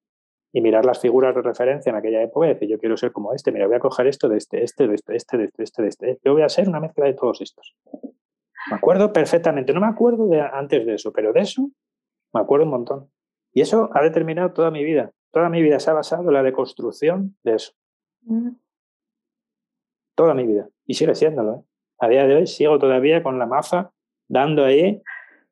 y 0.51 0.61
mirar 0.61 0.87
las 0.87 0.99
figuras 0.99 1.35
de 1.35 1.43
referencia 1.43 1.91
en 1.91 1.97
aquella 1.97 2.23
época 2.23 2.47
y 2.47 2.55
decir, 2.55 2.69
yo 2.69 2.79
quiero 2.79 2.97
ser 2.97 3.13
como 3.13 3.33
este, 3.33 3.53
mira, 3.53 3.67
voy 3.67 3.77
a 3.77 3.81
coger 3.81 4.07
esto 4.07 4.29
de 4.29 4.39
este, 4.39 4.63
este, 4.65 4.87
de 4.87 4.95
este, 4.95 5.17
este, 5.17 5.39
de 5.39 5.45
este, 5.45 5.63
este, 5.63 5.83
de 5.83 5.89
este. 5.89 6.19
Yo 6.25 6.33
voy 6.33 6.43
a 6.43 6.49
ser 6.49 6.69
una 6.69 6.81
mezcla 6.81 7.07
de 7.07 7.15
todos 7.15 7.41
estos. 7.41 7.75
Me 8.71 8.77
acuerdo 8.77 9.13
perfectamente, 9.13 9.73
no 9.73 9.81
me 9.81 9.87
acuerdo 9.87 10.29
de 10.29 10.41
antes 10.41 10.87
de 10.87 10.95
eso, 10.95 11.13
pero 11.13 11.33
de 11.33 11.41
eso 11.41 11.71
me 12.33 12.41
acuerdo 12.41 12.65
un 12.65 12.71
montón. 12.71 13.11
Y 13.53 13.61
eso 13.61 13.91
ha 13.93 14.03
determinado 14.03 14.53
toda 14.53 14.71
mi 14.71 14.85
vida. 14.85 15.13
Toda 15.31 15.49
mi 15.49 15.63
vida 15.63 15.79
se 15.81 15.91
ha 15.91 15.95
basado 15.95 16.29
en 16.29 16.35
la 16.35 16.43
deconstrucción 16.43 17.37
de 17.43 17.55
eso. 17.55 17.73
Mm. 18.23 18.51
Toda 20.15 20.35
mi 20.35 20.47
vida. 20.47 20.69
Y 20.87 20.95
sigue 20.95 21.15
siéndolo. 21.15 21.55
¿eh? 21.55 21.63
A 21.99 22.09
día 22.09 22.27
de 22.27 22.37
hoy 22.37 22.47
sigo 22.47 22.79
todavía 22.79 23.23
con 23.23 23.39
la 23.39 23.47
maza 23.47 23.93
dando 24.29 24.65
ahí 24.65 25.03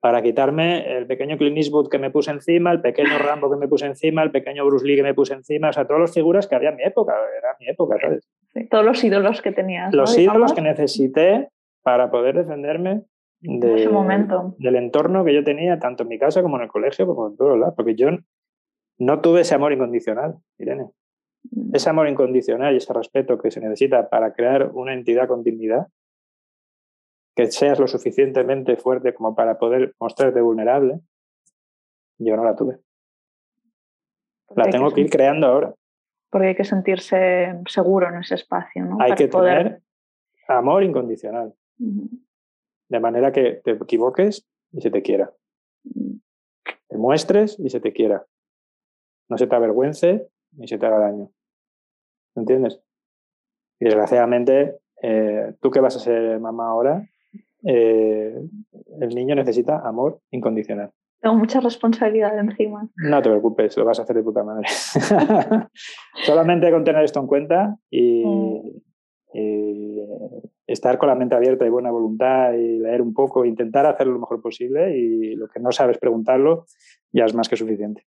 para 0.01 0.23
quitarme 0.23 0.97
el 0.97 1.07
pequeño 1.07 1.37
Clint 1.37 1.59
Eastwood 1.59 1.91
que 1.91 1.99
me 1.99 2.11
puse 2.11 2.31
encima, 2.31 2.73
el 2.73 2.81
pequeño 2.81 3.19
Rambo 3.19 3.51
que 3.51 3.57
me 3.59 3.69
puse 3.69 3.85
encima, 3.85 4.23
el 4.23 4.31
pequeño 4.31 4.65
Bruce 4.65 4.87
Lee 4.87 4.97
que 4.97 5.03
me 5.03 5.15
puse 5.15 5.35
encima, 5.35 5.69
o 5.69 5.73
sea, 5.73 5.87
todas 5.87 6.01
las 6.01 6.15
figuras 6.15 6.47
que 6.47 6.55
había 6.55 6.71
en 6.71 6.77
mi 6.77 6.85
época, 6.85 7.15
era 7.37 7.55
mi 7.61 7.69
época, 7.69 7.99
¿sabes? 8.01 8.27
todos 8.71 8.85
los 8.85 9.05
ídolos 9.05 9.43
que 9.43 9.53
tenías. 9.53 9.93
Los 9.93 10.17
ídolos 10.17 10.55
que 10.55 10.63
necesité 10.63 11.51
para 11.83 12.11
poder 12.11 12.37
defenderme 12.37 13.05
de, 13.41 13.75
ese 13.75 13.89
momento. 13.89 14.55
del 14.59 14.77
entorno 14.77 15.25
que 15.25 15.35
yo 15.35 15.43
tenía, 15.43 15.79
tanto 15.79 16.03
en 16.03 16.09
mi 16.09 16.19
casa 16.19 16.43
como 16.43 16.57
en 16.57 16.65
el 16.65 16.69
colegio, 16.69 17.07
como 17.07 17.29
en 17.29 17.37
todos 17.37 17.59
lados, 17.59 17.75
porque 17.77 17.95
yo 17.95 18.09
no 18.99 19.21
tuve 19.21 19.41
ese 19.41 19.55
amor 19.55 19.73
incondicional, 19.73 20.39
Irene. 20.59 20.91
Mm. 21.51 21.75
Ese 21.75 21.89
amor 21.89 22.09
incondicional 22.09 22.75
y 22.75 22.77
ese 22.79 22.93
respeto 22.93 23.39
que 23.39 23.51
se 23.51 23.61
necesita 23.61 24.09
para 24.11 24.35
crear 24.35 24.71
una 24.75 24.93
entidad 24.93 25.27
con 25.27 25.43
dignidad, 25.43 25.87
que 27.35 27.47
seas 27.47 27.79
lo 27.79 27.87
suficientemente 27.87 28.77
fuerte 28.77 29.15
como 29.15 29.35
para 29.35 29.59
poder 29.59 29.95
mostrarte 29.99 30.41
vulnerable, 30.43 31.01
yo 32.19 32.37
no 32.37 32.45
la 32.45 32.55
tuve. 32.55 32.79
la 34.55 34.65
tengo 34.65 34.91
que, 34.91 35.01
ir 35.01 35.11
creando 35.11 35.47
ahora. 35.47 35.75
Porque 36.29 36.49
hay 36.49 36.55
que 36.55 36.65
sentirse 36.65 37.55
seguro 37.67 38.09
en 38.09 38.17
ese 38.17 38.35
espacio, 38.35 38.85
¿no? 38.85 38.99
Hay 39.01 39.15
que 39.15 39.29
tener 39.29 39.81
amor 40.47 40.83
incondicional. 40.83 41.55
De 42.89 43.01
manera 43.01 43.33
que 43.33 43.61
te 43.65 43.73
equivoques 43.73 44.47
y 44.73 44.81
se 44.81 44.91
te 44.91 45.03
quiera. 45.03 45.33
Te 46.89 46.97
muestres 46.97 47.59
y 47.59 47.71
se 47.71 47.81
te 47.81 47.93
quiera. 47.93 48.27
No 49.29 49.39
se 49.39 49.47
te 49.47 49.55
avergüence 49.55 50.29
ni 50.53 50.69
se 50.69 50.79
te 50.79 50.87
haga 50.87 50.99
daño. 50.99 51.31
¿Entiendes? 52.35 52.81
Y 53.79 53.85
desgraciadamente, 53.85 54.79
eh, 55.03 55.55
tú 55.61 55.71
que 55.71 55.81
vas 55.81 55.97
a 55.97 56.01
ser 56.01 56.39
mamá 56.41 56.69
ahora, 56.69 57.09
eh, 57.65 58.35
el 59.01 59.15
niño 59.15 59.35
necesita 59.35 59.79
amor 59.87 60.21
incondicional. 60.31 60.93
Tengo 61.21 61.37
mucha 61.37 61.61
responsabilidad 61.61 62.39
encima. 62.39 62.89
No 62.97 63.21
te 63.21 63.29
preocupes, 63.29 63.77
lo 63.77 63.85
vas 63.85 63.99
a 63.99 64.03
hacer 64.03 64.17
de 64.17 64.23
puta 64.23 64.43
madre. 64.43 64.67
Solamente 66.25 66.71
con 66.71 66.83
tener 66.83 67.05
esto 67.05 67.21
en 67.21 67.27
cuenta 67.27 67.79
y, 67.91 68.25
mm. 68.25 68.61
y, 69.35 70.01
estar 70.73 70.99
con 70.99 71.09
la 71.09 71.15
mente 71.15 71.35
abierta 71.35 71.67
y 71.67 71.71
buena 71.71 71.91
voluntad 71.91 72.53
y 72.53 72.79
leer 72.79 73.03
un 73.03 73.13
poco, 73.13 73.45
intentar 73.45 73.87
hacerlo 73.87 74.15
lo 74.15 74.21
mejor 74.21 74.41
posible 74.41 74.97
y 74.97 75.35
lo 75.35 75.49
que 75.49 75.61
no 75.61 75.73
sabes 75.73 75.99
preguntarlo 75.99 76.67
ya 77.13 77.25
es 77.25 77.35
más 77.35 77.49
que 77.49 77.57
suficiente. 77.57 78.07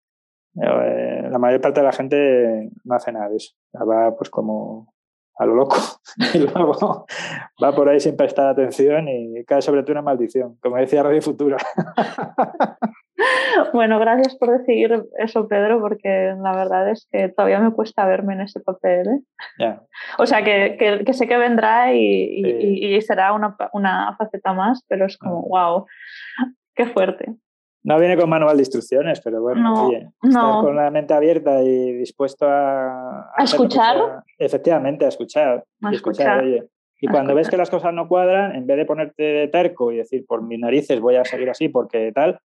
Eh, 0.60 1.28
la 1.30 1.38
mayor 1.38 1.60
parte 1.60 1.80
de 1.80 1.86
la 1.86 1.92
gente 1.92 2.70
no 2.84 2.94
hace 2.94 3.12
nada 3.12 3.28
de 3.28 3.36
eso. 3.36 3.54
Va 3.74 4.16
pues 4.16 4.28
como 4.30 4.92
a 5.36 5.46
lo 5.46 5.54
loco 5.54 5.76
y 6.34 6.38
luego 6.38 7.06
va 7.62 7.72
por 7.74 7.88
ahí 7.88 8.00
sin 8.00 8.16
prestar 8.16 8.48
atención 8.48 9.08
y 9.08 9.44
cae 9.44 9.62
sobre 9.62 9.84
ti 9.84 9.92
una 9.92 10.02
maldición, 10.02 10.56
como 10.60 10.76
decía 10.76 11.02
Radio 11.02 11.22
Futura. 11.22 11.58
Bueno, 13.72 13.98
gracias 13.98 14.36
por 14.36 14.56
decir 14.58 15.04
eso, 15.18 15.48
Pedro, 15.48 15.80
porque 15.80 16.34
la 16.40 16.52
verdad 16.56 16.90
es 16.90 17.08
que 17.10 17.28
todavía 17.28 17.60
me 17.60 17.72
cuesta 17.72 18.06
verme 18.06 18.34
en 18.34 18.42
ese 18.42 18.60
papel. 18.60 19.06
¿eh? 19.58 19.76
O 20.18 20.26
sea, 20.26 20.42
que, 20.42 21.02
que, 21.04 21.12
sé 21.12 21.26
que 21.26 21.36
vendrá 21.36 21.92
y, 21.92 22.42
y, 22.94 23.00
será 23.02 23.32
una, 23.32 23.56
una, 23.72 24.14
faceta 24.16 24.52
más, 24.52 24.84
pero 24.88 25.06
es 25.06 25.16
como, 25.18 25.42
wow, 25.42 25.86
qué 26.74 26.86
fuerte. 26.86 27.34
No 27.84 27.98
viene 27.98 28.16
con 28.16 28.28
manual 28.28 28.56
de 28.56 28.62
instrucciones, 28.62 29.20
pero 29.20 29.40
bueno, 29.40 29.86
oye, 29.86 30.08
estar 30.22 30.60
con 30.60 30.76
la 30.76 30.90
mente 30.90 31.14
abierta 31.14 31.62
y 31.62 31.92
dispuesto 31.94 32.46
a... 32.46 33.30
¿A, 33.34 33.44
escuchar? 33.44 34.24
efectivamente, 34.36 35.04
a 35.04 35.08
escuchar. 35.08 35.64
A 35.82 35.90
escuchar. 35.92 36.44
Y 37.00 37.06
cuando 37.06 37.34
ves 37.34 37.48
que 37.48 37.56
las 37.56 37.70
cosas 37.70 37.94
no 37.94 38.08
cuadran, 38.08 38.56
en 38.56 38.66
vez 38.66 38.76
de 38.76 38.84
ponerte 38.84 39.48
terco 39.48 39.92
y 39.92 39.98
decir, 39.98 40.26
por 40.26 40.42
mis 40.42 40.58
narices 40.58 41.00
voy 41.00 41.14
a 41.14 41.24
seguir 41.24 41.48
así 41.48 41.68
porque 41.68 42.10
tal, 42.12 42.40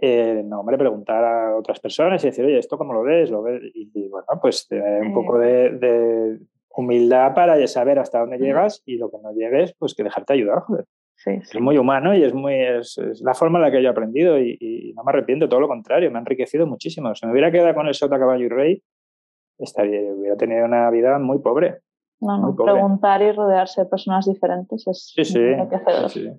eh, 0.00 0.42
no, 0.44 0.60
hombre, 0.60 0.78
preguntar 0.78 1.24
a 1.24 1.56
otras 1.56 1.78
personas 1.80 2.22
y 2.24 2.28
decir, 2.28 2.44
oye, 2.44 2.58
¿esto 2.58 2.78
cómo 2.78 2.92
lo 2.92 3.02
ves? 3.02 3.30
¿Lo 3.30 3.42
ves? 3.42 3.62
Y, 3.74 4.08
bueno, 4.08 4.26
pues 4.40 4.66
tener 4.66 5.02
un 5.02 5.14
poco 5.14 5.38
de, 5.38 5.70
de, 5.70 6.38
humildad 6.74 7.34
para 7.34 7.66
saber 7.66 7.98
hasta 7.98 8.20
dónde 8.20 8.38
llegas 8.38 8.82
y 8.86 8.96
lo 8.96 9.10
que 9.10 9.18
no 9.22 9.32
llegues, 9.32 9.74
pues 9.78 9.94
que 9.94 10.04
dejarte 10.04 10.32
ayudar, 10.32 10.60
joder. 10.60 10.86
Es 11.24 11.60
muy 11.60 11.78
humano 11.78 12.14
y 12.14 12.24
es, 12.24 12.34
muy, 12.34 12.54
es, 12.54 12.98
la 13.20 13.34
forma 13.34 13.58
en 13.58 13.62
la 13.62 13.70
que 13.70 13.80
yo 13.80 13.88
he 13.88 13.92
aprendido 13.92 14.40
y, 14.40 14.92
no 14.96 15.04
me 15.04 15.10
arrepiento, 15.10 15.48
todo 15.48 15.60
lo 15.60 15.68
contrario, 15.68 16.10
me 16.10 16.18
ha 16.18 16.20
enriquecido 16.20 16.66
muchísimo. 16.66 17.14
Si 17.14 17.24
me 17.26 17.32
hubiera 17.32 17.52
quedado 17.52 17.74
con 17.74 17.86
el 17.86 17.94
Sota, 17.94 18.18
Caballo 18.18 18.44
y 18.44 18.48
Rey, 18.48 18.82
estaría, 19.58 20.00
hubiera 20.12 20.36
tenido 20.36 20.64
una 20.64 20.90
vida 20.90 21.18
muy 21.18 21.38
pobre. 21.38 21.80
No, 22.20 22.38
no, 22.38 22.56
preguntar 22.56 23.22
y 23.22 23.32
rodearse 23.32 23.82
de 23.82 23.88
personas 23.88 24.26
diferentes 24.26 24.86
es 24.86 25.12
sí, 25.14 25.24
sí, 25.24 25.40
sí, 26.08 26.30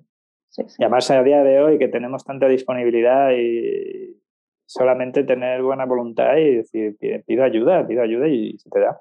sí, 0.54 0.62
Y 0.78 0.84
además 0.84 1.10
a 1.10 1.22
día 1.22 1.42
de 1.42 1.60
hoy 1.60 1.78
que 1.78 1.88
tenemos 1.88 2.24
tanta 2.24 2.46
disponibilidad 2.48 3.30
y 3.32 4.20
solamente 4.66 5.24
tener 5.24 5.62
buena 5.62 5.84
voluntad 5.84 6.36
y 6.36 6.56
decir, 6.56 6.96
pido 7.26 7.44
ayuda, 7.44 7.86
pido 7.86 8.02
ayuda 8.02 8.28
y 8.28 8.56
se 8.58 8.70
te 8.70 8.80
da. 8.80 9.00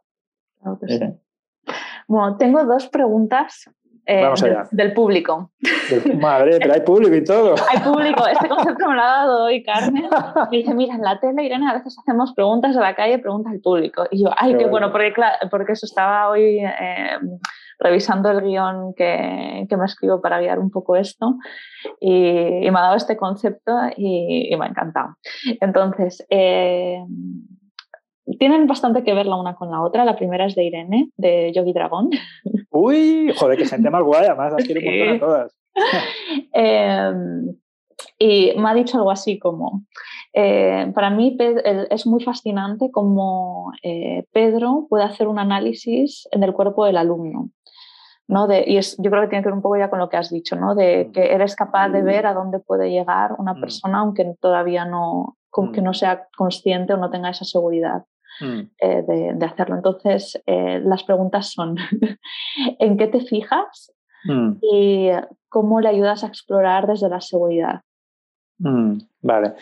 Claro 0.62 0.80
que 0.80 0.88
sí. 0.88 1.00
Bueno, 2.08 2.38
tengo 2.38 2.64
dos 2.66 2.88
preguntas 2.90 3.70
eh, 4.06 4.30
del, 4.72 4.94
público. 4.94 5.52
Madre, 6.20 6.58
pero 6.60 6.74
hay 6.74 6.82
público 6.82 7.16
y 7.16 7.24
todo. 7.24 7.56
Hay 7.70 7.80
público. 7.80 8.28
Este 8.28 8.50
concepto 8.50 8.90
me 8.90 8.96
lo 8.96 9.02
ha 9.02 9.06
dado 9.06 9.44
hoy 9.46 9.64
Carmen. 9.64 10.04
Me 10.52 10.58
dice, 10.58 10.74
mira, 10.74 10.96
en 10.96 11.02
la 11.04 11.20
tele, 11.22 11.46
Irene, 11.46 11.70
a 11.70 11.76
veces 11.76 11.98
hacemos 11.98 12.34
preguntas 12.34 12.76
de 12.76 12.82
la 12.82 12.96
calle, 12.96 13.20
preguntas 13.20 13.54
al 13.54 13.62
público. 13.62 14.06
Y 14.12 14.24
yo, 14.24 14.32
ay, 14.36 14.58
qué, 14.58 14.66
bueno, 14.66 14.92
porque, 14.92 15.14
porque 15.50 15.72
eso 15.72 15.86
estaba 15.86 16.30
hoy 16.30 16.60
eh, 16.60 17.18
revisando 17.84 18.32
el 18.32 18.42
guion 18.42 18.94
que, 18.96 19.68
que, 19.70 19.78
me 19.78 19.86
escribo 19.86 20.22
para 20.22 20.40
guiar 20.40 20.58
un 20.58 20.72
poco 20.72 20.96
esto 20.96 21.38
y, 22.00 22.22
me 22.62 22.80
ha 22.80 22.82
dado 22.82 22.96
este 22.96 23.18
concepto 23.18 23.74
y, 23.98 24.56
me 24.58 24.66
ha 24.66 24.70
encantado. 24.70 25.18
Entonces, 25.62 26.26
eh, 26.30 27.04
tienen 28.40 28.68
bastante 28.68 29.04
que 29.04 29.14
ver 29.14 29.26
la 29.26 29.36
una 29.36 29.56
con 29.56 29.70
la 29.70 29.82
otra. 29.82 30.06
La 30.06 30.16
primera 30.16 30.46
es 30.46 30.56
de 30.56 30.64
Irene, 30.64 31.10
de 31.18 31.52
Yogi 31.54 31.74
Dragón. 31.74 32.10
Uy, 32.72 33.34
joder, 33.38 33.58
qué 33.58 33.66
gente 33.68 33.90
más 33.90 34.04
guay, 34.04 34.26
además 34.26 34.54
las 34.54 34.64
quiero 34.64 34.82
sí. 34.82 35.02
a 35.02 35.20
todas. 35.20 35.58
Em, 36.54 37.56
y 38.20 38.54
me 38.58 38.70
ha 38.70 38.74
dicho 38.76 38.98
algo 38.98 39.10
así 39.10 39.40
como, 39.40 39.86
eh, 40.34 40.92
para 40.94 41.10
mí 41.10 41.36
es 41.90 42.06
muy 42.06 42.24
fascinante 42.24 42.92
cómo 42.92 43.72
eh, 43.82 44.26
Pedro 44.32 44.86
puede 44.90 45.04
hacer 45.04 45.28
un 45.28 45.40
análisis 45.40 46.28
en 46.32 46.44
el 46.44 46.54
cuerpo 46.54 46.86
del 46.86 46.98
alumno. 46.98 47.50
¿No? 48.28 48.48
De, 48.48 48.64
y 48.66 48.78
es, 48.78 48.96
yo 48.98 49.10
creo 49.10 49.24
que 49.24 49.30
tiene 49.30 49.44
que 49.44 49.50
ver 49.50 49.56
un 49.56 49.62
poco 49.62 49.78
ya 49.78 49.90
con 49.90 50.00
lo 50.00 50.10
que 50.10 50.18
has 50.18 50.30
dicho, 50.30 50.56
¿no? 50.56 50.76
de 50.76 51.06
mm. 51.06 51.12
que 51.12 51.34
eres 51.34 51.56
capaz 51.56 51.90
de 51.90 52.02
ver 52.02 52.26
a 52.26 52.34
dónde 52.34 52.60
puede 52.60 52.90
llegar 52.90 53.36
una 53.38 53.54
mm. 53.54 53.60
persona 53.60 54.00
aunque 54.00 54.36
todavía 54.40 54.86
no, 54.86 55.38
que 55.74 55.82
no 55.82 55.94
sea 55.94 56.28
consciente 56.36 56.94
o 56.94 56.98
no 56.98 57.10
tenga 57.10 57.30
esa 57.30 57.46
seguridad. 57.46 58.04
Eh, 58.42 59.04
de, 59.08 59.34
de, 59.36 59.46
hacerlo. 59.46 59.76
Entonces, 59.76 60.42
las 60.48 61.04
preguntas 61.04 61.52
son, 61.52 61.78
¿en 62.80 62.98
qué 62.98 63.06
te 63.06 63.22
fijas? 63.22 63.94
Y 64.60 65.10
cómo 65.50 65.82
le 65.82 65.90
ayudas 65.90 66.24
a 66.24 66.28
explorar 66.28 66.88
desde 66.88 67.10
la 67.10 67.22
seguridad. 67.22 67.82
Mm, 68.58 68.98
vale. 69.22 69.54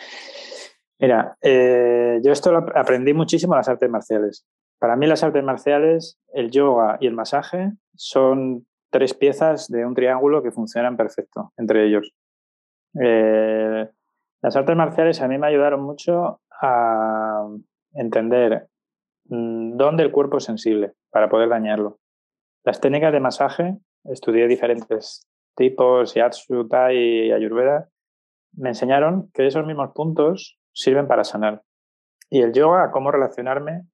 Mira, 0.98 1.36
eh, 1.42 2.20
yo 2.22 2.32
esto 2.32 2.52
lo 2.52 2.58
aprendí 2.74 3.12
muchísimo 3.12 3.54
en 3.54 3.58
las 3.58 3.68
artes 3.68 3.90
marciales. 3.90 4.46
Para 4.82 4.96
mí 4.96 5.06
las 5.06 5.22
artes 5.22 5.44
marciales, 5.44 6.18
el 6.32 6.50
yoga 6.50 6.96
y 6.98 7.06
el 7.06 7.14
masaje 7.14 7.70
son 7.94 8.66
tres 8.90 9.14
piezas 9.14 9.68
de 9.68 9.86
un 9.86 9.94
triángulo 9.94 10.42
que 10.42 10.50
funcionan 10.50 10.96
perfecto 10.96 11.52
entre 11.56 11.86
ellos. 11.86 12.12
Eh, 13.00 13.88
las 14.42 14.56
artes 14.56 14.74
marciales 14.74 15.22
a 15.22 15.28
mí 15.28 15.38
me 15.38 15.46
ayudaron 15.46 15.84
mucho 15.84 16.40
a 16.60 17.46
entender 17.92 18.66
mm, 19.26 19.76
dónde 19.76 20.02
el 20.02 20.10
cuerpo 20.10 20.38
es 20.38 20.44
sensible 20.44 20.94
para 21.12 21.28
poder 21.28 21.48
dañarlo. 21.48 22.00
Las 22.64 22.80
técnicas 22.80 23.12
de 23.12 23.20
masaje, 23.20 23.78
estudié 24.02 24.48
diferentes 24.48 25.28
tipos, 25.54 26.12
Yatsu, 26.12 26.66
Tai 26.66 26.96
y 26.96 27.30
Ayurveda, 27.30 27.88
me 28.54 28.70
enseñaron 28.70 29.30
que 29.32 29.46
esos 29.46 29.64
mismos 29.64 29.92
puntos 29.94 30.58
sirven 30.72 31.06
para 31.06 31.22
sanar. 31.22 31.62
Y 32.28 32.40
el 32.40 32.52
yoga, 32.52 32.90
cómo 32.90 33.12
relacionarme 33.12 33.84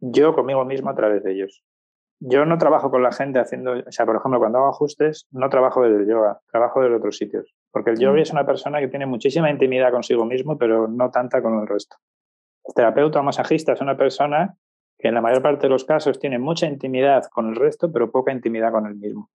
yo 0.00 0.34
conmigo 0.34 0.64
mismo 0.64 0.90
a 0.90 0.94
través 0.94 1.22
de 1.22 1.32
ellos. 1.32 1.62
Yo 2.22 2.44
no 2.44 2.58
trabajo 2.58 2.90
con 2.90 3.02
la 3.02 3.12
gente 3.12 3.38
haciendo, 3.38 3.72
o 3.72 3.92
sea, 3.92 4.04
por 4.04 4.16
ejemplo, 4.16 4.38
cuando 4.38 4.58
hago 4.58 4.68
ajustes, 4.68 5.26
no 5.30 5.48
trabajo 5.48 5.82
desde 5.82 6.02
el 6.02 6.08
yoga, 6.08 6.40
trabajo 6.50 6.82
desde 6.82 6.96
otros 6.96 7.16
sitios. 7.16 7.54
Porque 7.70 7.90
el 7.90 7.98
yoga 7.98 8.18
mm. 8.18 8.22
es 8.22 8.32
una 8.32 8.44
persona 8.44 8.80
que 8.80 8.88
tiene 8.88 9.06
muchísima 9.06 9.50
intimidad 9.50 9.90
consigo 9.90 10.26
mismo, 10.26 10.58
pero 10.58 10.86
no 10.86 11.10
tanta 11.10 11.40
con 11.40 11.58
el 11.60 11.66
resto. 11.66 11.96
El 12.64 12.74
terapeuta 12.74 13.20
o 13.20 13.22
masajista 13.22 13.72
es 13.72 13.80
una 13.80 13.96
persona 13.96 14.54
que 14.98 15.08
en 15.08 15.14
la 15.14 15.22
mayor 15.22 15.42
parte 15.42 15.62
de 15.62 15.70
los 15.70 15.84
casos 15.84 16.18
tiene 16.18 16.38
mucha 16.38 16.66
intimidad 16.66 17.24
con 17.32 17.48
el 17.48 17.56
resto, 17.56 17.90
pero 17.90 18.10
poca 18.10 18.32
intimidad 18.32 18.70
con 18.70 18.86
el 18.86 18.96
mismo. 18.96 19.30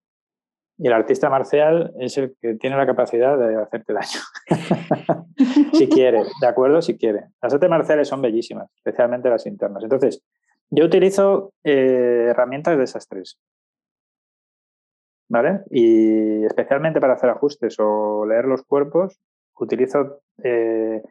Y 0.76 0.88
el 0.88 0.92
artista 0.92 1.30
marcial 1.30 1.92
es 2.00 2.18
el 2.18 2.36
que 2.40 2.54
tiene 2.54 2.76
la 2.76 2.84
capacidad 2.84 3.38
de 3.38 3.62
hacerte 3.62 3.92
daño. 3.92 4.20
si 5.72 5.88
quiere, 5.88 6.24
¿de 6.40 6.46
acuerdo? 6.46 6.82
Si 6.82 6.98
quiere. 6.98 7.28
Las 7.40 7.54
artes 7.54 7.70
marciales 7.70 8.08
son 8.08 8.20
bellísimas, 8.20 8.70
especialmente 8.74 9.30
las 9.30 9.46
internas. 9.46 9.84
Entonces, 9.84 10.22
yo 10.70 10.84
utilizo 10.84 11.52
eh, 11.62 12.28
herramientas 12.30 12.76
de 12.76 12.84
esas 12.84 13.08
tres. 13.08 13.38
¿Vale? 15.28 15.62
Y 15.70 16.44
especialmente 16.44 17.00
para 17.00 17.14
hacer 17.14 17.30
ajustes 17.30 17.76
o 17.78 18.26
leer 18.26 18.44
los 18.44 18.62
cuerpos, 18.62 19.18
utilizo 19.58 20.20
eh, 20.42 21.02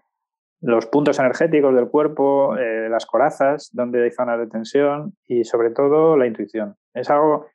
los 0.61 0.85
puntos 0.85 1.19
energéticos 1.19 1.75
del 1.75 1.89
cuerpo, 1.89 2.55
eh, 2.57 2.87
las 2.89 3.05
corazas, 3.05 3.69
donde 3.73 4.03
hay 4.03 4.11
zonas 4.11 4.39
de 4.39 4.47
tensión 4.47 5.13
y 5.27 5.43
sobre 5.43 5.71
todo 5.71 6.15
la 6.15 6.27
intuición. 6.27 6.75
Es 6.93 7.09
algo 7.09 7.47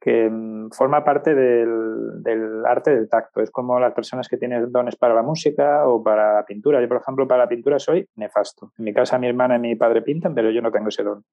que 0.00 0.28
mm, 0.30 0.70
forma 0.70 1.04
parte 1.04 1.34
del, 1.34 2.64
arte 2.66 2.94
del 2.94 3.08
tacto. 3.08 3.40
Es 3.40 3.50
como 3.50 3.78
las 3.78 3.92
personas 3.92 4.28
que 4.28 4.36
tienen 4.36 4.72
dones 4.72 4.96
para 4.96 5.14
la 5.14 5.22
música 5.22 5.86
o 5.86 6.02
para 6.02 6.34
la 6.34 6.44
pintura. 6.44 6.80
Yo, 6.80 6.88
por 6.88 7.00
ejemplo, 7.00 7.28
para 7.28 7.44
la 7.44 7.48
pintura 7.48 7.78
soy 7.78 8.08
nefasto. 8.16 8.72
En 8.78 8.84
mi 8.84 8.92
casa 8.92 9.18
mi 9.18 9.28
hermana 9.28 9.56
y 9.56 9.60
mi 9.60 9.76
padre 9.76 10.02
pintan, 10.02 10.34
pero 10.34 10.50
yo 10.50 10.62
no 10.62 10.70
tengo 10.70 10.88
ese 10.88 11.02
don. 11.02 11.24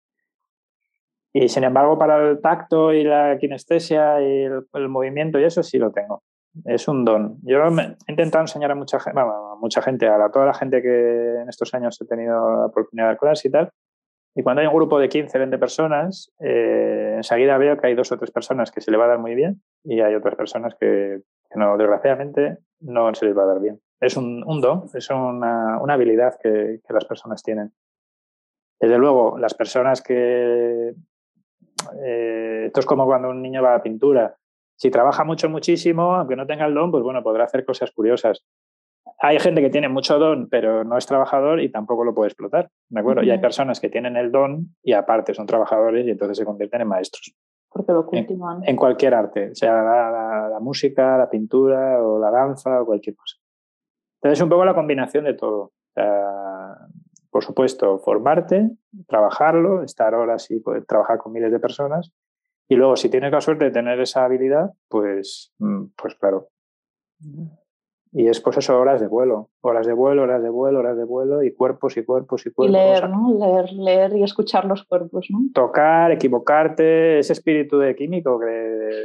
Y 1.39 1.49
sin 1.49 1.63
embargo, 1.63 1.97
para 1.97 2.29
el 2.29 2.41
tacto 2.41 2.93
y 2.93 3.03
la 3.03 3.38
kinestesia 3.38 4.21
y 4.21 4.43
el, 4.73 4.89
movimiento 4.89 5.39
y 5.39 5.43
eso 5.43 5.61
sí 5.61 5.77
lo 5.77 5.91
tengo. 5.91 6.23
Es 6.65 6.88
un 6.88 7.05
don. 7.05 7.38
Yo 7.43 7.59
he 7.59 8.11
intentado 8.11 8.43
enseñar 8.43 8.71
a 8.71 8.75
mucha 8.75 8.99
gente, 8.99 9.19
a 9.19 9.55
mucha 9.59 9.81
gente, 9.81 10.07
a 10.07 10.31
toda 10.31 10.47
la 10.47 10.53
gente 10.55 10.81
que 10.81 11.41
en 11.41 11.47
estos 11.47 11.73
años 11.75 12.01
he 12.01 12.05
tenido 12.05 12.33
la 12.51 12.65
oportunidad 12.65 13.05
de 13.05 13.09
dar 13.09 13.17
clases 13.19 13.45
y 13.45 13.51
tal, 13.51 13.71
y 14.38 14.43
cuando 14.43 14.61
hay 14.61 14.67
un 14.67 14.73
grupo 14.75 14.99
de 14.99 15.09
15, 15.09 15.35
20 15.35 15.57
personas, 15.57 16.31
eh, 16.39 17.13
enseguida 17.17 17.57
veo 17.57 17.75
que 17.77 17.88
hay 17.88 17.95
dos 17.95 18.11
o 18.11 18.17
tres 18.17 18.29
personas 18.29 18.71
que 18.71 18.81
se 18.81 18.91
le 18.91 18.97
va 18.97 19.05
a 19.05 19.07
dar 19.07 19.19
muy 19.19 19.33
bien 19.33 19.63
y 19.83 19.99
hay 20.01 20.13
otras 20.13 20.35
personas 20.35 20.75
que, 20.79 21.21
no, 21.55 21.75
desgraciadamente, 21.75 22.59
no 22.79 23.11
se 23.15 23.25
les 23.25 23.35
va 23.35 23.43
a 23.43 23.47
dar 23.47 23.59
bien. 23.59 23.79
Es 23.99 24.15
un, 24.15 24.41
don, 24.61 24.85
es 24.93 25.09
una, 25.09 25.77
habilidad 25.89 26.35
que, 26.41 26.79
las 26.89 27.05
personas 27.05 27.41
tienen. 27.41 27.73
Desde 28.79 28.99
luego, 28.99 29.39
las 29.39 29.55
personas 29.55 30.03
que... 30.03 30.93
Eh, 32.03 32.65
esto 32.67 32.80
es 32.80 32.86
como 32.86 33.05
cuando 33.05 33.30
un 33.30 33.41
niño 33.41 33.61
va 33.61 33.71
a 33.71 33.78
la 33.78 33.84
pintura. 33.84 34.36
Si 34.75 34.91
trabaja 34.91 35.23
mucho, 35.23 35.49
muchísimo, 35.49 36.15
aunque 36.15 36.36
no 36.36 36.45
tenga 36.45 36.65
el 36.65 36.73
don, 36.73 36.91
pues 36.91 37.03
bueno, 37.03 37.23
podrá 37.23 37.45
hacer 37.45 37.65
cosas 37.65 37.91
curiosas 37.91 38.43
hay 39.19 39.39
gente 39.39 39.61
que 39.61 39.69
tiene 39.69 39.89
mucho 39.89 40.19
don, 40.19 40.47
pero 40.49 40.84
no 40.84 40.97
es 40.97 41.05
trabajador 41.05 41.61
y 41.61 41.69
tampoco 41.69 42.03
lo 42.03 42.13
puede 42.13 42.30
explotar, 42.30 42.69
¿de 42.89 42.99
acuerdo? 42.99 43.23
Y 43.23 43.32
hay 43.32 43.39
personas 43.39 43.80
que 43.80 43.89
tienen 43.89 44.15
el 44.15 44.32
don 44.32 44.75
y 44.84 44.93
aparte 44.93 45.34
son 45.34 45.47
trabajadores 45.47 46.05
y 46.05 46.11
entonces 46.11 46.38
se 46.38 46.45
convierten 46.45 46.82
en 46.82 46.88
maestros. 46.88 47.34
Porque 47.69 47.91
lo 47.91 48.05
cultivan. 48.05 48.61
En, 48.63 48.75
cualquier 48.75 49.13
arte, 49.13 49.55
sea 49.55 49.73
la, 49.73 50.59
música, 50.61 51.17
la 51.17 51.30
pintura 51.30 52.01
o 52.01 52.19
la 52.19 52.32
danza 52.32 52.82
o 52.82 52.86
cualquier 52.86 53.15
cosa. 53.15 53.38
Entonces, 54.21 54.41
un 54.41 54.49
poco 54.49 54.65
la 54.65 54.73
combinación 54.73 55.25
de 55.25 55.34
todo. 55.34 55.71
Por 57.38 57.43
supuesto, 57.43 57.99
formarte, 57.99 58.71
trabajarlo, 59.07 59.83
estar 59.83 60.15
horas 60.15 60.49
y 60.49 60.59
poder 60.59 60.85
trabajar 60.85 61.19
con 61.19 61.33
miles 61.33 61.51
de 61.51 61.59
personas. 61.59 62.11
Y 62.67 62.73
luego, 62.73 62.95
si 62.95 63.09
tienes 63.09 63.31
la 63.31 63.41
suerte 63.41 63.65
de 63.65 63.69
tener 63.69 63.99
esa 63.99 64.25
habilidad, 64.25 64.71
pues, 64.89 65.53
mm, 65.59 65.83
pues 65.95 66.15
claro, 66.15 66.47
y 68.11 68.27
es 68.27 68.41
pues 68.41 68.57
eso, 68.57 68.79
horas 68.79 68.99
de 69.01 69.07
vuelo, 69.07 69.51
horas 69.61 69.85
de 69.85 69.93
vuelo, 69.93 70.23
horas 70.23 70.41
de 70.41 70.49
vuelo, 70.49 70.79
horas 70.79 70.97
de 70.97 71.03
vuelo 71.03 71.43
y 71.43 71.53
cuerpos 71.53 71.95
y 71.97 72.03
cuerpos 72.03 72.43
y 72.47 72.49
cuerpos. 72.49 72.71
Y 72.71 72.71
leer, 72.71 73.07
¿no? 73.07 73.31
Leer, 73.38 73.71
leer 73.71 74.17
y 74.17 74.23
escuchar 74.23 74.65
los 74.65 74.83
cuerpos, 74.85 75.27
¿no? 75.29 75.38
Tocar, 75.53 76.11
equivocarte, 76.11 77.19
ese 77.19 77.33
espíritu 77.33 77.77
de 77.77 77.95
químico 77.95 78.39
de, 78.39 79.03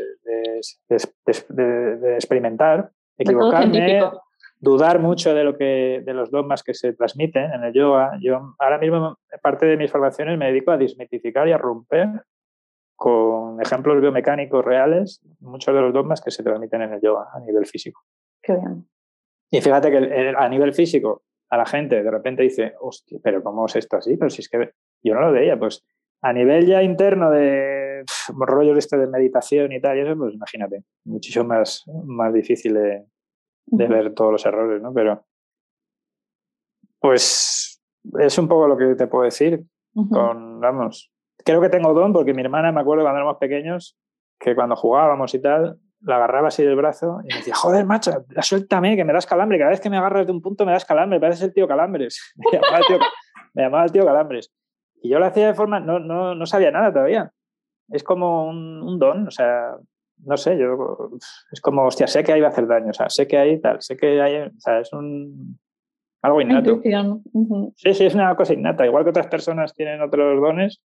de, 0.88 2.14
experimentar, 2.14 2.92
equivocarme, 3.18 4.00
dudar 4.62 5.00
mucho 5.00 5.34
de 5.34 5.42
lo 5.42 5.58
que 5.58 6.02
de 6.06 6.14
los 6.14 6.30
dogmas 6.30 6.62
que 6.62 6.72
se 6.72 6.92
transmiten 6.92 7.52
en 7.52 7.64
el 7.64 7.72
yoga. 7.72 8.16
Yo 8.20 8.54
ahora 8.60 8.78
mismo 8.78 9.18
parte 9.42 9.66
de 9.66 9.76
mis 9.76 9.90
formaciones 9.90 10.38
me 10.38 10.46
dedico 10.46 10.70
a 10.70 10.78
desmitificar 10.78 11.48
y 11.48 11.52
a 11.52 11.58
romper 11.58 12.08
con 12.94 13.60
ejemplos 13.60 14.00
biomecánicos 14.00 14.64
reales 14.64 15.20
muchos 15.40 15.74
de 15.74 15.80
los 15.80 15.92
dogmas 15.92 16.20
que 16.20 16.30
se 16.30 16.44
transmiten 16.44 16.82
en 16.82 16.92
el 16.92 17.00
yoga 17.00 17.26
a 17.34 17.40
nivel 17.40 17.66
físico. 17.66 18.02
Qué 18.40 18.54
bien. 18.54 18.88
Y 19.50 19.60
fíjate 19.60 19.90
que 19.90 20.34
a 20.38 20.48
nivel 20.48 20.72
físico, 20.72 21.24
a 21.50 21.56
la 21.56 21.66
gente 21.66 22.00
de 22.00 22.10
repente 22.10 22.44
dice, 22.44 22.74
hostia, 22.80 23.18
pero 23.20 23.42
¿cómo 23.42 23.66
es 23.66 23.74
esto 23.74 23.96
así? 23.96 24.16
Pero 24.16 24.30
si 24.30 24.42
es 24.42 24.48
que 24.48 24.74
yo 25.02 25.14
no 25.14 25.22
lo 25.22 25.32
veía, 25.32 25.58
pues 25.58 25.84
a 26.22 26.32
nivel 26.32 26.66
ya 26.66 26.84
interno 26.84 27.32
de 27.32 28.04
rollos 28.28 28.78
este 28.78 28.96
de 28.96 29.08
meditación 29.08 29.72
y 29.72 29.80
tal, 29.80 29.98
y 29.98 30.02
eso, 30.02 30.16
pues 30.16 30.34
imagínate, 30.34 30.84
muchísimo 31.04 31.46
más, 31.46 31.84
más 32.04 32.32
difícil 32.32 32.74
de, 32.74 33.04
ver 33.66 34.14
todos 34.14 34.32
los 34.32 34.46
errores, 34.46 34.82
¿no? 34.82 34.92
Pero, 34.92 35.24
pues, 36.98 37.82
es 38.18 38.38
un 38.38 38.48
poco 38.48 38.68
lo 38.68 38.76
que 38.76 38.94
te 38.94 39.06
puedo 39.06 39.24
decir. 39.24 39.64
Con, 39.94 40.58
vamos, 40.60 41.12
creo 41.44 41.60
que 41.60 41.68
tengo 41.68 41.92
don 41.92 42.14
porque 42.14 42.32
mi 42.32 42.40
hermana, 42.40 42.72
me 42.72 42.80
acuerdo 42.80 43.04
cuando 43.04 43.18
éramos 43.18 43.36
pequeños, 43.38 43.98
que 44.38 44.54
cuando 44.54 44.74
jugábamos 44.74 45.34
y 45.34 45.40
tal, 45.40 45.78
la 46.00 46.16
agarraba 46.16 46.48
así 46.48 46.64
del 46.64 46.76
brazo 46.76 47.20
y 47.24 47.28
me 47.28 47.36
decía, 47.36 47.54
joder, 47.54 47.84
macho, 47.84 48.24
suéltame, 48.40 48.96
que 48.96 49.04
me 49.04 49.12
das 49.12 49.26
calambre. 49.26 49.58
Cada 49.58 49.70
vez 49.70 49.80
que 49.80 49.90
me 49.90 49.98
agarras 49.98 50.26
de 50.26 50.32
un 50.32 50.42
punto 50.42 50.64
me 50.66 50.72
das 50.72 50.84
calambre, 50.84 51.20
pareces 51.20 51.44
el 51.44 51.54
tío 51.54 51.68
Calambres. 51.68 52.34
Me 53.54 53.64
llamaba 53.64 53.84
el 53.84 53.92
tío, 53.92 54.06
Calambres. 54.06 54.50
Y 55.02 55.10
yo 55.10 55.18
lo 55.18 55.26
hacía 55.26 55.48
de 55.48 55.54
forma, 55.54 55.78
no, 55.78 55.98
no, 55.98 56.34
no 56.34 56.46
sabía 56.46 56.70
nada 56.70 56.90
todavía. 56.90 57.30
Es 57.90 58.02
como 58.02 58.48
un, 58.48 58.98
don, 58.98 59.28
o 59.28 59.30
sea, 59.30 59.76
no 60.24 60.36
sé, 60.36 60.58
yo, 60.58 61.10
es 61.50 61.60
como, 61.60 61.84
hostia, 61.84 62.06
sé 62.06 62.22
que 62.22 62.32
ahí 62.32 62.40
va 62.40 62.48
a 62.48 62.50
hacer 62.50 62.66
daño, 62.66 62.90
o 62.90 62.94
sea, 62.94 63.10
sé 63.10 63.26
que 63.26 63.38
hay 63.38 63.60
tal, 63.60 63.80
sé 63.82 63.96
que 63.96 64.20
hay, 64.20 64.48
o 64.48 64.60
sea, 64.60 64.80
es 64.80 64.92
un, 64.92 65.58
algo 66.22 66.40
innato. 66.40 66.80
Sí, 67.76 67.94
sí, 67.94 68.04
es 68.04 68.14
una 68.14 68.34
cosa 68.36 68.54
innata. 68.54 68.86
Igual 68.86 69.04
que 69.04 69.10
otras 69.10 69.26
personas 69.26 69.74
tienen 69.74 70.00
otros 70.00 70.40
dones, 70.40 70.80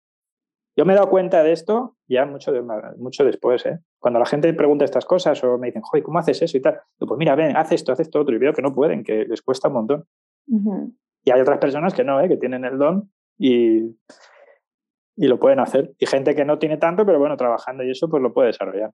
yo 0.77 0.85
me 0.85 0.93
he 0.93 0.97
dado 0.97 1.09
cuenta 1.09 1.43
de 1.43 1.53
esto 1.53 1.97
ya 2.07 2.27
mucho, 2.27 2.53
mucho 2.99 3.25
después. 3.25 3.65
¿eh? 3.67 3.79
Cuando 3.99 4.19
la 4.19 4.27
gente 4.27 4.53
pregunta 4.55 4.85
estas 4.85 5.05
cosas 5.05 5.43
o 5.45 5.59
me 5.59 5.69
dicen, 5.69 5.83
joder, 5.83 6.03
¿cómo 6.03 6.19
haces 6.19 6.43
eso 6.43 6.57
y 6.57 6.61
tal? 6.61 6.81
pues 6.99 7.19
mira, 7.19 7.35
ven, 7.35 7.57
haz 7.57 7.73
esto, 7.73 7.93
haz 7.93 8.01
esto 8.01 8.21
otro. 8.21 8.35
Y 8.35 8.39
veo 8.39 8.53
que 8.53 8.63
no 8.63 8.75
pueden, 8.75 9.03
que 9.03 9.25
les 9.25 9.43
cuesta 9.43 9.69
un 9.69 9.75
montón. 9.75 10.05
Y 11.25 11.31
hay 11.31 11.41
otras 11.41 11.59
personas 11.59 11.95
que 11.95 12.05
no, 12.05 12.21
¿eh? 12.21 12.29
que 12.29 12.37
tienen 12.37 12.65
el 12.65 12.79
don 12.79 13.11
y, 13.39 13.97
y 15.17 15.27
lo 15.27 15.39
pueden 15.39 15.61
hacer. 15.61 15.95
Y 15.99 16.07
gente 16.07 16.35
que 16.35 16.45
no 16.45 16.59
tiene 16.59 16.77
tanto, 16.77 17.07
pero 17.07 17.19
bueno, 17.19 17.37
trabajando 17.37 17.83
y 17.83 17.91
eso, 17.91 18.09
pues 18.09 18.23
lo 18.23 18.33
puede 18.33 18.49
desarrollar. 18.49 18.93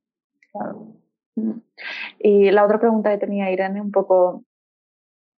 Y 2.18 2.50
la 2.50 2.64
otra 2.64 2.78
pregunta 2.78 3.10
que 3.10 3.18
tenía 3.18 3.50
Irene, 3.50 3.80
un 3.80 3.90
poco 3.90 4.44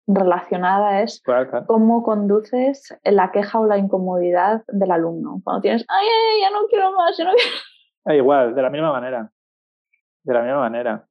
relacionada 0.07 1.01
es 1.01 1.23
cómo 1.67 2.03
conduces 2.03 2.97
la 3.03 3.31
queja 3.31 3.59
o 3.59 3.65
la 3.65 3.77
incomodidad 3.77 4.63
del 4.67 4.91
alumno. 4.91 5.41
Cuando 5.43 5.61
tienes, 5.61 5.85
ay, 5.87 6.07
ay, 6.07 6.41
ya 6.41 6.49
no 6.49 6.67
quiero 6.67 6.91
más, 6.93 7.17
ya 7.17 7.25
no 7.25 7.31
quiero... 7.31 7.51
Igual, 8.19 8.53
de 8.53 8.61
la 8.61 8.69
misma 8.69 8.91
manera. 8.91 9.31
De 10.23 10.33
la 10.33 10.41
misma 10.41 10.59
manera. 10.59 11.07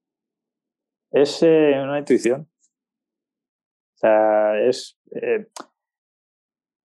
Es 1.10 1.42
eh, 1.42 1.80
una 1.82 1.98
intuición. 1.98 2.42
O 2.42 3.98
sea, 3.98 4.58
es... 4.60 4.98
Eh, 5.14 5.46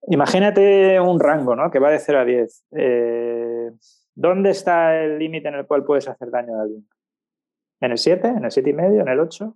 imagínate 0.06 1.00
un 1.00 1.20
rango, 1.20 1.56
¿no? 1.56 1.70
Que 1.70 1.78
va 1.78 1.90
de 1.90 1.98
0 1.98 2.20
a 2.20 2.24
10. 2.24 2.64
Eh, 2.72 3.70
¿Dónde 4.14 4.50
está 4.50 4.98
el 5.00 5.18
límite 5.18 5.48
en 5.48 5.56
el 5.56 5.66
cual 5.66 5.84
puedes 5.84 6.08
hacer 6.08 6.30
daño 6.30 6.58
a 6.58 6.62
alguien? 6.62 6.88
¿En 7.80 7.92
el 7.92 7.98
7? 7.98 8.28
¿En 8.28 8.44
el 8.44 8.50
7 8.50 8.70
y 8.70 8.72
medio? 8.72 9.02
¿En 9.02 9.08
el 9.08 9.20
8? 9.20 9.54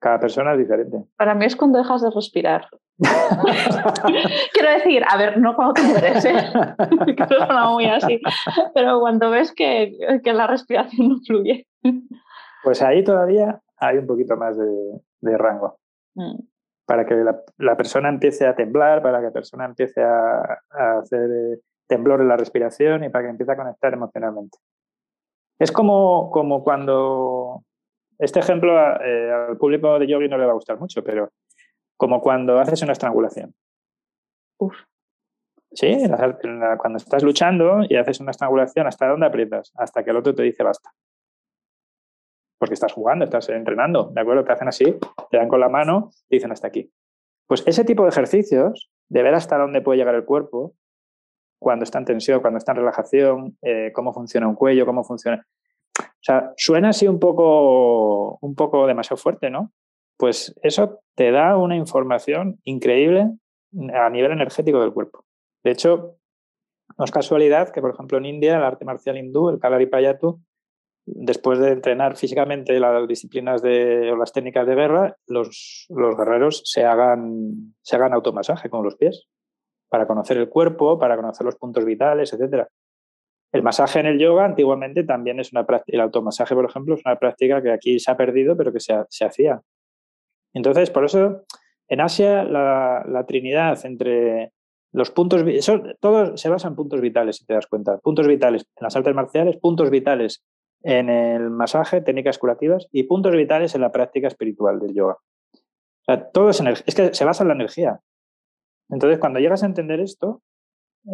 Cada 0.00 0.20
persona 0.20 0.52
es 0.52 0.58
diferente. 0.58 1.04
Para 1.16 1.34
mí 1.34 1.44
es 1.44 1.56
cuando 1.56 1.78
dejas 1.78 2.02
de 2.02 2.10
respirar. 2.10 2.68
Quiero 4.52 4.70
decir, 4.70 5.02
a 5.08 5.16
ver, 5.16 5.38
no 5.38 5.54
cuando 5.56 5.74
te 5.74 5.82
mueres, 5.82 6.24
¿eh? 6.24 6.34
que 7.16 7.26
suena 7.26 7.70
muy 7.70 7.86
así, 7.86 8.20
pero 8.74 9.00
cuando 9.00 9.30
ves 9.30 9.52
que, 9.52 9.96
que, 10.22 10.32
la 10.32 10.46
respiración 10.46 11.08
no 11.08 11.16
fluye. 11.26 11.66
Pues 12.62 12.82
ahí 12.82 13.02
todavía 13.02 13.60
hay 13.76 13.98
un 13.98 14.06
poquito 14.06 14.36
más 14.36 14.56
de, 14.56 15.38
rango. 15.38 15.78
Mm. 16.14 16.38
Para 16.86 17.04
que 17.04 17.14
la, 17.58 17.76
persona 17.76 18.08
empiece 18.08 18.46
a 18.46 18.54
temblar, 18.54 19.02
para 19.02 19.18
que 19.18 19.26
la 19.26 19.32
persona 19.32 19.64
empiece 19.64 20.02
a, 20.02 20.60
hacer 21.00 21.30
eh, 21.30 21.60
temblor 21.86 22.20
en 22.20 22.28
la 22.28 22.36
respiración 22.36 23.04
y 23.04 23.10
para 23.10 23.24
que 23.24 23.30
empiece 23.30 23.52
a 23.52 23.56
conectar 23.56 23.92
emocionalmente. 23.92 24.58
Es 25.58 25.72
como, 25.72 26.30
como 26.30 26.62
cuando 26.62 27.64
este 28.18 28.40
ejemplo 28.40 28.72
eh, 29.02 29.32
al 29.32 29.56
público 29.56 29.98
de 29.98 30.06
yogi 30.06 30.28
no 30.28 30.38
le 30.38 30.44
va 30.44 30.52
a 30.52 30.54
gustar 30.54 30.78
mucho, 30.78 31.02
pero 31.02 31.30
como 31.96 32.20
cuando 32.20 32.58
haces 32.58 32.82
una 32.82 32.92
estrangulación. 32.92 33.54
Uf. 34.58 34.74
Sí, 35.70 36.02
cuando 36.78 36.96
estás 36.96 37.22
luchando 37.22 37.80
y 37.88 37.96
haces 37.96 38.20
una 38.20 38.30
estrangulación, 38.30 38.86
¿hasta 38.86 39.08
dónde 39.08 39.26
aprietas? 39.26 39.72
Hasta 39.76 40.02
que 40.02 40.10
el 40.10 40.16
otro 40.16 40.34
te 40.34 40.42
dice 40.42 40.62
basta. 40.62 40.90
Porque 42.58 42.74
estás 42.74 42.92
jugando, 42.92 43.24
estás 43.24 43.48
entrenando, 43.50 44.10
¿de 44.14 44.20
acuerdo? 44.20 44.44
Te 44.44 44.52
hacen 44.52 44.68
así, 44.68 44.96
te 45.30 45.36
dan 45.36 45.48
con 45.48 45.60
la 45.60 45.68
mano 45.68 46.10
y 46.28 46.36
dicen 46.36 46.52
hasta 46.52 46.68
aquí. 46.68 46.90
Pues 47.46 47.62
ese 47.66 47.84
tipo 47.84 48.04
de 48.04 48.08
ejercicios, 48.08 48.90
de 49.08 49.22
ver 49.22 49.34
hasta 49.34 49.58
dónde 49.58 49.82
puede 49.82 49.98
llegar 49.98 50.14
el 50.14 50.24
cuerpo, 50.24 50.74
cuando 51.58 51.84
está 51.84 51.98
en 51.98 52.04
tensión, 52.04 52.40
cuando 52.40 52.58
está 52.58 52.72
en 52.72 52.78
relajación, 52.78 53.58
eh, 53.62 53.92
cómo 53.94 54.12
funciona 54.12 54.48
un 54.48 54.54
cuello, 54.54 54.86
cómo 54.86 55.04
funciona. 55.04 55.46
O 55.98 56.22
sea, 56.22 56.52
suena 56.56 56.90
así 56.90 57.08
un 57.08 57.18
poco, 57.18 58.38
un 58.40 58.54
poco 58.54 58.86
demasiado 58.86 59.16
fuerte, 59.16 59.50
¿no? 59.50 59.72
Pues 60.16 60.54
eso 60.62 61.00
te 61.14 61.30
da 61.30 61.56
una 61.56 61.76
información 61.76 62.60
increíble 62.64 63.30
a 63.94 64.10
nivel 64.10 64.32
energético 64.32 64.80
del 64.80 64.92
cuerpo. 64.92 65.24
De 65.62 65.72
hecho, 65.72 66.16
no 66.96 67.04
es 67.04 67.10
casualidad 67.10 67.70
que, 67.70 67.80
por 67.80 67.92
ejemplo, 67.92 68.18
en 68.18 68.26
India, 68.26 68.56
el 68.56 68.62
arte 68.62 68.84
marcial 68.84 69.18
hindú, 69.18 69.50
el 69.50 69.58
Kalaripayattu, 69.58 70.40
después 71.06 71.58
de 71.58 71.72
entrenar 71.72 72.16
físicamente 72.16 72.78
las 72.80 73.06
disciplinas 73.06 73.62
de, 73.62 74.10
o 74.12 74.16
las 74.16 74.32
técnicas 74.32 74.66
de 74.66 74.74
guerra, 74.74 75.16
los, 75.26 75.86
los 75.88 76.16
guerreros 76.16 76.62
se 76.64 76.84
hagan, 76.84 77.74
se 77.82 77.96
hagan 77.96 78.12
automasaje 78.12 78.68
con 78.68 78.84
los 78.84 78.96
pies 78.96 79.28
para 79.88 80.06
conocer 80.06 80.36
el 80.36 80.48
cuerpo, 80.48 80.98
para 80.98 81.16
conocer 81.16 81.44
los 81.44 81.56
puntos 81.56 81.84
vitales, 81.84 82.32
etcétera. 82.32 82.68
El 83.52 83.62
masaje 83.62 84.00
en 84.00 84.06
el 84.06 84.18
yoga 84.18 84.44
antiguamente 84.44 85.04
también 85.04 85.40
es 85.40 85.52
una 85.52 85.64
práctica, 85.64 85.96
el 85.96 86.02
automasaje, 86.02 86.54
por 86.54 86.66
ejemplo, 86.66 86.94
es 86.94 87.00
una 87.04 87.18
práctica 87.18 87.62
que 87.62 87.72
aquí 87.72 87.98
se 87.98 88.10
ha 88.10 88.16
perdido, 88.16 88.56
pero 88.56 88.72
que 88.72 88.80
se, 88.80 89.24
hacía. 89.24 89.62
Entonces, 90.52 90.90
por 90.90 91.04
eso, 91.04 91.44
en 91.88 92.00
Asia, 92.00 92.44
la, 92.44 93.24
trinidad 93.26 93.78
entre 93.86 94.52
los 94.92 95.10
puntos, 95.10 95.44
eso, 95.46 95.82
todo 96.00 96.36
se 96.36 96.50
basa 96.50 96.68
en 96.68 96.74
puntos 96.74 97.00
vitales, 97.00 97.36
si 97.36 97.46
te 97.46 97.54
das 97.54 97.66
cuenta. 97.66 97.96
Puntos 97.98 98.26
vitales 98.26 98.66
en 98.76 98.84
las 98.84 98.96
artes 98.96 99.14
marciales, 99.14 99.56
puntos 99.56 99.88
vitales 99.88 100.44
en 100.82 101.08
el 101.08 101.50
masaje, 101.50 102.02
técnicas 102.02 102.38
curativas 102.38 102.86
y 102.92 103.04
puntos 103.04 103.34
vitales 103.34 103.74
en 103.74 103.80
la 103.80 103.92
práctica 103.92 104.28
espiritual 104.28 104.78
del 104.78 104.94
yoga. 104.94 105.14
O 105.14 106.04
sea, 106.04 106.30
todo 106.30 106.50
es, 106.50 106.62
es 106.86 106.94
que 106.94 107.14
se 107.14 107.24
basa 107.24 107.44
en 107.44 107.48
la 107.48 107.54
energía. 107.54 108.00
Entonces, 108.90 109.18
cuando 109.18 109.40
llegas 109.40 109.62
a 109.62 109.66
entender 109.66 110.00
esto, 110.00 110.42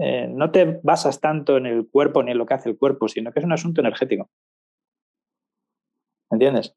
eh, 0.00 0.26
no 0.28 0.50
te 0.50 0.80
basas 0.82 1.20
tanto 1.20 1.56
en 1.56 1.66
el 1.66 1.88
cuerpo 1.88 2.22
ni 2.22 2.32
en 2.32 2.38
lo 2.38 2.46
que 2.46 2.54
hace 2.54 2.70
el 2.70 2.78
cuerpo, 2.78 3.08
sino 3.08 3.32
que 3.32 3.40
es 3.40 3.44
un 3.44 3.52
asunto 3.52 3.80
energético. 3.80 4.28
¿Entiendes? 6.30 6.74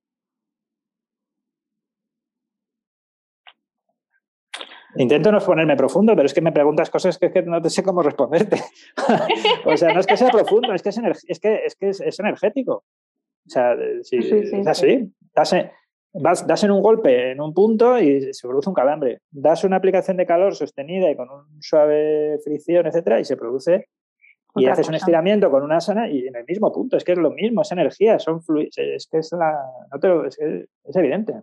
Intento 4.96 5.32
no 5.32 5.40
ponerme 5.40 5.76
profundo, 5.76 6.16
pero 6.16 6.26
es 6.26 6.34
que 6.34 6.42
me 6.42 6.52
preguntas 6.52 6.90
cosas 6.90 7.18
que, 7.20 7.30
no 7.44 7.62
te 7.62 7.70
sé 7.70 7.84
cómo 7.84 8.02
responderte. 8.02 8.62
o 9.66 9.78
sea, 9.78 9.94
no 9.94 10.00
es 10.00 10.08
que 10.08 10.18
sea 10.18 10.30
profundo, 10.30 10.74
es 10.74 10.82
que 10.82 10.90
es, 10.90 10.98
es, 11.28 11.40
que, 11.40 11.66
es, 11.66 11.76
que 11.76 11.90
es, 11.90 12.20
energético. 12.20 12.84
O 13.46 13.50
sea, 13.50 13.76
si, 14.02 14.18
es 14.18 14.68
así. 14.68 15.14
Das, 16.20 16.46
das, 16.48 16.64
en 16.64 16.72
un 16.72 16.82
golpe 16.82 17.32
en 17.32 17.42
un 17.42 17.54
punto 17.54 18.00
y 18.00 18.34
se 18.34 18.48
produce 18.48 18.70
un 18.70 18.76
calambre. 18.76 19.22
Das 19.32 19.64
una 19.64 19.78
aplicación 19.78 20.18
de 20.18 20.26
calor 20.26 20.56
sostenida 20.56 21.10
y 21.10 21.16
con 21.16 21.30
un 21.30 21.62
suave 21.62 22.40
fricción, 22.44 22.88
etcétera, 22.88 23.20
y 23.20 23.26
se 23.26 23.38
produce. 23.38 23.88
y 24.56 24.66
haces 24.66 24.88
un 24.88 24.96
estiramiento 24.96 25.52
con 25.52 25.64
una 25.64 25.80
sana 25.80 26.10
y 26.10 26.28
en 26.28 26.36
el 26.36 26.46
mismo 26.46 26.72
punto. 26.72 26.98
Es 26.98 27.04
que 27.04 27.12
es 27.14 27.18
lo 27.18 27.32
mismo, 27.32 27.62
es 27.62 27.72
energía, 27.72 28.20
son. 28.20 28.42
Es 28.76 29.08
que 29.08 29.18
es, 29.20 29.32
la, 29.34 29.56
es, 30.28 30.96
evidente. 30.96 31.34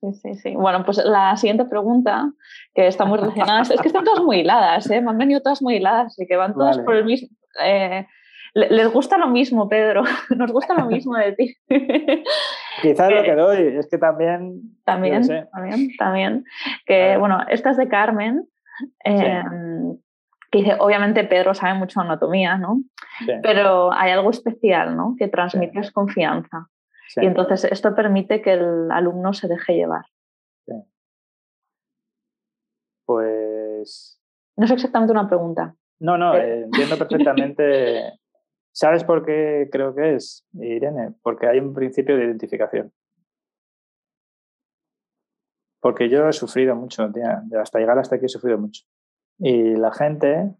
Sí, 0.00 0.12
sí, 0.14 0.34
sí. 0.34 0.54
Bueno, 0.54 0.84
pues 0.84 0.98
la 1.04 1.36
siguiente 1.36 1.64
pregunta, 1.64 2.32
que 2.74 2.86
está 2.86 3.04
muy 3.04 3.18
relacionada, 3.18 3.62
es 3.62 3.80
que 3.80 3.88
están 3.88 4.04
todas 4.04 4.22
muy 4.22 4.40
hiladas, 4.40 4.90
¿eh? 4.90 5.00
me 5.00 5.10
han 5.10 5.18
venido 5.18 5.40
todas 5.40 5.62
muy 5.62 5.76
hiladas 5.76 6.18
y 6.18 6.26
que 6.26 6.36
van 6.36 6.54
todas 6.54 6.78
por 6.78 6.96
el 6.96 7.04
mismo. 7.04 7.28
Eh, 7.64 8.06
les 8.54 8.92
gusta 8.92 9.18
lo 9.18 9.28
mismo, 9.28 9.68
Pedro, 9.68 10.02
nos 10.36 10.52
gusta 10.52 10.74
lo 10.74 10.86
mismo 10.86 11.16
de 11.16 11.32
ti. 11.32 11.56
Quizás 12.82 13.10
lo 13.10 13.22
que 13.22 13.34
doy 13.34 13.76
es 13.78 13.88
que 13.88 13.98
también... 13.98 14.60
También, 14.84 15.22
también, 15.52 15.88
también. 15.98 16.44
Que, 16.86 17.16
bueno, 17.16 17.40
esta 17.48 17.70
es 17.70 17.76
de 17.76 17.88
Carmen, 17.88 18.46
em, 19.04 19.98
que 20.50 20.58
dice, 20.58 20.76
obviamente 20.78 21.24
Pedro 21.24 21.54
sabe 21.54 21.78
mucho 21.78 22.00
de 22.00 22.06
anatomía, 22.06 22.58
¿no? 22.58 22.82
Pero 23.42 23.92
hay 23.92 24.10
algo 24.10 24.30
especial, 24.30 24.96
¿no? 24.96 25.14
Que 25.18 25.28
transmites 25.28 25.90
confianza. 25.92 26.68
Y 27.16 27.26
entonces 27.26 27.64
esto 27.64 27.94
permite 27.94 28.40
que 28.42 28.54
el 28.54 28.90
alumno 28.90 29.32
se 29.32 29.48
deje 29.48 29.74
llevar. 29.74 30.04
Pues... 33.04 34.18
No 34.56 34.64
es 34.64 34.70
exactamente 34.70 35.12
una 35.12 35.28
pregunta. 35.28 35.74
No, 36.00 36.18
no, 36.18 36.34
eh, 36.34 36.64
entiendo 36.64 36.98
perfectamente 36.98 38.12
¿Sabes 38.72 39.04
por 39.04 39.24
qué 39.24 39.68
creo 39.70 39.94
que 39.94 40.14
es, 40.14 40.46
Irene? 40.54 41.12
Porque 41.22 41.46
hay 41.46 41.58
un 41.58 41.74
principio 41.74 42.16
de 42.16 42.24
identificación. 42.24 42.92
Porque 45.80 46.08
yo 46.08 46.28
he 46.28 46.32
sufrido 46.32 46.74
mucho, 46.74 47.10
hasta 47.60 47.78
llegar 47.78 47.98
hasta 47.98 48.16
aquí 48.16 48.26
he 48.26 48.28
sufrido 48.28 48.56
mucho. 48.56 48.84
Y 49.38 49.74
la 49.74 49.92
gente 49.92 50.54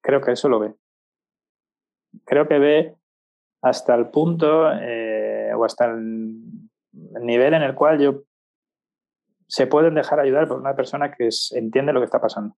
creo 0.00 0.20
que 0.20 0.32
eso 0.32 0.48
lo 0.48 0.60
ve. 0.60 0.74
Creo 2.24 2.48
que 2.48 2.58
ve 2.58 2.96
hasta 3.60 3.94
el 3.94 4.08
punto 4.10 4.70
eh, 4.72 5.52
o 5.54 5.64
hasta 5.64 5.86
el 5.86 6.36
nivel 6.92 7.54
en 7.54 7.62
el 7.62 7.74
cual 7.74 7.98
yo 7.98 8.22
se 9.46 9.66
pueden 9.66 9.94
dejar 9.94 10.20
ayudar 10.20 10.48
por 10.48 10.58
una 10.58 10.76
persona 10.76 11.12
que 11.12 11.28
entiende 11.52 11.92
lo 11.92 12.00
que 12.00 12.06
está 12.06 12.20
pasando. 12.20 12.56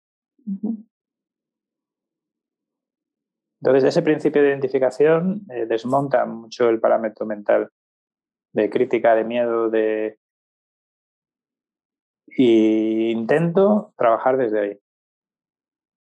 Entonces, 3.66 3.90
ese 3.90 4.04
principio 4.04 4.44
de 4.44 4.50
identificación 4.50 5.42
eh, 5.50 5.66
desmonta 5.66 6.24
mucho 6.28 6.70
el 6.70 6.80
parámetro 6.80 7.26
mental 7.26 7.72
de 8.54 8.70
crítica, 8.70 9.16
de 9.16 9.24
miedo, 9.24 9.72
de... 9.72 10.20
Y 12.28 13.10
intento 13.10 13.92
trabajar 13.98 14.38
desde 14.38 14.60
ahí. 14.60 14.80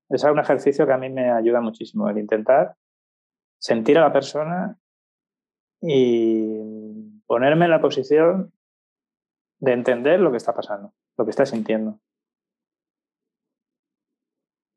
Es 0.10 0.26
un 0.26 0.40
ejercicio 0.40 0.86
que 0.86 0.92
a 0.92 0.98
mí 0.98 1.10
me 1.10 1.32
ayuda 1.32 1.62
muchísimo, 1.62 2.10
el 2.10 2.18
intentar 2.18 2.76
sentir 3.62 3.98
a 3.98 4.02
la 4.02 4.12
persona 4.12 4.78
y 5.80 7.22
ponerme 7.26 7.64
en 7.64 7.72
la 7.72 7.80
posición 7.80 8.52
de 9.60 9.72
entender 9.72 10.20
lo 10.20 10.32
que 10.32 10.38
está 10.38 10.54
pasando, 10.54 10.94
lo 11.18 11.24
que 11.24 11.32
está 11.32 11.46
sintiendo. 11.46 11.98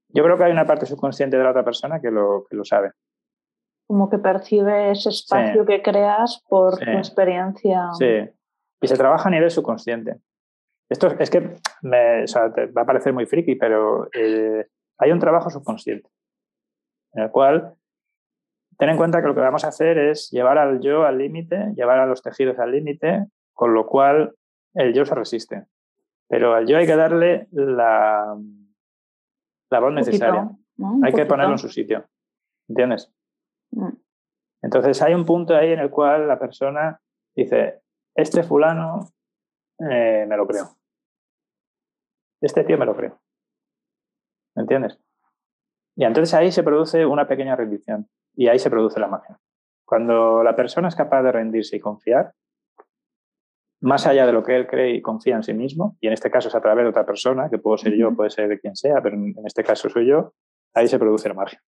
Yo 0.08 0.22
creo 0.22 0.36
que 0.36 0.44
hay 0.44 0.52
una 0.52 0.66
parte 0.66 0.86
subconsciente 0.86 1.36
de 1.36 1.44
la 1.44 1.50
otra 1.50 1.64
persona 1.64 2.00
que 2.00 2.10
lo, 2.10 2.46
que 2.48 2.56
lo 2.56 2.64
sabe. 2.64 2.92
Como 3.86 4.08
que 4.08 4.18
percibe 4.18 4.90
ese 4.90 5.10
espacio 5.10 5.64
que 5.64 5.82
creas 5.82 6.42
por 6.48 6.78
tu 6.78 6.90
experiencia. 6.90 7.88
Sí, 7.98 8.28
y 8.80 8.86
se 8.88 8.96
trabaja 8.96 9.28
a 9.28 9.32
nivel 9.32 9.50
subconsciente. 9.50 10.16
Esto 10.88 11.08
es 11.18 11.30
que 11.30 11.56
me, 11.82 12.24
va 12.24 12.82
a 12.82 12.86
parecer 12.86 13.12
muy 13.12 13.26
friki, 13.26 13.56
pero 13.56 14.08
eh, 14.12 14.66
hay 14.98 15.10
un 15.12 15.18
trabajo 15.18 15.50
subconsciente 15.50 16.08
en 17.16 17.24
el 17.24 17.30
cual 17.30 17.74
ten 18.78 18.90
en 18.90 18.96
cuenta 18.96 19.20
que 19.20 19.28
lo 19.28 19.34
que 19.34 19.40
vamos 19.40 19.64
a 19.64 19.68
hacer 19.68 19.98
es 19.98 20.30
llevar 20.30 20.58
al 20.58 20.80
yo 20.80 21.04
al 21.04 21.18
límite, 21.18 21.72
llevar 21.74 21.98
a 21.98 22.06
los 22.06 22.22
tejidos 22.22 22.58
al 22.58 22.72
límite, 22.72 23.26
con 23.54 23.74
lo 23.74 23.86
cual 23.86 24.34
el 24.74 24.92
yo 24.92 25.04
se 25.06 25.14
resiste. 25.14 25.64
Pero 26.28 26.54
al 26.54 26.66
yo 26.66 26.76
hay 26.76 26.86
que 26.86 26.96
darle 26.96 27.48
la, 27.52 28.36
la 29.70 29.80
voz 29.80 29.92
necesaria. 29.92 30.50
Hay 31.02 31.12
que 31.12 31.26
ponerlo 31.26 31.52
en 31.52 31.58
su 31.58 31.68
sitio. 31.68 32.06
¿Entiendes? 32.68 33.12
Mm. 33.70 33.92
Entonces 34.62 35.00
hay 35.02 35.14
un 35.14 35.24
punto 35.24 35.54
ahí 35.54 35.72
en 35.72 35.80
el 35.80 35.90
cual 35.90 36.26
la 36.26 36.38
persona 36.38 37.00
dice, 37.34 37.82
este 38.14 38.42
fulano 38.42 39.08
eh, 39.78 40.26
me 40.28 40.36
lo 40.36 40.46
creo. 40.46 40.76
Este 42.40 42.64
tío 42.64 42.78
me 42.78 42.86
lo 42.86 42.96
creo. 42.96 43.20
¿Me 44.54 44.62
entiendes? 44.62 44.98
Y 45.96 46.04
entonces 46.04 46.34
ahí 46.34 46.52
se 46.52 46.62
produce 46.62 47.06
una 47.06 47.26
pequeña 47.26 47.56
rendición 47.56 48.08
y 48.34 48.48
ahí 48.48 48.58
se 48.58 48.70
produce 48.70 49.00
la 49.00 49.08
magia. 49.08 49.38
Cuando 49.86 50.42
la 50.42 50.56
persona 50.56 50.88
es 50.88 50.96
capaz 50.96 51.22
de 51.22 51.32
rendirse 51.32 51.76
y 51.76 51.80
confiar, 51.80 52.34
más 53.80 54.06
allá 54.06 54.26
de 54.26 54.32
lo 54.32 54.42
que 54.42 54.56
él 54.56 54.66
cree 54.66 54.94
y 54.94 55.02
confía 55.02 55.36
en 55.36 55.42
sí 55.42 55.54
mismo, 55.54 55.96
y 56.00 56.06
en 56.06 56.12
este 56.12 56.30
caso 56.30 56.48
es 56.48 56.54
a 56.54 56.60
través 56.60 56.84
de 56.84 56.90
otra 56.90 57.04
persona, 57.04 57.48
que 57.50 57.58
puedo 57.58 57.76
ser 57.76 57.94
yo, 57.94 58.14
puede 58.14 58.30
ser 58.30 58.48
de 58.48 58.58
quien 58.58 58.76
sea, 58.76 59.00
pero 59.02 59.16
en 59.16 59.34
este 59.44 59.62
caso 59.62 59.88
soy 59.88 60.06
yo, 60.06 60.32
ahí 60.74 60.88
se 60.88 60.98
produce 60.98 61.28
la 61.28 61.34
magia. 61.34 61.60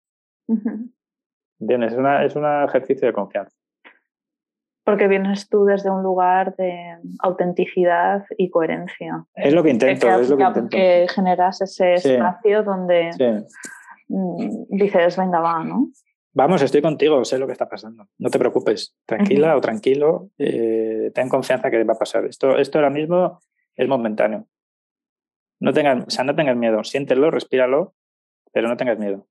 ¿Entiendes? 1.58 1.92
Es, 1.92 1.98
una, 1.98 2.24
es 2.24 2.36
un 2.36 2.44
ejercicio 2.64 3.06
de 3.06 3.12
confianza. 3.12 3.56
Porque 4.84 5.08
vienes 5.08 5.48
tú 5.48 5.64
desde 5.64 5.90
un 5.90 6.02
lugar 6.02 6.54
de 6.56 6.98
autenticidad 7.18 8.24
y 8.38 8.50
coherencia. 8.50 9.24
Es 9.34 9.52
lo 9.52 9.64
que 9.64 9.70
intento, 9.70 10.06
que, 10.06 10.14
es 10.14 10.30
lo 10.30 10.36
que, 10.36 10.44
intento. 10.44 10.68
que 10.68 11.06
generas 11.08 11.60
ese 11.60 11.94
espacio 11.94 12.62
donde 12.62 13.10
mm, 14.08 14.66
dices, 14.68 15.16
venga, 15.16 15.40
va, 15.40 15.64
¿no? 15.64 15.88
Vamos, 16.36 16.60
estoy 16.60 16.82
contigo, 16.82 17.24
sé 17.24 17.38
lo 17.38 17.46
que 17.46 17.54
está 17.54 17.66
pasando. 17.66 18.08
No 18.18 18.28
te 18.28 18.38
preocupes, 18.38 18.94
tranquila 19.06 19.56
o 19.56 19.60
tranquilo, 19.62 20.28
eh, 20.36 21.10
ten 21.14 21.30
confianza 21.30 21.70
que 21.70 21.82
va 21.82 21.94
a 21.94 21.98
pasar. 21.98 22.26
Esto, 22.26 22.58
esto 22.58 22.76
ahora 22.76 22.90
mismo 22.90 23.40
es 23.74 23.88
momentáneo. 23.88 24.46
No 25.60 25.72
tengas, 25.72 26.06
o 26.06 26.10
sea, 26.10 26.24
no 26.24 26.36
tengas 26.36 26.54
miedo, 26.54 26.84
siéntelo, 26.84 27.30
respíralo, 27.30 27.94
pero 28.52 28.68
no 28.68 28.76
tengas 28.76 28.98
miedo. 28.98 29.26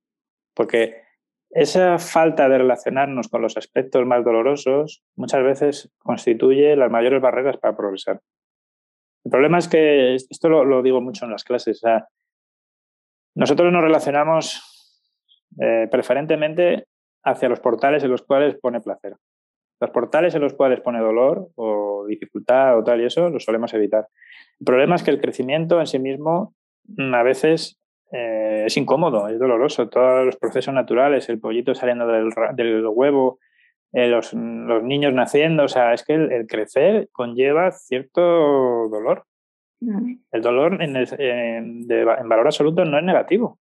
Porque 0.55 1.03
esa 1.51 1.99
falta 1.99 2.49
de 2.49 2.57
relacionarnos 2.57 3.27
con 3.27 3.43
los 3.43 3.55
aspectos 3.55 4.03
más 4.07 4.25
dolorosos 4.25 5.03
muchas 5.15 5.43
veces 5.43 5.93
constituye 5.99 6.75
las 6.75 6.89
mayores 6.89 7.21
barreras 7.21 7.57
para 7.57 7.77
progresar. 7.77 8.19
El 9.23 9.29
problema 9.29 9.59
es 9.59 9.67
que, 9.67 10.15
esto 10.15 10.49
lo, 10.49 10.81
digo 10.81 11.01
mucho 11.01 11.25
en 11.25 11.31
las 11.33 11.43
clases, 11.43 11.77
o 11.83 11.87
sea, 11.87 12.07
nosotros 13.35 13.71
nos 13.71 13.83
relacionamos 13.83 15.13
eh, 15.61 15.87
preferentemente 15.91 16.87
hacia 17.25 17.49
los 17.49 17.59
portales 17.59 18.03
en 18.03 18.11
los 18.11 18.21
cuales 18.21 18.55
pone 18.55 18.79
placer. 18.79 19.15
Los 19.81 19.89
portales 19.89 20.33
en 20.35 20.41
los 20.41 20.53
cuales 20.53 20.79
pone 20.79 20.99
dolor 20.99 21.49
o 21.55 22.05
dificultad 22.07 22.77
o 22.77 22.83
tal 22.83 23.01
y 23.01 23.05
eso 23.05 23.29
lo 23.29 23.39
solemos 23.39 23.73
evitar. 23.73 24.07
El 24.59 24.65
problema 24.65 24.95
es 24.95 25.03
que 25.03 25.11
el 25.11 25.19
crecimiento 25.19 25.79
en 25.79 25.87
sí 25.87 25.99
mismo 25.99 26.53
mm, 26.87 27.13
a 27.13 27.23
veces 27.23 27.77
eh, 28.11 28.63
es 28.67 28.77
incómodo, 28.77 29.27
es 29.27 29.39
doloroso. 29.39 29.89
Todos 29.89 30.25
los 30.25 30.37
procesos 30.37 30.73
naturales, 30.73 31.27
el 31.27 31.39
pollito 31.39 31.75
saliendo 31.75 32.07
del, 32.07 32.29
del 32.55 32.85
huevo, 32.87 33.39
eh, 33.91 34.07
los, 34.07 34.33
los, 34.33 34.83
niños 34.83 35.13
naciendo, 35.13 35.63
o 35.63 35.67
sea, 35.67 35.93
es 35.93 36.03
que 36.03 36.13
el, 36.13 36.47
crecer 36.47 37.09
conlleva 37.11 37.71
cierto 37.71 38.21
dolor. 38.89 39.25
El 40.31 40.41
dolor 40.41 40.81
en, 40.81 40.95
en 40.95 42.29
valor 42.29 42.47
absoluto 42.47 42.85
no 42.85 42.97
es 42.97 43.03
negativo. 43.03 43.59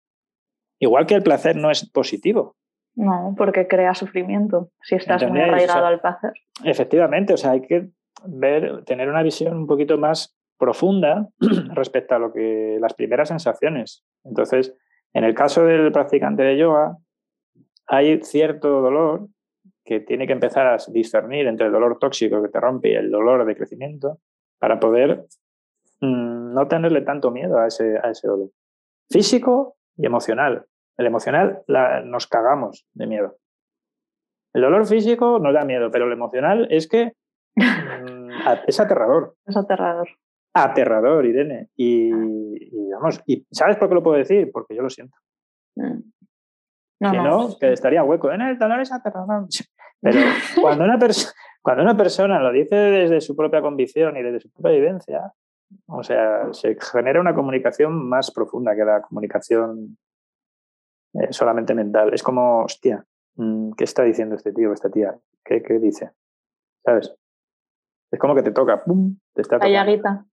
Igual 0.80 1.06
que 1.06 1.16
el 1.16 1.24
placer 1.24 1.56
no 1.56 1.70
es 1.70 1.90
positivo. 1.90 2.56
No, 2.98 3.36
porque 3.38 3.68
crea 3.68 3.94
sufrimiento 3.94 4.72
si 4.82 4.96
estás 4.96 5.30
muy 5.30 5.40
arraigado 5.40 5.86
al 5.86 6.02
placer. 6.02 6.34
Efectivamente, 6.64 7.36
o 7.36 7.38
sea, 7.38 7.52
hay 7.52 7.62
que 7.62 7.90
ver, 8.26 8.84
tener 8.86 9.08
una 9.08 9.22
visión 9.22 9.56
un 9.56 9.68
poquito 9.68 10.00
más 10.00 10.36
profunda 10.58 11.28
respecto 11.76 12.16
a 12.16 12.20
lo 12.20 12.34
que 12.34 12.80
las 12.82 12.96
primeras 12.96 13.30
sensaciones. 13.30 14.04
Entonces, 14.24 14.76
en 15.14 15.24
el 15.24 15.36
caso 15.36 15.64
del 15.64 15.92
practicante 15.92 16.42
de 16.42 16.58
yoga, 16.58 16.98
hay 17.86 18.20
cierto 18.24 18.82
dolor 18.82 19.28
que 19.86 20.00
tiene 20.00 20.26
que 20.26 20.34
empezar 20.34 20.66
a 20.66 20.78
discernir 20.88 21.46
entre 21.46 21.68
el 21.68 21.74
dolor 21.74 22.00
tóxico 22.00 22.42
que 22.42 22.50
te 22.50 22.60
rompe 22.60 22.90
y 22.90 22.96
el 22.96 23.12
dolor 23.12 23.46
de 23.46 23.56
crecimiento 23.56 24.18
para 24.58 24.80
poder 24.80 25.28
mm, 26.02 26.52
no 26.52 26.68
tenerle 26.68 27.02
tanto 27.02 27.30
miedo 27.30 27.60
a 27.60 27.68
ese, 27.68 28.00
a 28.02 28.10
ese 28.10 28.28
dolor. 28.28 28.50
Físico 29.08 29.78
y 29.96 30.08
emocional. 30.08 30.66
El 30.98 31.06
emocional 31.06 31.64
nos 32.06 32.28
cagamos 32.28 32.86
de 32.94 33.08
miedo. 33.08 33.38
El 34.54 34.64
dolor 34.64 34.88
físico 34.88 35.40
nos 35.40 35.54
da 35.54 35.66
miedo, 35.66 35.92
pero 35.92 36.08
el 36.08 36.14
emocional 36.14 36.68
es 36.72 36.88
que 36.88 37.14
mm, 37.56 38.30
es 38.68 38.80
aterrador. 38.80 39.36
Es 39.46 39.56
aterrador. 39.56 40.10
Aterrador, 40.54 41.26
Irene. 41.26 41.70
Y, 41.76 42.10
vamos, 42.92 43.22
y 43.28 43.46
¿sabes 43.52 43.78
por 43.78 43.90
qué 43.90 43.96
lo 43.96 44.02
puedo 44.02 44.18
decir? 44.18 44.50
Porque 44.52 44.76
yo 44.76 44.82
lo 44.82 44.90
siento. 44.90 45.16
Mm. 45.76 46.00
No, 47.00 47.12
que 47.12 47.18
no, 47.18 47.58
que 47.60 47.74
estaría 47.74 48.04
hueco. 48.04 48.32
En 48.32 48.42
el 48.42 48.58
dolor 48.58 48.82
es 48.82 48.92
aterrador. 48.92 49.46
Pero 50.02 50.20
cuando 50.62 50.86
una, 50.86 50.98
cuando 51.62 51.84
una 51.84 51.96
persona 51.96 52.40
lo 52.40 52.52
dice 52.52 52.76
desde 52.76 53.22
su 53.22 53.36
propia 53.36 53.62
convicción 53.62 54.18
y 54.18 54.24
desde 54.24 54.40
su 54.40 54.52
propia 54.52 54.72
vivencia, 54.72 55.34
o 55.88 56.02
sea, 56.02 56.52
se 56.54 56.78
genera 56.80 57.20
una 57.20 57.36
comunicación 57.36 58.08
más 58.08 58.32
profunda 58.32 58.76
que 58.76 58.86
la 58.86 59.02
comunicación 59.02 59.98
eh, 61.20 61.32
solamente 61.32 61.74
mental. 61.74 62.14
Es 62.14 62.24
como, 62.24 62.64
hostia, 62.64 63.06
mm, 63.36 63.72
¿qué 63.74 63.84
está 63.84 64.04
diciendo 64.04 64.36
este 64.36 64.54
tío 64.54 64.70
o 64.70 64.74
esta 64.74 64.90
tía? 64.90 65.18
¿Qué, 65.44 65.62
¿Qué, 65.64 65.80
dice? 65.80 66.12
¿Sabes? 66.84 67.14
Es 68.12 68.20
como 68.20 68.36
que 68.36 68.44
te 68.44 68.52
toca, 68.52 68.84
¡pum! 68.84 69.18
Te 69.34 69.42
está 69.42 69.58
La 69.58 69.70
llaguita. 69.70 70.26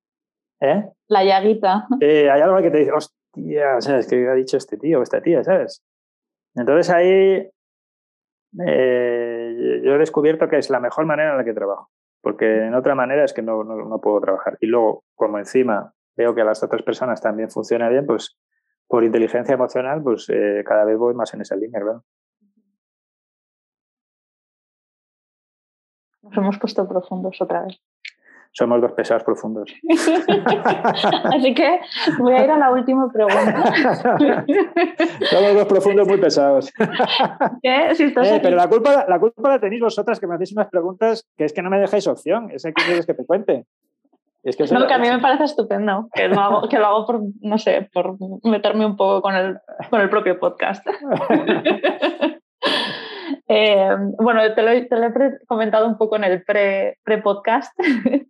¿Eh? 0.61 0.89
La 1.09 1.24
llaguita. 1.24 1.87
Eh, 2.01 2.30
hay 2.30 2.41
algo 2.41 2.61
que 2.62 2.70
te 2.70 2.78
dice, 2.78 2.93
hostia, 2.93 3.80
¿sabes? 3.80 4.07
¿Qué 4.07 4.28
ha 4.28 4.35
dicho 4.35 4.57
este 4.57 4.76
tío 4.76 5.01
o 5.01 5.03
esta 5.03 5.20
tía? 5.20 5.43
¿Sabes? 5.43 5.82
Entonces 6.55 6.91
ahí 6.91 7.51
eh, 8.66 9.80
yo 9.82 9.95
he 9.95 9.99
descubierto 9.99 10.49
que 10.49 10.59
es 10.59 10.70
la 10.70 10.80
mejor 10.80 11.07
manera 11.07 11.32
en 11.32 11.39
la 11.39 11.45
que 11.45 11.53
trabajo, 11.53 11.91
porque 12.20 12.66
en 12.66 12.74
otra 12.74 12.95
manera 12.95 13.24
es 13.24 13.32
que 13.32 13.43
no, 13.43 13.64
no, 13.64 13.76
no 13.76 14.01
puedo 14.01 14.20
trabajar. 14.20 14.57
Y 14.61 14.66
luego, 14.66 15.05
como 15.16 15.39
encima 15.39 15.93
veo 16.16 16.35
que 16.35 16.43
a 16.43 16.45
las 16.45 16.62
otras 16.62 16.82
personas 16.82 17.20
también 17.20 17.51
funciona 17.51 17.89
bien, 17.89 18.07
pues 18.07 18.37
por 18.87 19.05
inteligencia 19.05 19.55
emocional, 19.55 20.03
pues 20.03 20.28
eh, 20.28 20.62
cada 20.64 20.85
vez 20.85 20.97
voy 20.99 21.14
más 21.14 21.32
en 21.35 21.41
esa 21.41 21.57
línea, 21.57 21.82
¿verdad? 21.82 22.03
Nos 26.22 26.37
hemos 26.37 26.59
puesto 26.59 26.89
profundos 26.89 27.41
otra 27.41 27.62
vez. 27.62 27.80
Somos 28.57 28.80
dos 28.80 28.93
pesados 28.93 29.24
profundos. 29.24 29.68
Así 31.24 31.55
que 31.55 31.80
voy 32.18 32.35
a 32.35 32.45
ir 32.45 32.51
a 32.53 32.57
la 32.57 32.70
última 32.70 33.11
pregunta. 33.11 33.64
Somos 35.28 35.55
dos 35.55 35.66
profundos 35.66 36.07
muy 36.07 36.18
pesados. 36.18 36.72
¿Qué? 37.62 37.91
Eh, 37.91 38.41
pero 38.41 38.55
la 38.55 38.68
culpa, 38.68 39.07
la 39.09 39.18
culpa 39.18 39.49
la 39.49 39.59
tenéis 39.59 39.82
vosotras 39.82 40.20
que 40.20 40.28
me 40.28 40.37
hacéis 40.37 40.53
unas 40.53 40.68
preguntas 40.68 41.26
que 41.37 41.47
es 41.47 41.53
que 41.53 41.62
no 41.62 41.70
me 41.70 41.80
dejáis 41.80 42.07
opción. 42.07 42.49
Es 42.53 42.62
que 42.62 42.72
quieres 42.72 43.07
que 43.07 43.14
te 43.14 43.26
cuente 43.26 43.66
no, 44.72 44.86
que 44.86 44.95
a 44.95 44.99
mí 44.99 45.09
me 45.09 45.20
parece 45.20 45.45
estupendo, 45.45 46.09
que 46.12 46.28
lo 46.28 46.40
hago, 46.40 46.68
que 46.68 46.78
lo 46.78 46.86
hago 46.86 47.07
por, 47.07 47.20
no 47.40 47.59
sé, 47.59 47.88
por 47.92 48.16
meterme 48.42 48.84
un 48.84 48.97
poco 48.97 49.22
con 49.22 49.34
el, 49.34 49.59
con 49.90 50.01
el 50.01 50.11
propio 50.11 50.38
podcast. 50.38 50.86
Eh, 53.47 53.90
bueno, 54.18 54.40
te 54.55 54.62
lo, 54.62 54.88
te 54.88 54.97
lo, 54.97 55.07
he 55.07 55.47
comentado 55.47 55.86
un 55.86 55.99
poco 55.99 56.16
en 56.16 56.24
el 56.24 56.42
pre-podcast, 56.45 57.72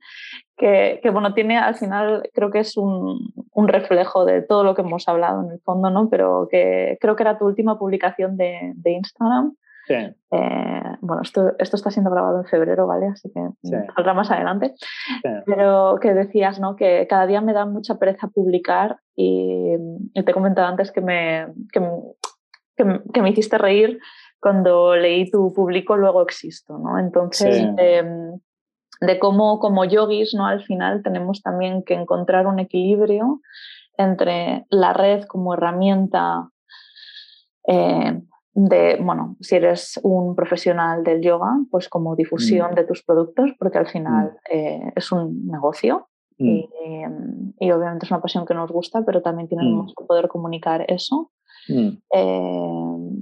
que, 0.57 1.01
que, 1.03 1.11
bueno, 1.11 1.35
tiene 1.35 1.57
al 1.57 1.77
final, 1.77 2.29
creo 2.33 2.51
que 2.51 2.61
es 2.61 2.77
un, 2.77 3.33
un, 3.53 3.69
reflejo 3.69 4.25
de 4.25 4.43
todo 4.43 4.65
lo 4.65 4.75
que 4.75 4.83
hemos 4.83 5.07
hablado 5.09 5.45
en 5.45 5.53
el 5.53 5.61
fondo, 5.61 5.91
¿no? 5.91 6.09
Pero 6.11 6.49
que 6.51 6.99
creo 7.01 7.15
que 7.15 7.23
era 7.23 7.39
tu 7.39 7.45
última 7.47 7.79
publicación 7.79 8.37
de, 8.37 8.73
de 8.75 8.91
Instagram, 8.91 9.55
eh, 9.89 10.97
bueno, 11.01 11.23
esto, 11.23 11.53
esto 11.59 11.77
está 11.77 11.91
siendo 11.91 12.11
grabado 12.11 12.41
en 12.41 12.47
febrero, 12.47 12.87
¿vale? 12.87 13.07
Así 13.09 13.31
que 13.33 13.41
saldrá 13.95 14.15
más 14.15 14.31
adelante. 14.31 14.75
Pero 15.47 15.99
que 16.01 16.15
decías, 16.15 16.61
¿no? 16.61 16.77
Que 16.77 17.07
cada 17.09 17.27
día 17.27 17.41
me 17.41 17.53
da 17.53 17.67
mucha 17.67 17.99
pereza 17.99 18.29
publicar 18.29 18.99
y, 19.15 19.77
te 20.15 20.31
he 20.31 20.35
comentado 20.35 20.69
antes 20.69 20.91
que 20.91 21.01
me, 21.01 21.47
que, 21.73 21.81
que, 22.77 23.23
me 23.23 23.31
hiciste 23.31 23.59
reír 23.59 23.99
cuando 24.41 24.97
leí 24.97 25.31
tu 25.31 25.53
público 25.53 25.97
Luego 25.97 26.23
Existo, 26.23 26.79
¿no? 26.79 26.99
Entonces, 26.99 27.75
de, 27.77 28.33
de, 29.01 29.19
cómo 29.19 29.59
como 29.59 29.85
yogis, 29.85 30.35
¿no? 30.35 30.47
Al 30.47 30.63
final 30.63 31.03
tenemos 31.03 31.43
también 31.43 31.83
que 31.83 31.95
encontrar 31.95 32.47
un 32.47 32.59
equilibrio 32.59 33.41
entre 33.97 34.67
la 34.71 34.93
red 34.93 35.25
como 35.25 35.55
herramienta 35.55 36.49
eh, 37.67 38.21
de, 38.55 38.99
bueno, 39.03 39.37
si 39.41 39.57
eres 39.57 39.99
un 40.03 40.37
profesional 40.37 41.03
del 41.03 41.21
yoga, 41.21 41.51
pues 41.71 41.89
como 41.89 42.15
difusión 42.15 42.71
mm. 42.71 42.75
de 42.75 42.85
tus 42.85 43.03
productos, 43.03 43.51
porque 43.59 43.79
al 43.79 43.89
final 43.89 44.33
mm. 44.33 44.57
eh, 44.57 44.93
es 44.95 45.11
un 45.11 45.47
negocio 45.47 46.09
mm. 46.39 46.61
y, 47.61 47.73
obviamente 47.73 48.07
es 48.07 48.11
una 48.13 48.23
pasión 48.23 48.47
que 48.47 48.55
nos 48.55 48.71
gusta, 48.71 49.03
pero 49.05 49.23
también 49.23 49.49
tenemos 49.49 49.93
que 49.97 50.05
poder 50.05 50.29
comunicar 50.29 50.85
eso. 50.89 51.31
eh, 51.69 52.65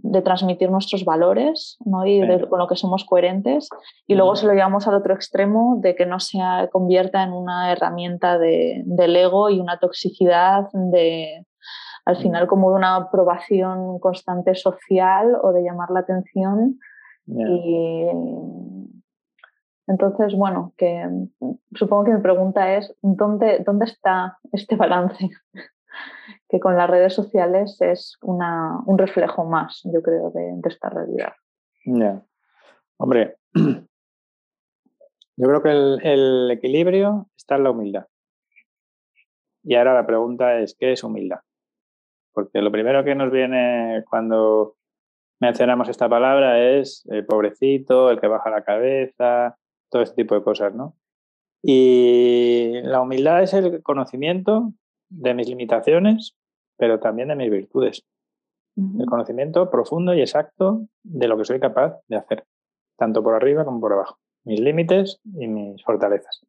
de 0.04 0.20
transmitir 0.20 0.68
nuestros 0.68 1.04
valores 1.04 1.76
¿no? 1.84 2.04
y 2.04 2.20
con 2.48 2.58
lo 2.58 2.66
que 2.66 2.76
somos 2.76 3.04
coherentes. 3.04 3.68
Y 4.06 4.14
luego 4.14 4.34
se 4.36 4.46
lo 4.46 4.52
llevamos 4.52 4.86
al 4.88 4.94
otro 4.94 5.14
extremo 5.14 5.78
de 5.80 5.94
que 5.94 6.06
no 6.06 6.18
se 6.18 6.38
convierta 6.70 7.22
en 7.22 7.32
una 7.32 7.72
herramienta 7.72 8.38
de, 8.38 8.82
del 8.84 9.16
ego 9.16 9.48
y 9.48 9.60
una 9.60 9.78
toxicidad 9.78 10.66
de, 10.72 11.46
al 12.04 12.16
final, 12.16 12.46
como 12.46 12.70
de 12.70 12.76
una 12.76 12.96
aprobación 12.96 13.98
constante 13.98 14.54
social 14.54 15.36
o 15.42 15.52
de 15.52 15.62
llamar 15.62 15.90
la 15.90 16.00
atención. 16.00 16.78
Y 17.26 18.06
entonces, 19.86 20.34
bueno, 20.34 20.72
que 20.76 21.08
supongo 21.74 22.04
que 22.04 22.12
mi 22.12 22.20
pregunta 22.20 22.74
es, 22.74 22.94
¿dónde, 23.02 23.62
dónde 23.64 23.84
está 23.86 24.38
este 24.52 24.76
balance? 24.76 25.30
que 26.48 26.60
con 26.60 26.76
las 26.76 26.88
redes 26.88 27.14
sociales 27.14 27.78
es 27.80 28.18
una, 28.22 28.80
un 28.86 28.98
reflejo 28.98 29.44
más, 29.44 29.80
yo 29.84 30.02
creo, 30.02 30.30
de, 30.30 30.60
esta 30.64 30.90
realidad. 30.90 31.32
Ya. 31.84 32.22
Hombre, 32.98 33.36
yo 33.54 35.48
creo 35.48 35.62
que 35.62 35.70
el, 35.70 36.50
equilibrio 36.50 37.28
está 37.36 37.56
en 37.56 37.64
la 37.64 37.70
humildad. 37.70 38.06
Y 39.64 39.76
ahora 39.76 39.94
la 39.94 40.06
pregunta 40.06 40.58
es, 40.58 40.76
¿qué 40.78 40.92
es 40.92 41.02
humildad? 41.04 41.40
Porque 42.32 42.62
lo 42.62 42.72
primero 42.72 43.04
que 43.04 43.14
nos 43.14 43.30
viene 43.30 44.04
cuando 44.08 44.76
mencionamos 45.40 45.88
esta 45.88 46.08
palabra 46.08 46.60
es 46.78 47.04
el 47.10 47.26
pobrecito, 47.26 48.10
el 48.10 48.20
que 48.20 48.28
baja 48.28 48.50
la 48.50 48.64
cabeza, 48.64 49.58
todo 49.90 50.02
este 50.02 50.22
tipo 50.22 50.34
de 50.34 50.42
cosas, 50.42 50.74
¿no? 50.74 50.96
Y 51.62 52.80
la 52.82 53.00
humildad 53.00 53.42
es 53.42 53.52
el 53.54 53.82
conocimiento 53.82 54.72
de 55.08 55.34
mis 55.34 55.48
limitaciones, 55.48 56.36
pero 56.76 56.98
también 56.98 57.28
de 57.28 57.36
mis 57.36 57.50
virtudes. 57.50 58.04
El 58.76 59.06
conocimiento 59.06 59.70
profundo 59.70 60.14
y 60.14 60.20
exacto 60.20 60.86
de 61.02 61.28
lo 61.28 61.36
que 61.36 61.44
soy 61.44 61.60
capaz 61.60 62.00
de 62.08 62.16
hacer, 62.16 62.46
tanto 62.96 63.22
por 63.22 63.34
arriba 63.34 63.64
como 63.64 63.80
por 63.80 63.92
abajo, 63.92 64.18
mis 64.44 64.60
límites 64.60 65.20
y 65.24 65.46
mis 65.46 65.84
fortalezas. 65.84 66.46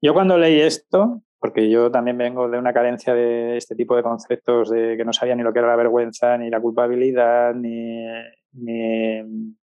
Yo 0.00 0.14
cuando 0.14 0.38
leí 0.38 0.60
esto, 0.60 1.22
porque 1.42 1.68
yo 1.68 1.90
también 1.90 2.16
vengo 2.16 2.48
de 2.48 2.56
una 2.56 2.72
cadencia 2.72 3.14
de 3.14 3.56
este 3.56 3.74
tipo 3.74 3.96
de 3.96 4.04
conceptos 4.04 4.70
de 4.70 4.96
que 4.96 5.04
no 5.04 5.12
sabía 5.12 5.34
ni 5.34 5.42
lo 5.42 5.52
que 5.52 5.58
era 5.58 5.66
la 5.66 5.74
vergüenza, 5.74 6.38
ni 6.38 6.48
la 6.48 6.60
culpabilidad, 6.60 7.52
ni, 7.52 8.06
ni 8.52 9.56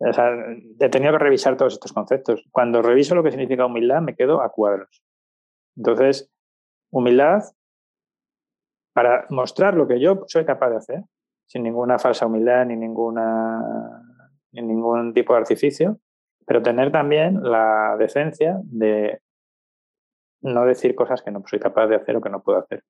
he 0.00 0.88
tenido 0.88 1.12
que 1.12 1.18
revisar 1.20 1.56
todos 1.56 1.74
estos 1.74 1.92
conceptos. 1.92 2.44
Cuando 2.50 2.82
reviso 2.82 3.14
lo 3.14 3.22
que 3.22 3.30
significa 3.30 3.64
humildad, 3.64 4.02
me 4.02 4.16
quedo 4.16 4.42
a 4.42 4.50
cuadros. 4.50 5.04
Entonces, 5.76 6.28
humildad 6.90 7.44
para 8.92 9.24
mostrar 9.30 9.74
lo 9.74 9.86
que 9.86 10.00
yo 10.00 10.24
soy 10.26 10.44
capaz 10.44 10.70
de 10.70 10.76
hacer, 10.78 11.02
sin 11.46 11.62
ninguna 11.62 12.00
falsa 12.00 12.26
humildad 12.26 12.66
ni, 12.66 12.74
ninguna, 12.74 14.02
ni 14.50 14.62
ningún 14.62 15.14
tipo 15.14 15.32
de 15.32 15.38
artificio, 15.38 16.00
pero 16.44 16.60
tener 16.60 16.90
también 16.90 17.40
la 17.40 17.94
decencia 18.00 18.58
de 18.64 19.21
no 20.42 20.64
decir 20.64 20.94
cosas 20.94 21.22
que 21.22 21.30
no 21.30 21.42
soy 21.46 21.58
capaz 21.58 21.86
de 21.86 21.96
hacer 21.96 22.16
o 22.16 22.20
que 22.20 22.30
no 22.30 22.42
puedo 22.42 22.58
hacer. 22.58 22.82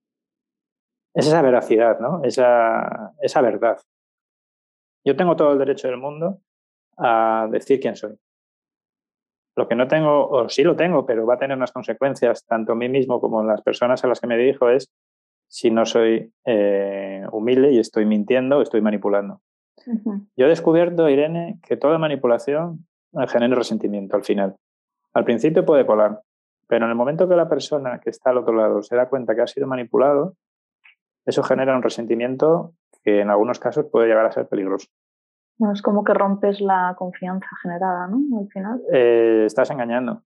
Es 1.15 1.27
esa 1.27 1.43
veracidad, 1.43 2.01
¿no? 2.01 2.23
Esa, 2.25 3.13
esa 3.21 3.41
verdad. 3.43 3.79
Yo 5.05 5.17
tengo 5.17 5.37
todo 5.37 5.53
el 5.53 5.59
derecho 5.59 5.89
del 5.89 5.99
mundo 5.99 6.41
a 6.97 7.49
decir 7.51 7.81
quién 7.81 7.97
soy. 7.97 8.19
Lo 9.55 9.69
que 9.69 9.75
no 9.75 9.87
tengo, 9.87 10.29
o 10.29 10.49
sí 10.49 10.63
lo 10.63 10.77
tengo, 10.77 11.05
pero 11.05 11.27
va 11.27 11.35
a 11.35 11.39
tener 11.39 11.57
unas 11.57 11.73
consecuencias 11.73 12.47
tanto 12.47 12.73
a 12.73 12.75
mí 12.75 12.89
mismo 12.89 13.21
como 13.21 13.43
en 13.43 13.49
las 13.49 13.61
personas 13.61 14.03
a 14.03 14.09
las 14.09 14.21
que 14.21 14.27
me 14.27 14.39
dirijo, 14.39 14.71
es 14.71 14.91
si 15.49 15.71
no 15.71 15.85
soy 15.85 16.33
eh, 16.47 17.27
humilde 17.31 17.73
y 17.73 17.79
estoy 17.79 18.07
mintiendo, 18.07 18.63
estoy 18.63 18.81
manipulando. 18.81 19.43
Yo 20.37 20.47
he 20.47 20.49
descubierto, 20.49 21.09
Irene, 21.09 21.59
que 21.63 21.77
toda 21.77 21.99
manipulación 21.99 22.87
genera 23.29 23.55
resentimiento 23.55 24.17
al 24.17 24.25
final. 24.25 24.57
Al 25.13 25.25
principio 25.25 25.67
puede 25.67 25.85
colar, 25.85 26.23
pero 26.73 26.87
en 26.87 26.91
el 26.91 26.97
momento 26.97 27.29
que 27.29 27.37
la 27.37 27.51
persona 27.51 28.01
que 28.01 28.09
está 28.09 28.31
al 28.31 28.39
otro 28.39 28.55
lado 28.55 28.83
se 28.83 28.97
da 28.97 29.11
cuenta 29.11 29.35
que 29.35 29.43
ha 29.43 29.47
sido 29.47 29.67
manipulado, 29.67 30.37
eso 31.27 31.43
genera 31.43 31.77
un 31.77 31.83
resentimiento 31.83 32.73
que 33.05 33.21
en 33.21 33.29
algunos 33.29 33.59
casos 33.59 33.85
puede 33.93 34.09
llegar 34.09 34.25
a 34.25 34.33
ser 34.33 34.49
peligroso. 34.49 34.89
Bueno, 35.59 35.75
es 35.75 35.83
como 35.83 36.03
que 36.03 36.15
rompes 36.15 36.63
la 36.63 36.95
confianza 36.97 37.47
generada, 37.61 38.07
¿no? 38.07 38.41
Al 38.41 38.49
final. 38.49 38.81
Eh, 38.91 39.43
estás 39.45 39.71
engañando. 39.71 40.23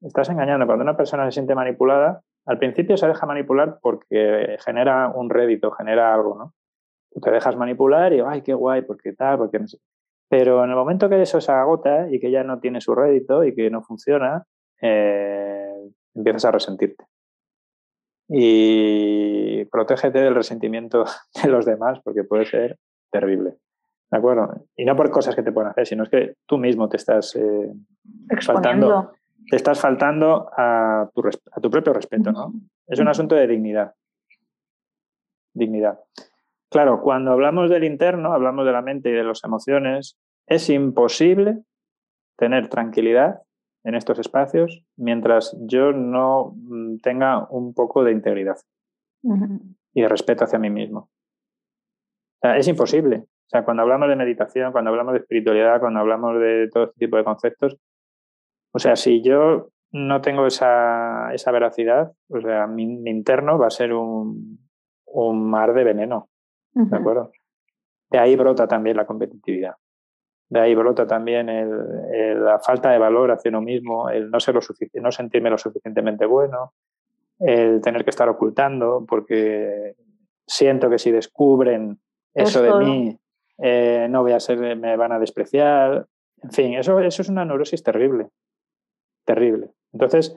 Estás 0.00 0.28
engañando. 0.28 0.66
Cuando 0.66 0.82
una 0.82 0.96
persona 0.96 1.24
se 1.26 1.30
siente 1.30 1.54
manipulada, 1.54 2.22
al 2.44 2.58
principio 2.58 2.96
se 2.96 3.06
deja 3.06 3.26
manipular 3.26 3.78
porque 3.80 4.56
genera 4.58 5.12
un 5.14 5.30
rédito, 5.30 5.70
genera 5.70 6.12
algo, 6.12 6.36
¿no? 6.36 6.54
Tú 7.12 7.20
te 7.20 7.30
dejas 7.30 7.54
manipular 7.54 8.12
y, 8.12 8.22
ay, 8.26 8.42
qué 8.42 8.54
guay, 8.54 8.82
porque 8.82 9.12
tal, 9.12 9.38
porque 9.38 9.60
no 9.60 9.68
sé. 9.68 9.78
Pero 10.28 10.64
en 10.64 10.70
el 10.70 10.76
momento 10.76 11.08
que 11.08 11.22
eso 11.22 11.40
se 11.40 11.52
agota 11.52 12.10
y 12.10 12.18
que 12.18 12.32
ya 12.32 12.42
no 12.42 12.58
tiene 12.58 12.80
su 12.80 12.92
rédito 12.92 13.44
y 13.44 13.54
que 13.54 13.70
no 13.70 13.82
funciona, 13.82 14.44
eh, 14.80 15.90
empiezas 16.14 16.46
a 16.46 16.50
resentirte. 16.52 17.04
Y 18.28 19.64
protégete 19.66 20.18
del 20.20 20.34
resentimiento 20.34 21.04
de 21.42 21.48
los 21.48 21.64
demás 21.64 22.00
porque 22.02 22.24
puede 22.24 22.46
ser 22.46 22.78
terrible. 23.10 23.56
¿De 24.10 24.18
acuerdo? 24.18 24.66
Y 24.76 24.84
no 24.84 24.94
por 24.94 25.10
cosas 25.10 25.34
que 25.34 25.42
te 25.42 25.52
pueden 25.52 25.70
hacer, 25.70 25.86
sino 25.86 26.04
es 26.04 26.08
que 26.08 26.34
tú 26.46 26.58
mismo 26.58 26.88
te 26.88 26.96
estás 26.96 27.34
eh, 27.34 27.72
faltando 28.40 29.12
te 29.48 29.56
estás 29.56 29.80
faltando 29.80 30.50
a 30.56 31.08
tu, 31.14 31.22
a 31.26 31.60
tu 31.60 31.70
propio 31.70 31.92
respeto, 31.92 32.32
¿no? 32.32 32.52
Es 32.86 32.98
un 32.98 33.08
asunto 33.08 33.34
de 33.34 33.46
dignidad. 33.46 33.94
Dignidad. 35.54 36.00
Claro, 36.68 37.00
cuando 37.00 37.32
hablamos 37.32 37.70
del 37.70 37.84
interno, 37.84 38.32
hablamos 38.32 38.66
de 38.66 38.72
la 38.72 38.82
mente 38.82 39.10
y 39.10 39.12
de 39.12 39.24
las 39.24 39.44
emociones, 39.44 40.18
es 40.46 40.68
imposible 40.68 41.62
tener 42.36 42.68
tranquilidad 42.68 43.42
en 43.86 43.94
estos 43.94 44.18
espacios 44.18 44.82
mientras 44.96 45.56
yo 45.60 45.92
no 45.92 46.52
mm, 46.56 46.98
tenga 46.98 47.46
un 47.50 47.72
poco 47.72 48.02
de 48.02 48.12
integridad 48.12 48.56
y 49.92 50.02
de 50.02 50.08
respeto 50.08 50.44
hacia 50.44 50.58
mí 50.58 50.70
mismo. 50.70 51.08
es 52.42 52.68
imposible. 52.68 53.18
O 53.18 53.48
sea, 53.48 53.64
cuando 53.64 53.82
hablamos 53.82 54.08
de 54.08 54.16
meditación, 54.16 54.72
cuando 54.72 54.90
hablamos 54.90 55.14
de 55.14 55.20
espiritualidad, 55.20 55.80
cuando 55.80 56.00
hablamos 56.00 56.38
de 56.38 56.68
todo 56.72 56.84
este 56.84 56.98
tipo 56.98 57.16
de 57.16 57.24
conceptos, 57.24 57.76
o 58.72 58.78
sea, 58.78 58.94
si 58.94 59.22
yo 59.22 59.70
no 59.92 60.20
tengo 60.20 60.46
esa, 60.46 61.32
esa 61.32 61.50
veracidad, 61.52 62.12
o 62.28 62.40
sea, 62.40 62.66
mi, 62.66 62.82
interno 63.08 63.58
va 63.58 63.68
a 63.68 63.70
ser 63.70 63.92
un, 63.94 64.68
un 65.06 65.48
mar 65.48 65.74
de 65.74 65.84
veneno. 65.84 66.28
¿De 66.72 66.96
acuerdo? 66.96 67.30
De 68.10 68.18
ahí 68.18 68.36
brota 68.36 68.68
también 68.68 68.96
la 68.96 69.06
competitividad. 69.06 69.76
De 70.48 70.60
ahí 70.60 70.74
brota 70.74 71.06
también 71.06 71.48
el, 71.48 72.44
la 72.44 72.60
falta 72.60 72.90
de 72.90 72.98
valor 72.98 73.32
hacia 73.32 73.48
uno 73.48 73.60
mismo, 73.60 74.08
el 74.08 74.30
no, 74.30 74.38
ser 74.38 74.54
lo 74.54 74.60
no 74.94 75.12
sentirme 75.12 75.50
lo 75.50 75.58
suficientemente 75.58 76.24
bueno, 76.24 76.74
el 77.40 77.80
tener 77.80 78.04
que 78.04 78.10
estar 78.10 78.28
ocultando 78.28 79.04
porque 79.08 79.96
siento 80.46 80.88
que 80.88 80.98
si 80.98 81.10
descubren 81.10 81.98
eso, 82.32 82.62
de 82.62 82.74
mí, 82.74 83.18
eh, 83.58 84.06
no 84.08 84.22
voy 84.22 84.32
a 84.32 84.40
ser, 84.40 84.76
me 84.76 84.96
van 84.96 85.12
a 85.12 85.18
despreciar. 85.18 86.06
En 86.42 86.50
fin, 86.52 86.74
eso, 86.74 87.00
eso 87.00 87.22
es 87.22 87.28
una 87.28 87.44
neurosis 87.44 87.82
terrible 87.82 88.28
terrible. 89.26 89.72
Entonces, 89.92 90.34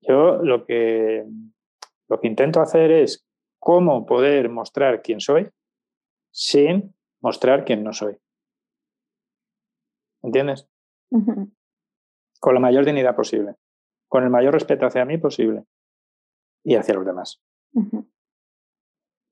yo 0.00 0.38
lo 0.42 0.64
que, 0.64 1.24
lo 2.08 2.18
que 2.18 2.26
intento 2.26 2.60
hacer 2.60 2.90
es 2.90 3.24
cómo 3.60 4.06
poder 4.06 4.48
mostrar 4.48 5.02
quién 5.02 5.20
soy 5.20 5.48
sin 6.32 6.94
mostrar 7.20 7.64
quién 7.64 7.84
no 7.84 7.92
soy. 7.92 8.16
¿Entiendes? 10.22 10.68
Con 12.40 12.54
la 12.54 12.60
mayor 12.60 12.84
dignidad 12.84 13.16
posible, 13.16 13.56
con 14.08 14.24
el 14.24 14.30
mayor 14.30 14.54
respeto 14.54 14.86
hacia 14.86 15.04
mí 15.04 15.18
posible 15.18 15.64
y 16.64 16.76
hacia 16.76 16.94
los 16.94 17.06
demás. 17.06 17.42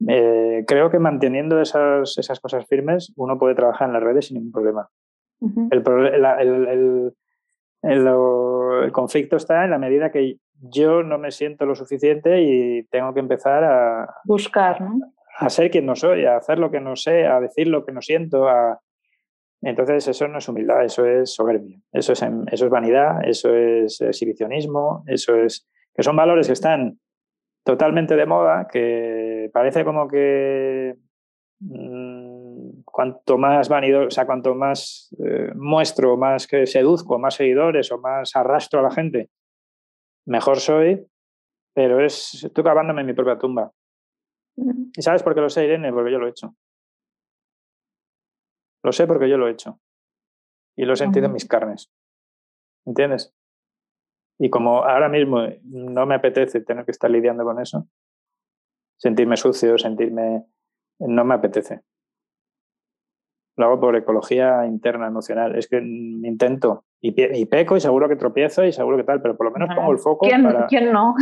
Eh, 0.07 0.64
creo 0.66 0.91
que 0.91 0.99
manteniendo 0.99 1.61
esas, 1.61 2.16
esas, 2.18 2.41
cosas 2.41 2.66
firmes 2.66 3.12
uno 3.16 3.39
puede 3.39 3.55
trabajar 3.55 3.89
en 3.89 3.95
las 3.95 4.03
redes 4.03 4.26
sin 4.26 4.36
ningún 4.36 4.53
problema. 4.53 4.89
el, 5.41 5.82
el, 6.43 7.14
el, 7.82 8.93
conflicto 8.93 9.36
está 9.36 9.64
en 9.64 9.70
la 9.70 9.78
medida 9.78 10.11
que 10.11 10.39
yo 10.61 11.03
no 11.03 11.18
me 11.18 11.30
siento 11.30 11.66
lo 11.66 11.74
suficiente 11.74 12.43
y 12.43 12.84
tengo 12.84 13.14
que 13.14 13.20
empezar 13.20 13.64
a 13.64 14.14
buscar, 14.24 14.80
A 15.36 15.51
ser 15.51 15.70
quien 15.70 15.86
no 15.86 15.95
soy, 15.95 16.24
a 16.24 16.36
hacer 16.36 16.59
lo 16.59 16.70
que 16.70 16.80
no 16.80 16.97
sé, 16.97 17.26
a 17.26 17.41
decir 17.41 17.68
lo 17.68 17.84
que 17.84 17.93
no 17.93 18.03
siento, 18.03 18.49
a... 18.49 18.80
Entonces 19.61 20.06
eso 20.06 20.28
no 20.28 20.38
es 20.38 20.48
humildad, 20.48 20.84
eso 20.84 21.04
es 21.04 21.34
soberbia, 21.34 21.80
eso 21.92 22.12
es, 22.12 22.22
eso 22.22 22.64
es 22.64 22.70
vanidad, 22.70 23.28
eso 23.28 23.54
es 23.54 24.00
exhibicionismo, 24.00 25.04
eso 25.06 25.34
es 25.34 25.66
que 25.94 26.02
son 26.02 26.14
valores 26.14 26.46
que 26.46 26.52
están 26.52 27.00
totalmente 27.64 28.14
de 28.14 28.24
moda, 28.24 28.68
que 28.70 29.50
parece 29.52 29.84
como 29.84 30.06
que 30.06 30.94
mm, 31.59 32.82
cuanto 32.84 33.36
más 33.36 33.68
vanido, 33.68 34.06
o 34.06 34.11
sea, 34.11 34.26
cuanto 34.26 34.54
más 34.54 35.14
eh, 35.18 35.52
muestro, 35.56 36.16
más 36.16 36.46
que 36.46 36.66
seduzco, 36.66 37.18
más 37.18 37.34
seguidores 37.34 37.90
o 37.90 37.98
más 37.98 38.36
arrastro 38.36 38.80
a 38.80 38.84
la 38.84 38.90
gente, 38.92 39.28
mejor 40.24 40.61
soy, 40.61 41.04
pero 41.74 42.04
es, 42.04 42.44
estoy 42.44 42.62
cavándome 42.62 43.00
en 43.00 43.09
mi 43.09 43.12
propia 43.12 43.38
tumba. 43.38 43.72
¿Y 44.56 45.02
sabes 45.02 45.22
por 45.22 45.34
qué 45.34 45.40
lo 45.40 45.50
sé, 45.50 45.64
Irene? 45.64 45.92
Porque 45.92 46.12
yo 46.12 46.18
lo 46.18 46.26
he 46.26 46.30
hecho. 46.30 46.54
Lo 48.83 48.93
sé 48.93 49.07
porque 49.07 49.29
yo 49.29 49.37
lo 49.37 49.49
he 49.49 49.53
hecho. 49.53 49.81
Y 50.76 50.85
lo 50.85 50.93
he 50.93 50.97
sentido 50.97 51.26
en 51.26 51.33
mis 51.33 51.47
carnes. 51.47 51.91
¿Entiendes? 52.87 53.35
Y 54.39 54.51
como 54.51 54.85
ahora 54.85 55.09
mismo 55.09 55.41
no 55.64 56.07
me 56.07 56.14
apetece 56.14 56.61
tener 56.61 56.85
que 56.85 56.93
estar 56.93 57.11
lidiando 57.11 57.45
con 57.45 57.61
eso, 57.61 57.89
sentirme 58.97 59.37
sucio, 59.37 59.76
sentirme... 59.79 60.47
no 61.01 61.24
me 61.24 61.35
apetece. 61.35 61.83
Lo 63.57 63.66
hago 63.66 63.81
por 63.81 63.97
ecología 63.97 64.64
interna, 64.66 65.09
emocional. 65.09 65.57
Es 65.57 65.66
que 65.66 65.79
intento 65.79 66.85
y, 67.01 67.47
peco 67.47 67.76
y 67.76 67.81
seguro 67.81 68.09
que 68.09 68.14
tropiezo 68.16 68.64
y 68.64 68.72
seguro 68.72 68.97
que 68.97 69.05
tal, 69.05 69.20
pero 69.20 69.37
por 69.37 69.47
lo 69.47 69.53
menos 69.53 69.74
pongo 69.74 69.93
el 69.93 69.99
foco. 69.99 70.26
¿Quién, 70.26 70.47
¿quién 70.68 70.93
no? 70.93 71.14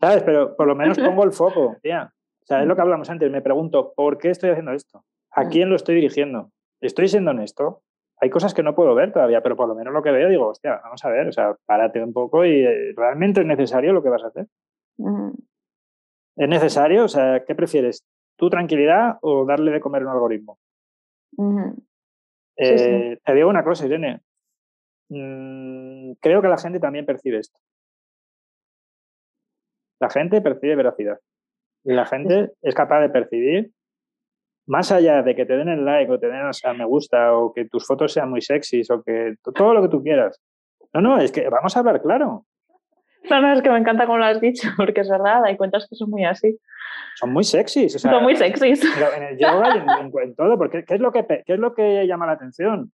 ¿Sabes? 0.00 0.22
Pero 0.24 0.56
por 0.56 0.66
lo 0.66 0.74
menos 0.74 0.98
pongo 0.98 1.24
el 1.24 1.32
foco, 1.32 1.76
tía. 1.82 2.12
O 2.42 2.46
sea, 2.46 2.62
es 2.62 2.66
lo 2.66 2.74
que 2.76 2.82
hablamos 2.82 3.08
antes. 3.10 3.30
Me 3.30 3.42
pregunto, 3.42 3.92
¿por 3.94 4.18
qué 4.18 4.30
estoy 4.30 4.50
haciendo 4.50 4.72
esto? 4.72 5.04
¿A 5.32 5.44
mm. 5.44 5.50
quién 5.50 5.70
lo 5.70 5.76
estoy 5.76 5.96
dirigiendo? 5.96 6.50
¿Estoy 6.80 7.08
siendo 7.08 7.30
honesto? 7.30 7.82
hay 8.18 8.30
cosas 8.30 8.54
que 8.54 8.62
no 8.62 8.74
puedo 8.74 8.94
ver 8.94 9.12
todavía, 9.12 9.42
pero 9.42 9.56
por 9.56 9.68
lo 9.68 9.74
menos 9.74 9.92
lo 9.92 10.02
que 10.02 10.10
veo 10.10 10.28
digo, 10.28 10.48
hostia, 10.48 10.80
vamos 10.82 11.04
a 11.04 11.10
ver, 11.10 11.28
o 11.28 11.32
sea, 11.32 11.54
párate 11.66 12.02
un 12.02 12.12
poco 12.12 12.44
y 12.44 12.64
eh, 12.64 12.92
realmente 12.96 13.40
es 13.40 13.46
necesario 13.46 13.92
lo 13.92 14.02
que 14.02 14.08
vas 14.08 14.24
a 14.24 14.28
hacer. 14.28 14.46
¿Es 16.36 16.48
necesario? 16.48 17.04
O 17.04 17.08
sea, 17.08 17.44
¿qué 17.44 17.54
prefieres? 17.54 18.04
¿Tu 18.36 18.48
tranquilidad 18.48 19.18
o 19.20 19.44
darle 19.44 19.70
de 19.70 19.80
comer 19.80 20.02
un 20.02 20.10
algoritmo? 20.10 20.58
Eh, 22.56 23.18
te 23.22 23.34
digo 23.34 23.50
una 23.50 23.64
cosa, 23.64 23.86
Irene. 23.86 24.22
Mm, 25.08 26.12
creo 26.20 26.40
que 26.40 26.48
la 26.48 26.58
gente 26.58 26.80
también 26.80 27.04
percibe 27.04 27.38
esto. 27.38 27.58
La 30.00 30.08
gente 30.08 30.40
percibe 30.40 30.76
veracidad. 30.76 31.20
Y 31.84 31.92
la 31.92 32.06
gente 32.06 32.52
es 32.62 32.74
capaz 32.74 33.00
de 33.00 33.10
percibir 33.10 33.72
más 34.66 34.92
allá 34.92 35.22
de 35.22 35.34
que 35.34 35.46
te 35.46 35.56
den 35.56 35.68
el 35.68 35.84
like 35.84 36.10
o 36.10 36.18
te 36.18 36.28
den 36.28 36.42
o 36.42 36.74
me 36.74 36.84
gusta 36.84 37.34
o 37.34 37.52
que 37.52 37.66
tus 37.66 37.86
fotos 37.86 38.12
sean 38.12 38.30
muy 38.30 38.42
sexys 38.42 38.90
o 38.90 39.02
que 39.02 39.34
todo 39.54 39.74
lo 39.74 39.82
que 39.82 39.88
tú 39.88 40.02
quieras. 40.02 40.40
No, 40.92 41.00
no, 41.00 41.18
es 41.18 41.32
que 41.32 41.48
vamos 41.48 41.76
a 41.76 41.80
hablar 41.80 42.02
claro. 42.02 42.44
No, 43.30 43.40
no, 43.40 43.52
es 43.52 43.62
que 43.62 43.70
me 43.70 43.78
encanta 43.78 44.06
como 44.06 44.18
lo 44.18 44.24
has 44.24 44.40
dicho, 44.40 44.68
porque 44.76 45.00
es 45.00 45.08
verdad, 45.08 45.44
hay 45.44 45.56
cuentas 45.56 45.86
que 45.88 45.96
son 45.96 46.10
muy 46.10 46.24
así. 46.24 46.58
Son 47.16 47.32
muy 47.32 47.44
sexys. 47.44 47.94
son 47.94 48.22
muy 48.22 48.36
sexys. 48.36 48.82
En 49.16 49.22
el 49.22 49.38
yoga 49.38 49.76
y 49.76 50.22
en, 50.22 50.34
todo, 50.34 50.58
porque 50.58 50.84
¿qué 50.84 50.94
es, 50.94 51.00
lo 51.00 51.12
que, 51.12 51.24
¿qué 51.26 51.54
es 51.54 51.58
lo 51.58 51.74
que 51.74 52.06
llama 52.06 52.26
la 52.26 52.32
atención? 52.32 52.92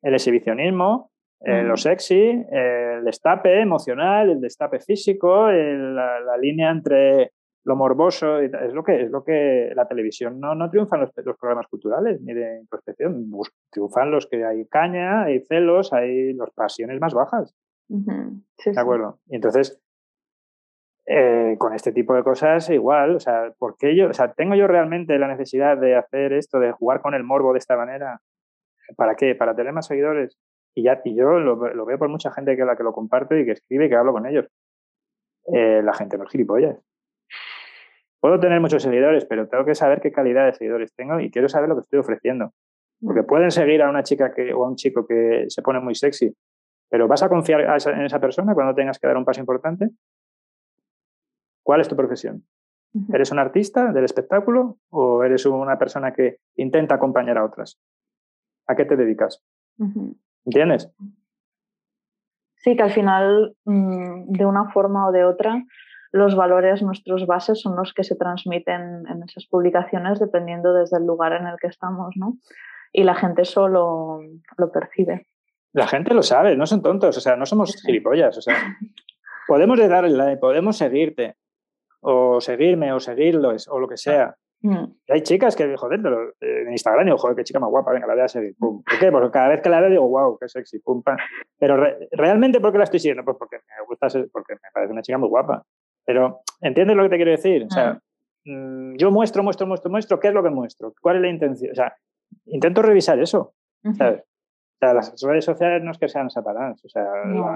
El 0.00 0.14
exhibicionismo, 0.14 1.10
eh, 1.40 1.62
lo 1.62 1.76
sexy, 1.76 2.44
el 2.50 3.04
destape 3.04 3.60
emocional, 3.60 4.30
el 4.30 4.40
destape 4.40 4.80
físico, 4.80 5.50
la, 5.50 6.36
línea 6.40 6.70
entre 6.70 7.32
lo 7.68 7.76
morboso, 7.76 8.38
es 8.38 8.72
lo 8.72 8.82
que 8.82 9.02
es 9.02 9.10
lo 9.10 9.22
que 9.22 9.70
la 9.74 9.86
televisión 9.86 10.40
no, 10.40 10.54
no 10.54 10.70
triunfan 10.70 11.00
los, 11.00 11.10
los 11.14 11.36
programas 11.36 11.66
culturales 11.66 12.18
ni 12.22 12.32
de 12.32 12.60
introspección, 12.60 13.30
triunfan 13.70 14.10
los 14.10 14.26
que 14.26 14.42
hay 14.42 14.66
caña, 14.68 15.24
hay 15.24 15.40
celos, 15.40 15.92
hay 15.92 16.32
las 16.32 16.50
pasiones 16.52 16.98
más 16.98 17.12
bajas. 17.12 17.54
¿De 17.88 18.80
acuerdo? 18.80 19.18
Y 19.26 19.36
entonces, 19.36 19.78
eh, 21.04 21.56
con 21.58 21.74
este 21.74 21.92
tipo 21.92 22.14
de 22.14 22.24
cosas 22.24 22.70
igual, 22.70 23.16
o 23.16 23.20
sea, 23.20 23.52
¿por 23.58 23.76
qué 23.76 23.94
yo, 23.94 24.08
o 24.08 24.14
sea, 24.14 24.32
tengo 24.32 24.54
yo 24.54 24.66
realmente 24.66 25.18
la 25.18 25.28
necesidad 25.28 25.76
de 25.76 25.94
hacer 25.94 26.32
esto, 26.32 26.58
de 26.58 26.72
jugar 26.72 27.02
con 27.02 27.12
el 27.12 27.22
morbo 27.22 27.52
de 27.52 27.58
esta 27.58 27.76
manera? 27.76 28.22
¿Para 28.96 29.14
qué? 29.14 29.34
¿Para 29.34 29.54
tener 29.54 29.74
más 29.74 29.86
seguidores? 29.86 30.38
Y, 30.74 30.84
ya, 30.84 31.02
y 31.04 31.14
yo 31.14 31.38
lo, 31.38 31.84
veo 31.84 31.98
por 31.98 32.08
mucha 32.08 32.30
gente 32.30 32.56
que 32.56 32.64
la 32.64 32.76
que 32.76 32.82
lo 32.82 32.94
comparte 32.94 33.38
y 33.38 33.44
que 33.44 33.52
escribe 33.52 33.86
y 33.86 33.88
que 33.90 33.96
hablo 33.96 34.12
con 34.12 34.26
ellos. 34.26 34.46
Eh, 35.52 35.82
la 35.82 35.92
gente 35.92 36.16
no 36.16 36.24
es 36.24 36.30
gilipollas. 36.30 36.78
Puedo 38.20 38.40
tener 38.40 38.60
muchos 38.60 38.82
seguidores, 38.82 39.24
pero 39.24 39.48
tengo 39.48 39.64
que 39.64 39.74
saber 39.74 40.00
qué 40.00 40.10
calidad 40.10 40.46
de 40.46 40.54
seguidores 40.54 40.92
tengo 40.94 41.20
y 41.20 41.30
quiero 41.30 41.48
saber 41.48 41.68
lo 41.68 41.76
que 41.76 41.82
estoy 41.82 42.00
ofreciendo. 42.00 42.52
Porque 43.00 43.22
pueden 43.22 43.50
seguir 43.50 43.82
a 43.82 43.90
una 43.90 44.02
chica 44.02 44.32
que, 44.34 44.52
o 44.52 44.64
a 44.64 44.68
un 44.68 44.76
chico 44.76 45.06
que 45.06 45.44
se 45.48 45.62
pone 45.62 45.78
muy 45.78 45.94
sexy, 45.94 46.34
pero 46.88 47.06
¿vas 47.06 47.22
a 47.22 47.28
confiar 47.28 47.60
en 47.60 48.02
esa 48.02 48.20
persona 48.20 48.54
cuando 48.54 48.74
tengas 48.74 48.98
que 48.98 49.06
dar 49.06 49.16
un 49.16 49.24
paso 49.24 49.40
importante? 49.40 49.90
¿Cuál 51.62 51.80
es 51.80 51.88
tu 51.88 51.94
profesión? 51.94 52.44
¿Eres 53.12 53.30
un 53.30 53.38
artista 53.38 53.92
del 53.92 54.04
espectáculo 54.04 54.78
o 54.88 55.22
eres 55.22 55.44
una 55.46 55.78
persona 55.78 56.12
que 56.12 56.38
intenta 56.56 56.94
acompañar 56.94 57.38
a 57.38 57.44
otras? 57.44 57.78
¿A 58.66 58.74
qué 58.74 58.84
te 58.84 58.96
dedicas? 58.96 59.44
¿Entiendes? 60.44 60.90
Sí, 62.56 62.74
que 62.74 62.82
al 62.82 62.90
final, 62.90 63.54
mm, 63.64 64.32
de 64.32 64.46
una 64.46 64.70
forma 64.70 65.08
o 65.08 65.12
de 65.12 65.24
otra, 65.24 65.62
los 66.12 66.34
valores, 66.36 66.82
nuestros 66.82 67.26
bases, 67.26 67.60
son 67.60 67.76
los 67.76 67.92
que 67.92 68.04
se 68.04 68.16
transmiten 68.16 69.06
en 69.06 69.22
esas 69.22 69.46
publicaciones 69.46 70.18
dependiendo 70.18 70.72
desde 70.72 70.98
el 70.98 71.06
lugar 71.06 71.32
en 71.32 71.46
el 71.46 71.56
que 71.60 71.66
estamos, 71.66 72.14
¿no? 72.16 72.38
Y 72.92 73.04
la 73.04 73.14
gente 73.14 73.42
eso 73.42 73.68
lo, 73.68 74.20
percibe. 74.72 75.26
La 75.72 75.86
gente 75.86 76.14
lo 76.14 76.22
sabe, 76.22 76.56
no 76.56 76.66
son 76.66 76.82
tontos, 76.82 77.16
o 77.16 77.20
sea, 77.20 77.36
no 77.36 77.44
somos 77.44 77.80
gilipollas, 77.82 78.38
o 78.38 78.42
sea, 78.42 78.56
podemos 79.46 79.78
darle, 79.78 80.36
podemos 80.38 80.78
seguirte, 80.78 81.36
o 82.00 82.40
seguirme, 82.40 82.92
o 82.92 83.00
seguirlos, 83.00 83.68
o 83.68 83.78
lo 83.78 83.88
que 83.88 83.96
sea. 83.96 84.34
Mm. 84.60 84.86
hay 85.10 85.22
chicas 85.22 85.54
que, 85.54 85.76
joder, 85.76 86.00
en 86.40 86.72
Instagram 86.72 87.04
digo, 87.04 87.18
joder, 87.18 87.36
qué 87.36 87.44
chica 87.44 87.60
más 87.60 87.70
guapa, 87.70 87.92
venga, 87.92 88.08
la 88.08 88.14
voy 88.14 88.22
a 88.24 88.28
seguir. 88.28 88.56
¿Por 88.58 88.82
qué? 88.98 89.12
Porque 89.12 89.30
cada 89.30 89.48
vez 89.48 89.60
que 89.60 89.68
la 89.68 89.80
veo 89.80 89.90
digo, 89.90 90.08
wow, 90.08 90.38
qué 90.38 90.48
sexy, 90.48 90.80
pum, 90.80 91.02
Pero 91.58 91.76
realmente, 92.12 92.58
¿por 92.58 92.72
qué 92.72 92.78
la 92.78 92.84
estoy 92.84 92.98
siguiendo? 92.98 93.24
Pues 93.24 93.36
porque 93.38 93.58
me 93.58 93.86
gusta, 93.86 94.08
porque 94.32 94.54
me 94.54 94.70
parece 94.72 94.92
una 94.92 95.02
chica 95.02 95.18
muy 95.18 95.28
guapa. 95.28 95.64
Pero, 96.04 96.40
¿entiendes 96.60 96.96
lo 96.96 97.04
que 97.04 97.08
te 97.10 97.16
quiero 97.16 97.30
decir? 97.30 97.64
O 97.64 97.70
sea, 97.70 98.00
mm, 98.44 98.96
yo 98.96 99.10
muestro, 99.10 99.42
muestro, 99.42 99.66
muestro, 99.66 99.90
muestro, 99.90 100.20
¿qué 100.20 100.28
es 100.28 100.34
lo 100.34 100.42
que 100.42 100.50
muestro? 100.50 100.94
¿Cuál 101.00 101.16
es 101.16 101.22
la 101.22 101.28
intención? 101.28 101.72
O 101.72 101.74
sea, 101.74 101.94
intento 102.46 102.82
revisar 102.82 103.18
eso, 103.18 103.54
O 103.84 103.92
sea, 103.92 104.22
las 104.80 105.14
redes 105.22 105.44
sociales 105.44 105.82
no 105.82 105.90
es 105.90 105.98
que 105.98 106.08
sean 106.08 106.30
satanás, 106.30 106.84
o 106.84 106.88
sea, 106.88 107.04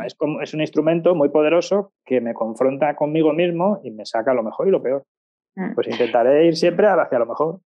es, 0.04 0.14
como, 0.14 0.40
es 0.40 0.54
un 0.54 0.60
instrumento 0.60 1.14
muy 1.14 1.28
poderoso 1.28 1.92
que 2.04 2.20
me 2.20 2.34
confronta 2.34 2.96
conmigo 2.96 3.32
mismo 3.32 3.80
y 3.84 3.92
me 3.92 4.04
saca 4.04 4.34
lo 4.34 4.42
mejor 4.42 4.66
y 4.66 4.70
lo 4.72 4.82
peor. 4.82 5.04
Mm. 5.54 5.74
Pues 5.74 5.88
intentaré 5.88 6.46
ir 6.46 6.56
siempre 6.56 6.86
hacia 6.88 7.18
lo 7.18 7.26
mejor. 7.26 7.60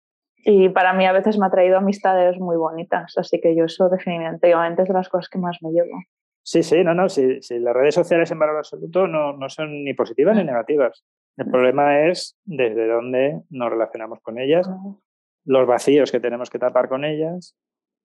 Y 0.45 0.69
para 0.69 0.93
mí 0.93 1.07
a 1.07 1.13
veces 1.13 1.39
me 1.39 1.47
ha 1.47 1.51
traído 1.51 1.79
amistades 1.79 2.39
muy 2.39 2.57
bonitas, 2.57 3.17
así 3.17 3.41
que 3.41 3.57
yo 3.57 3.65
eso 3.65 3.89
definitivamente 3.89 4.83
es 4.83 4.89
de 4.89 4.95
las 4.95 5.09
cosas 5.09 5.29
que 5.29 5.39
más 5.39 5.59
me 5.63 5.71
llevo. 5.71 5.99
Sí, 6.47 6.63
sí, 6.63 6.85
no, 6.85 6.95
no, 6.95 7.09
si, 7.09 7.41
las 7.59 7.75
redes 7.75 7.97
sociales 7.97 8.31
en 8.31 8.39
valor 8.39 8.59
absoluto 8.59 9.09
no, 9.09 9.33
no 9.33 9.49
son 9.49 9.83
ni 9.83 9.95
positivas 9.95 10.37
ni 10.37 10.45
negativas. 10.45 11.05
El 11.37 11.51
problema 11.51 12.07
es 12.07 12.39
desde 12.45 12.87
dónde 12.87 13.43
nos 13.51 13.69
relacionamos 13.69 14.21
con 14.21 14.39
ellas, 14.39 14.71
los 15.45 15.67
vacíos 15.67 16.13
que 16.13 16.21
tenemos 16.21 16.49
que 16.49 16.61
tapar 16.61 16.89
con 16.89 17.05
ellas 17.05 17.57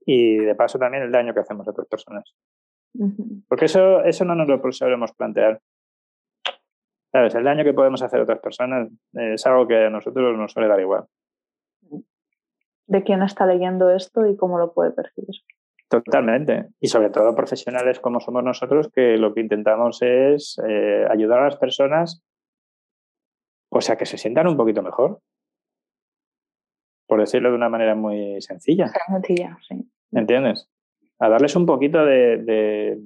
y 0.08 0.38
de 0.38 0.56
paso 0.56 0.80
también 0.80 1.04
el 1.04 1.12
daño 1.12 1.36
que 1.36 1.42
hacemos 1.42 1.68
a 1.68 1.72
otras 1.72 1.88
personas. 1.88 2.36
Porque 3.48 3.66
eso, 3.66 4.04
eso 4.04 4.26
no 4.26 4.34
nos 4.34 4.48
lo 4.48 4.72
sabemos 4.72 5.14
plantear. 5.14 5.62
¿Sabes? 7.12 7.36
El 7.36 7.44
daño 7.44 7.64
que 7.64 7.74
podemos 7.76 8.02
hacer 8.02 8.22
a 8.22 8.24
otras 8.24 8.40
personas 8.40 8.90
es 9.14 9.46
algo 9.46 9.68
que 9.68 9.86
a 9.86 9.90
nosotros 9.92 10.36
nos 10.36 10.52
suele 10.52 10.68
dar 10.68 10.80
igual. 10.80 11.06
¿De 12.88 13.04
quién 13.04 13.22
está 13.22 13.46
leyendo 13.46 13.92
esto 13.92 14.26
y 14.26 14.36
cómo 14.36 14.58
lo 14.58 14.74
puede 14.74 14.90
percibir? 14.94 15.36
Totalmente. 15.92 16.70
Y 16.80 16.88
sobre 16.88 17.10
todo 17.10 17.36
profesionales 17.36 18.00
como 18.00 18.22
somos 18.22 18.46
nosotros, 18.46 18.90
que 18.96 19.18
lo 19.18 19.34
que 19.34 19.42
intentamos 19.42 20.02
es 20.02 20.58
eh, 20.66 21.06
ayudar 21.10 21.40
a 21.40 21.46
las 21.46 21.58
personas, 21.58 22.24
o 23.70 23.82
sea, 23.82 23.98
que 23.98 24.06
se 24.06 24.18
sientan 24.18 24.48
un 24.48 24.56
poquito 24.56 24.82
mejor. 24.82 25.20
Por 27.08 27.20
decirlo 27.20 27.50
de 27.50 27.58
una 27.58 27.68
manera 27.68 27.94
muy 27.94 28.42
sencilla. 28.42 28.90
Sencilla, 29.06 29.58
sí. 29.68 29.86
¿Entiendes? 30.14 30.70
A 31.20 31.28
darles 31.28 31.58
un 31.58 31.66
poquito 31.66 32.06
de, 32.06 32.98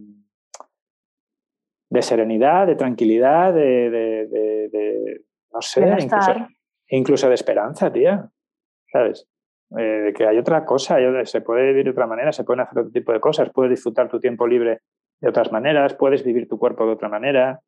de, 1.89 2.01
serenidad, 2.03 2.67
de 2.67 2.75
tranquilidad, 2.75 3.51
de, 3.51 5.23
no 5.51 5.59
sé, 5.59 5.81
incluso, 5.99 6.33
incluso 6.89 7.29
de 7.29 7.33
esperanza, 7.33 7.91
tía. 7.91 8.29
¿Sabes? 8.91 9.27
Eh, 9.77 10.13
que 10.15 10.27
hay 10.27 10.37
otra 10.37 10.63
cosa, 10.63 10.97
se 11.25 11.41
puede 11.41 11.67
vivir 11.67 11.85
de 11.85 11.91
otra 11.91 12.07
manera, 12.07 12.31
se 12.31 12.43
pueden 12.43 12.61
hacer 12.61 12.79
otro 12.79 12.91
tipo 12.91 13.11
de 13.11 13.19
cosas, 13.19 13.49
puedes 13.53 13.71
disfrutar 13.71 14.09
tu 14.09 14.19
tiempo 14.19 14.47
libre 14.47 14.81
de 15.19 15.29
otras 15.29 15.51
maneras, 15.51 15.95
puedes 15.95 16.23
vivir 16.23 16.47
tu 16.47 16.59
cuerpo 16.59 16.85
de 16.85 16.93
otra 16.93 17.09
manera, 17.09 17.61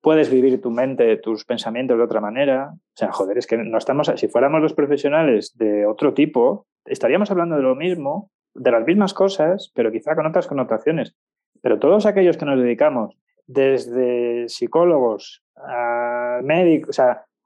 puedes 0.00 0.30
vivir 0.30 0.60
tu 0.60 0.70
mente, 0.70 1.16
tus 1.18 1.44
pensamientos 1.44 1.96
de 1.96 2.02
otra 2.02 2.20
manera. 2.20 2.72
O 2.74 2.96
sea, 2.96 3.12
joder, 3.12 3.38
es 3.38 3.46
que 3.46 3.56
no 3.56 3.78
estamos, 3.78 4.12
si 4.16 4.28
fuéramos 4.28 4.60
los 4.60 4.74
profesionales 4.74 5.56
de 5.56 5.86
otro 5.86 6.12
tipo, 6.12 6.66
estaríamos 6.84 7.30
hablando 7.30 7.56
de 7.56 7.62
lo 7.62 7.76
mismo, 7.76 8.30
de 8.54 8.70
las 8.70 8.84
mismas 8.84 9.14
cosas, 9.14 9.70
pero 9.74 9.92
quizá 9.92 10.14
con 10.16 10.26
otras 10.26 10.46
connotaciones. 10.46 11.16
Pero 11.62 11.78
todos 11.78 12.04
aquellos 12.04 12.36
que 12.36 12.44
nos 12.44 12.60
dedicamos, 12.60 13.16
desde 13.46 14.48
psicólogos 14.48 15.42
a 15.56 16.40
médicos, 16.42 17.00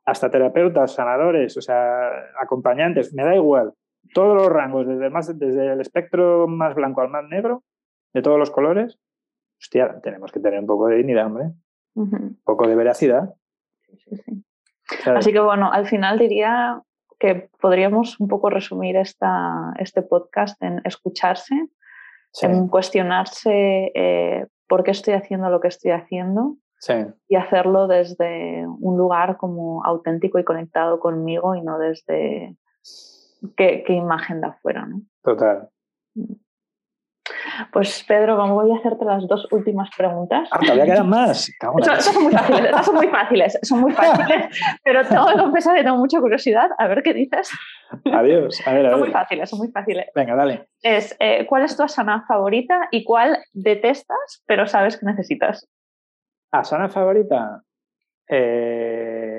hasta 0.04 0.30
terapeutas, 0.30 0.94
sanadores, 0.94 1.56
o 1.56 1.60
sea, 1.60 2.10
acompañantes, 2.40 3.12
me 3.12 3.24
da 3.24 3.36
igual 3.36 3.74
todos 4.12 4.36
los 4.36 4.48
rangos, 4.48 4.86
desde, 4.86 5.10
más, 5.10 5.38
desde 5.38 5.72
el 5.72 5.80
espectro 5.80 6.46
más 6.46 6.74
blanco 6.74 7.00
al 7.00 7.08
más 7.08 7.24
negro, 7.24 7.64
de 8.12 8.22
todos 8.22 8.38
los 8.38 8.50
colores, 8.50 8.98
hostia, 9.60 10.00
tenemos 10.02 10.32
que 10.32 10.40
tener 10.40 10.60
un 10.60 10.66
poco 10.66 10.86
de 10.88 10.96
dignidad, 10.96 11.26
hombre. 11.26 11.50
Un 11.94 12.38
poco 12.44 12.68
de 12.68 12.76
veracidad. 12.76 13.34
Sí, 13.82 14.16
sí. 14.16 14.44
Así 15.06 15.32
que 15.32 15.40
bueno, 15.40 15.70
al 15.72 15.86
final 15.86 16.18
diría 16.18 16.80
que 17.18 17.50
podríamos 17.60 18.18
un 18.20 18.28
poco 18.28 18.50
resumir 18.50 18.96
esta, 18.96 19.72
este 19.78 20.02
podcast 20.02 20.62
en 20.62 20.80
escucharse, 20.84 21.54
en 22.42 22.68
cuestionarse 22.68 23.90
eh, 23.94 24.46
por 24.68 24.84
qué 24.84 24.92
estoy 24.92 25.14
haciendo 25.14 25.50
lo 25.50 25.60
que 25.60 25.68
estoy 25.68 25.90
haciendo 25.90 26.56
y 27.28 27.34
hacerlo 27.34 27.88
desde 27.88 28.64
un 28.66 28.96
lugar 28.96 29.36
como 29.36 29.84
auténtico 29.84 30.38
y 30.38 30.44
conectado 30.44 31.00
conmigo 31.00 31.56
y 31.56 31.62
no 31.62 31.78
desde 31.78 32.56
qué, 33.56 33.84
qué 33.86 33.92
imagen 33.92 34.40
de 34.40 34.48
afuera. 34.48 34.86
¿no? 34.86 35.02
Total. 35.22 35.68
Mm. 36.14 36.34
Pues 37.72 38.04
Pedro, 38.06 38.36
voy 38.48 38.70
a 38.72 38.76
hacerte 38.76 39.04
las 39.04 39.26
dos 39.26 39.46
últimas 39.52 39.90
preguntas. 39.96 40.48
Ah, 40.50 40.58
todavía 40.60 40.84
quedan 40.84 41.08
más. 41.10 41.50
son, 42.00 42.22
muy 42.22 42.32
fáciles, 42.32 42.84
son 42.84 42.94
muy 42.94 43.08
fáciles, 43.08 43.58
son 43.62 43.80
muy 43.80 43.92
fáciles, 43.92 44.58
pero 44.82 45.04
tengo 45.06 45.26
que 45.26 45.38
confesar 45.38 45.76
que 45.76 45.84
tengo 45.84 45.96
mucha 45.96 46.20
curiosidad. 46.20 46.70
A 46.78 46.86
ver 46.86 47.02
qué 47.02 47.12
dices. 47.14 47.50
Adiós. 48.12 48.60
A 48.66 48.72
ver, 48.72 48.86
a 48.86 48.90
son 48.90 49.00
muy 49.00 49.10
fáciles, 49.10 49.50
son 49.50 49.58
muy 49.58 49.68
fáciles. 49.68 50.06
Venga, 50.14 50.34
dale. 50.34 50.68
Es, 50.82 51.16
eh, 51.20 51.46
¿cuál 51.46 51.64
es 51.64 51.76
tu 51.76 51.82
asana 51.82 52.24
favorita 52.26 52.88
y 52.90 53.04
cuál 53.04 53.38
detestas, 53.52 54.42
pero 54.46 54.66
sabes 54.66 54.98
que 54.98 55.06
necesitas? 55.06 55.68
¿Asana 56.50 56.88
favorita? 56.88 57.62
Eh... 58.28 59.37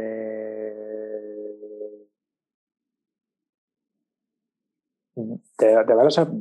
Te, 5.57 5.75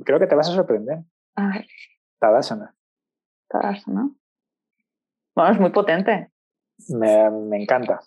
creo 0.04 0.18
que 0.18 0.26
te 0.26 0.34
vas 0.34 0.48
a 0.48 0.52
sorprender. 0.52 0.98
Tadasana. 2.18 2.74
Tadasana. 3.48 4.10
Bueno, 5.34 5.52
es 5.52 5.60
muy 5.60 5.70
potente. 5.70 6.30
Me, 6.88 7.26
encanta. 7.56 8.00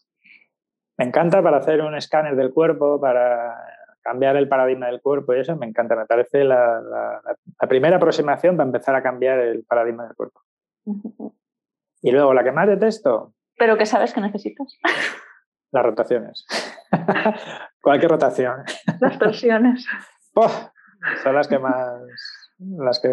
Me 0.98 1.06
encanta 1.06 1.42
para 1.42 1.58
hacer 1.58 1.82
un 1.82 1.96
escáner 1.96 2.36
del 2.36 2.54
cuerpo, 2.54 3.00
para 3.00 3.56
cambiar 4.02 4.36
el 4.36 4.48
paradigma 4.48 4.88
del 4.88 5.02
cuerpo 5.02 5.34
y 5.34 5.40
eso 5.40 5.56
me 5.56 5.66
encanta. 5.66 5.96
Me 5.96 6.06
parece 6.06 6.44
la, 6.44 7.22
primera 7.70 7.98
aproximación 7.98 8.58
para 8.58 8.68
empezar 8.68 8.96
a 8.96 9.04
cambiar 9.04 9.40
el 9.40 9.64
paradigma 9.64 10.06
del 10.06 10.16
cuerpo. 10.16 10.42
Y 12.02 12.12
luego, 12.12 12.34
la 12.34 12.44
que 12.44 12.52
más 12.52 12.68
detesto. 12.68 13.34
Pero 13.58 13.78
que 13.78 13.86
sabes 13.86 14.14
que 14.14 14.22
necesitas. 14.22 14.78
Las 15.72 15.86
rotaciones. 15.86 16.46
Cualquier 17.82 18.12
rotación. 18.12 18.64
Las 19.00 19.18
torsiones. 19.18 19.86
son 21.24 21.36
las 21.36 21.48
que 21.48 21.60
más 21.60 22.02
las 22.78 23.00
que 23.00 23.10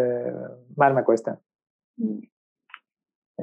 más 0.77 0.95
me 0.95 1.05
cuestan. 1.05 1.41
Mm. 1.97 2.21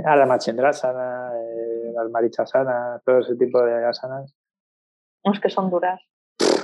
Adha 0.05 0.25
Machendrasana, 0.25 1.31
eh, 1.35 1.91
las 1.93 2.09
Marichasana, 2.09 3.01
todo 3.05 3.19
ese 3.19 3.35
tipo 3.35 3.61
de 3.61 3.85
asanas. 3.85 4.35
Es 5.23 5.39
que 5.39 5.49
son 5.49 5.69
duras. 5.69 6.01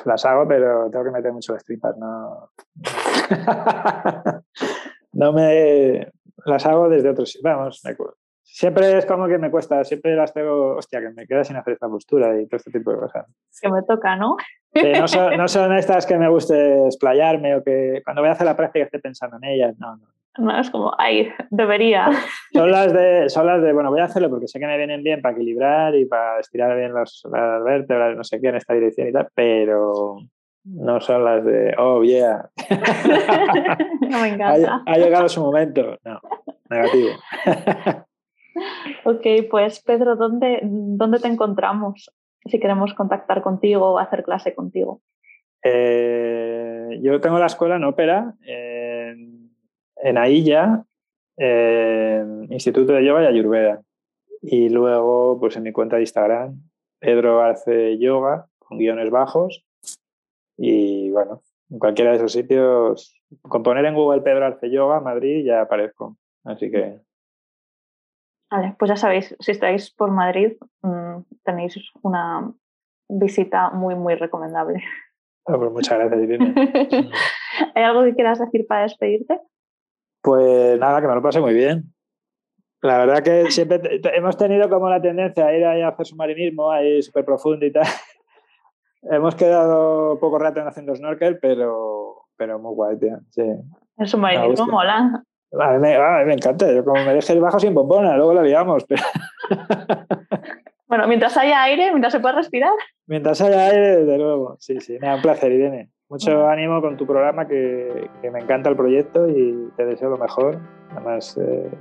Las 0.05 0.25
hago, 0.25 0.47
pero 0.47 0.89
tengo 0.89 1.05
que 1.05 1.11
meter 1.11 1.31
mucho 1.31 1.53
las 1.53 1.63
tripas, 1.63 1.97
no. 1.97 2.51
no 5.13 5.33
me. 5.33 6.11
Las 6.45 6.65
hago 6.65 6.89
desde 6.89 7.09
otros. 7.09 7.39
Vamos, 7.41 7.81
siempre 8.51 8.97
es 8.97 9.05
como 9.05 9.27
que 9.27 9.37
me 9.37 9.49
cuesta, 9.49 9.83
siempre 9.83 10.15
las 10.15 10.33
tengo. 10.33 10.75
Hostia, 10.75 10.99
que 10.99 11.09
me 11.09 11.25
queda 11.25 11.43
sin 11.43 11.55
hacer 11.55 11.73
esta 11.73 11.87
postura 11.87 12.39
y 12.39 12.47
todo 12.47 12.57
este 12.57 12.71
tipo 12.71 12.91
de 12.91 12.97
cosas. 12.97 13.25
Que 13.61 13.69
me 13.69 13.81
toca, 13.83 14.15
¿no? 14.15 14.35
no, 15.37 15.47
son, 15.47 15.73
estas 15.73 16.05
que 16.05 16.17
me 16.17 16.29
guste 16.29 16.85
explayarme 16.85 17.55
o 17.55 17.63
que 17.63 18.01
cuando 18.03 18.21
voy 18.21 18.29
a 18.29 18.33
hacer 18.33 18.45
la 18.45 18.55
práctica 18.55 18.85
esté 18.85 18.99
pensando 18.99 19.37
en 19.37 19.45
ellas. 19.45 19.75
No, 19.79 19.95
no. 19.95 20.07
No, 20.37 20.57
es 20.57 20.69
como, 20.69 20.93
ay, 20.97 21.29
debería. 21.49 22.09
Son 22.53 22.71
las, 22.71 22.93
de, 22.93 23.29
son 23.29 23.47
las 23.47 23.61
de, 23.61 23.73
bueno, 23.73 23.91
voy 23.91 23.99
a 23.99 24.05
hacerlo 24.05 24.29
porque 24.29 24.47
sé 24.47 24.59
que 24.59 24.65
me 24.65 24.77
vienen 24.77 25.03
bien 25.03 25.21
para 25.21 25.35
equilibrar 25.35 25.93
y 25.93 26.05
para 26.05 26.39
estirar 26.39 26.77
bien 26.77 26.93
las, 26.93 27.21
vértebras, 27.65 28.15
no 28.15 28.23
sé 28.23 28.39
qué, 28.39 28.47
en 28.47 28.55
esta 28.55 28.73
dirección 28.73 29.09
y 29.09 29.11
tal, 29.11 29.27
pero 29.35 30.19
no 30.63 31.01
son 31.01 31.25
las 31.25 31.43
de, 31.43 31.75
oh, 31.77 32.01
yeah. 32.03 32.49
no 34.09 34.19
me 34.21 34.29
encanta. 34.29 34.83
Ha, 34.85 34.93
ha 34.93 34.97
llegado 34.97 35.27
su 35.27 35.41
momento. 35.41 35.97
No, 36.05 36.21
negativo. 36.69 37.09
ok, 39.05 39.25
pues 39.49 39.81
Pedro, 39.81 40.15
¿dónde, 40.15 40.59
¿dónde 40.63 41.19
te 41.19 41.27
encontramos? 41.27 42.11
si 42.45 42.59
queremos 42.59 42.93
contactar 42.93 43.41
contigo 43.41 43.91
o 43.91 43.99
hacer 43.99 44.23
clase 44.23 44.55
contigo? 44.55 45.01
Eh, 45.63 46.99
yo 47.01 47.21
tengo 47.21 47.37
la 47.37 47.45
escuela 47.45 47.75
en 47.75 47.83
ópera, 47.83 48.33
en, 48.41 50.17
Ailla, 50.17 50.83
Instituto 52.49 52.93
de 52.93 53.05
Yoga 53.05 53.23
y 53.23 53.27
Ayurveda. 53.27 53.81
Y 54.41 54.69
luego, 54.69 55.39
pues 55.39 55.55
en 55.55 55.63
mi 55.63 55.71
cuenta 55.71 55.97
de 55.97 56.03
Instagram, 56.03 56.59
Pedro 56.99 57.43
hace 57.43 57.99
yoga 57.99 58.47
con 58.57 58.79
guiones 58.79 59.11
bajos. 59.11 59.63
Y 60.57 61.11
bueno, 61.11 61.43
en 61.69 61.79
cualquiera 61.79 62.11
de 62.11 62.17
esos 62.17 62.31
sitios, 62.31 63.21
con 63.41 63.61
poner 63.61 63.85
en 63.85 63.95
Google 63.95 64.21
Pedro 64.21 64.45
Arce 64.45 64.69
Yoga 64.71 64.99
Madrid 64.99 65.45
ya 65.45 65.61
aparezco. 65.61 66.17
Así 66.43 66.71
que 66.71 66.99
Vale, 68.51 68.75
pues 68.77 68.89
ya 68.89 68.97
sabéis, 68.97 69.33
si 69.39 69.51
estáis 69.51 69.91
por 69.91 70.11
Madrid, 70.11 70.57
mm, 70.81 71.21
tenéis 71.43 71.79
una 72.01 72.51
visita 73.07 73.69
muy, 73.69 73.95
muy 73.95 74.15
recomendable. 74.15 74.83
Ah, 75.45 75.57
pues 75.57 75.71
muchas 75.71 75.97
gracias, 75.97 76.21
Irene. 76.21 76.53
¿Hay 77.75 77.83
algo 77.83 78.03
que 78.03 78.13
quieras 78.13 78.39
decir 78.39 78.67
para 78.67 78.83
despedirte? 78.83 79.39
Pues 80.21 80.77
nada, 80.77 81.01
que 81.01 81.07
me 81.07 81.15
lo 81.15 81.21
pase 81.21 81.39
muy 81.39 81.53
bien. 81.53 81.93
La 82.81 82.97
verdad 82.97 83.23
que 83.23 83.49
siempre 83.51 83.79
hemos 84.13 84.37
tenido 84.37 84.69
como 84.69 84.89
la 84.89 85.01
tendencia 85.01 85.45
a 85.45 85.55
ir 85.55 85.63
a 85.63 85.87
hacer 85.87 86.05
submarinismo 86.05 86.71
ahí 86.71 87.01
súper 87.01 87.23
profundo 87.23 87.65
y 87.65 87.71
tal. 87.71 87.83
hemos 89.03 89.35
quedado 89.35 90.19
poco 90.19 90.39
rato 90.39 90.59
en 90.59 90.67
haciendo 90.67 90.95
snorkel, 90.95 91.39
pero, 91.39 92.25
pero 92.35 92.59
muy 92.59 92.73
guay, 92.73 92.99
tío. 92.99 93.19
Sí. 93.29 93.43
El 93.97 94.07
submarinismo 94.07 94.67
mola. 94.67 95.23
A 95.59 95.73
mí, 95.73 95.79
me, 95.79 96.33
encanta, 96.33 96.71
yo 96.71 96.83
como 96.83 97.03
me 97.03 97.13
deje 97.13 97.33
el 97.33 97.41
bajo 97.41 97.59
sin 97.59 97.73
bombona, 97.73 98.15
luego 98.15 98.33
la 98.33 98.43
liamos. 98.43 98.85
Bueno, 100.87 101.07
mientras 101.07 101.37
haya 101.37 101.63
aire, 101.63 101.89
mientras 101.91 102.11
se 102.11 102.19
pueda 102.19 102.35
respirar. 102.35 102.73
Mientras 103.07 103.39
haya 103.39 103.67
aire, 103.67 103.99
desde 103.99 104.17
luego. 104.17 104.57
Sí, 104.59 104.81
sí, 104.81 104.97
me 104.99 105.07
da 105.07 105.15
un 105.15 105.21
placer, 105.21 105.49
Irene. 105.49 105.89
Mucho 106.09 106.49
ánimo 106.49 106.81
con 106.81 106.97
tu 106.97 107.07
programa, 107.07 107.47
que, 107.47 108.09
me 108.21 108.39
encanta 108.39 108.69
el 108.69 108.75
proyecto 108.75 109.29
y 109.29 109.71
te 109.77 109.85
deseo 109.85 110.09
lo 110.09 110.17
mejor. 110.17 110.59
Además, 110.91 111.37
eh, 111.37 111.71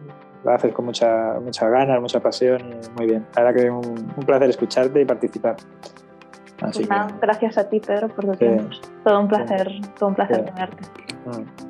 lo 0.44 0.50
haces 0.52 0.72
con 0.72 0.84
mucha, 0.84 1.40
mucha 1.40 1.68
ganas, 1.68 2.00
mucha 2.00 2.20
pasión 2.20 2.60
y 2.60 2.96
muy 2.96 3.06
bien. 3.06 3.26
Verdad 3.34 3.52
que 3.52 3.68
un, 3.68 4.12
un 4.16 4.24
placer 4.24 4.48
escucharte 4.48 5.00
y 5.00 5.04
participar. 5.04 5.56
Así 6.62 6.86
pues 6.86 7.20
Gracias 7.20 7.58
a 7.58 7.68
ti, 7.68 7.80
Pedro, 7.80 8.08
por 8.10 8.26
tu 8.26 8.32
tiempo. 8.32 8.76
Todo 9.02 9.20
un 9.20 9.26
placer, 9.26 9.72
todo 9.98 10.10
un 10.10 10.14
placer 10.14 10.44
tenerte. 10.44 10.84
Mm. 11.26 11.69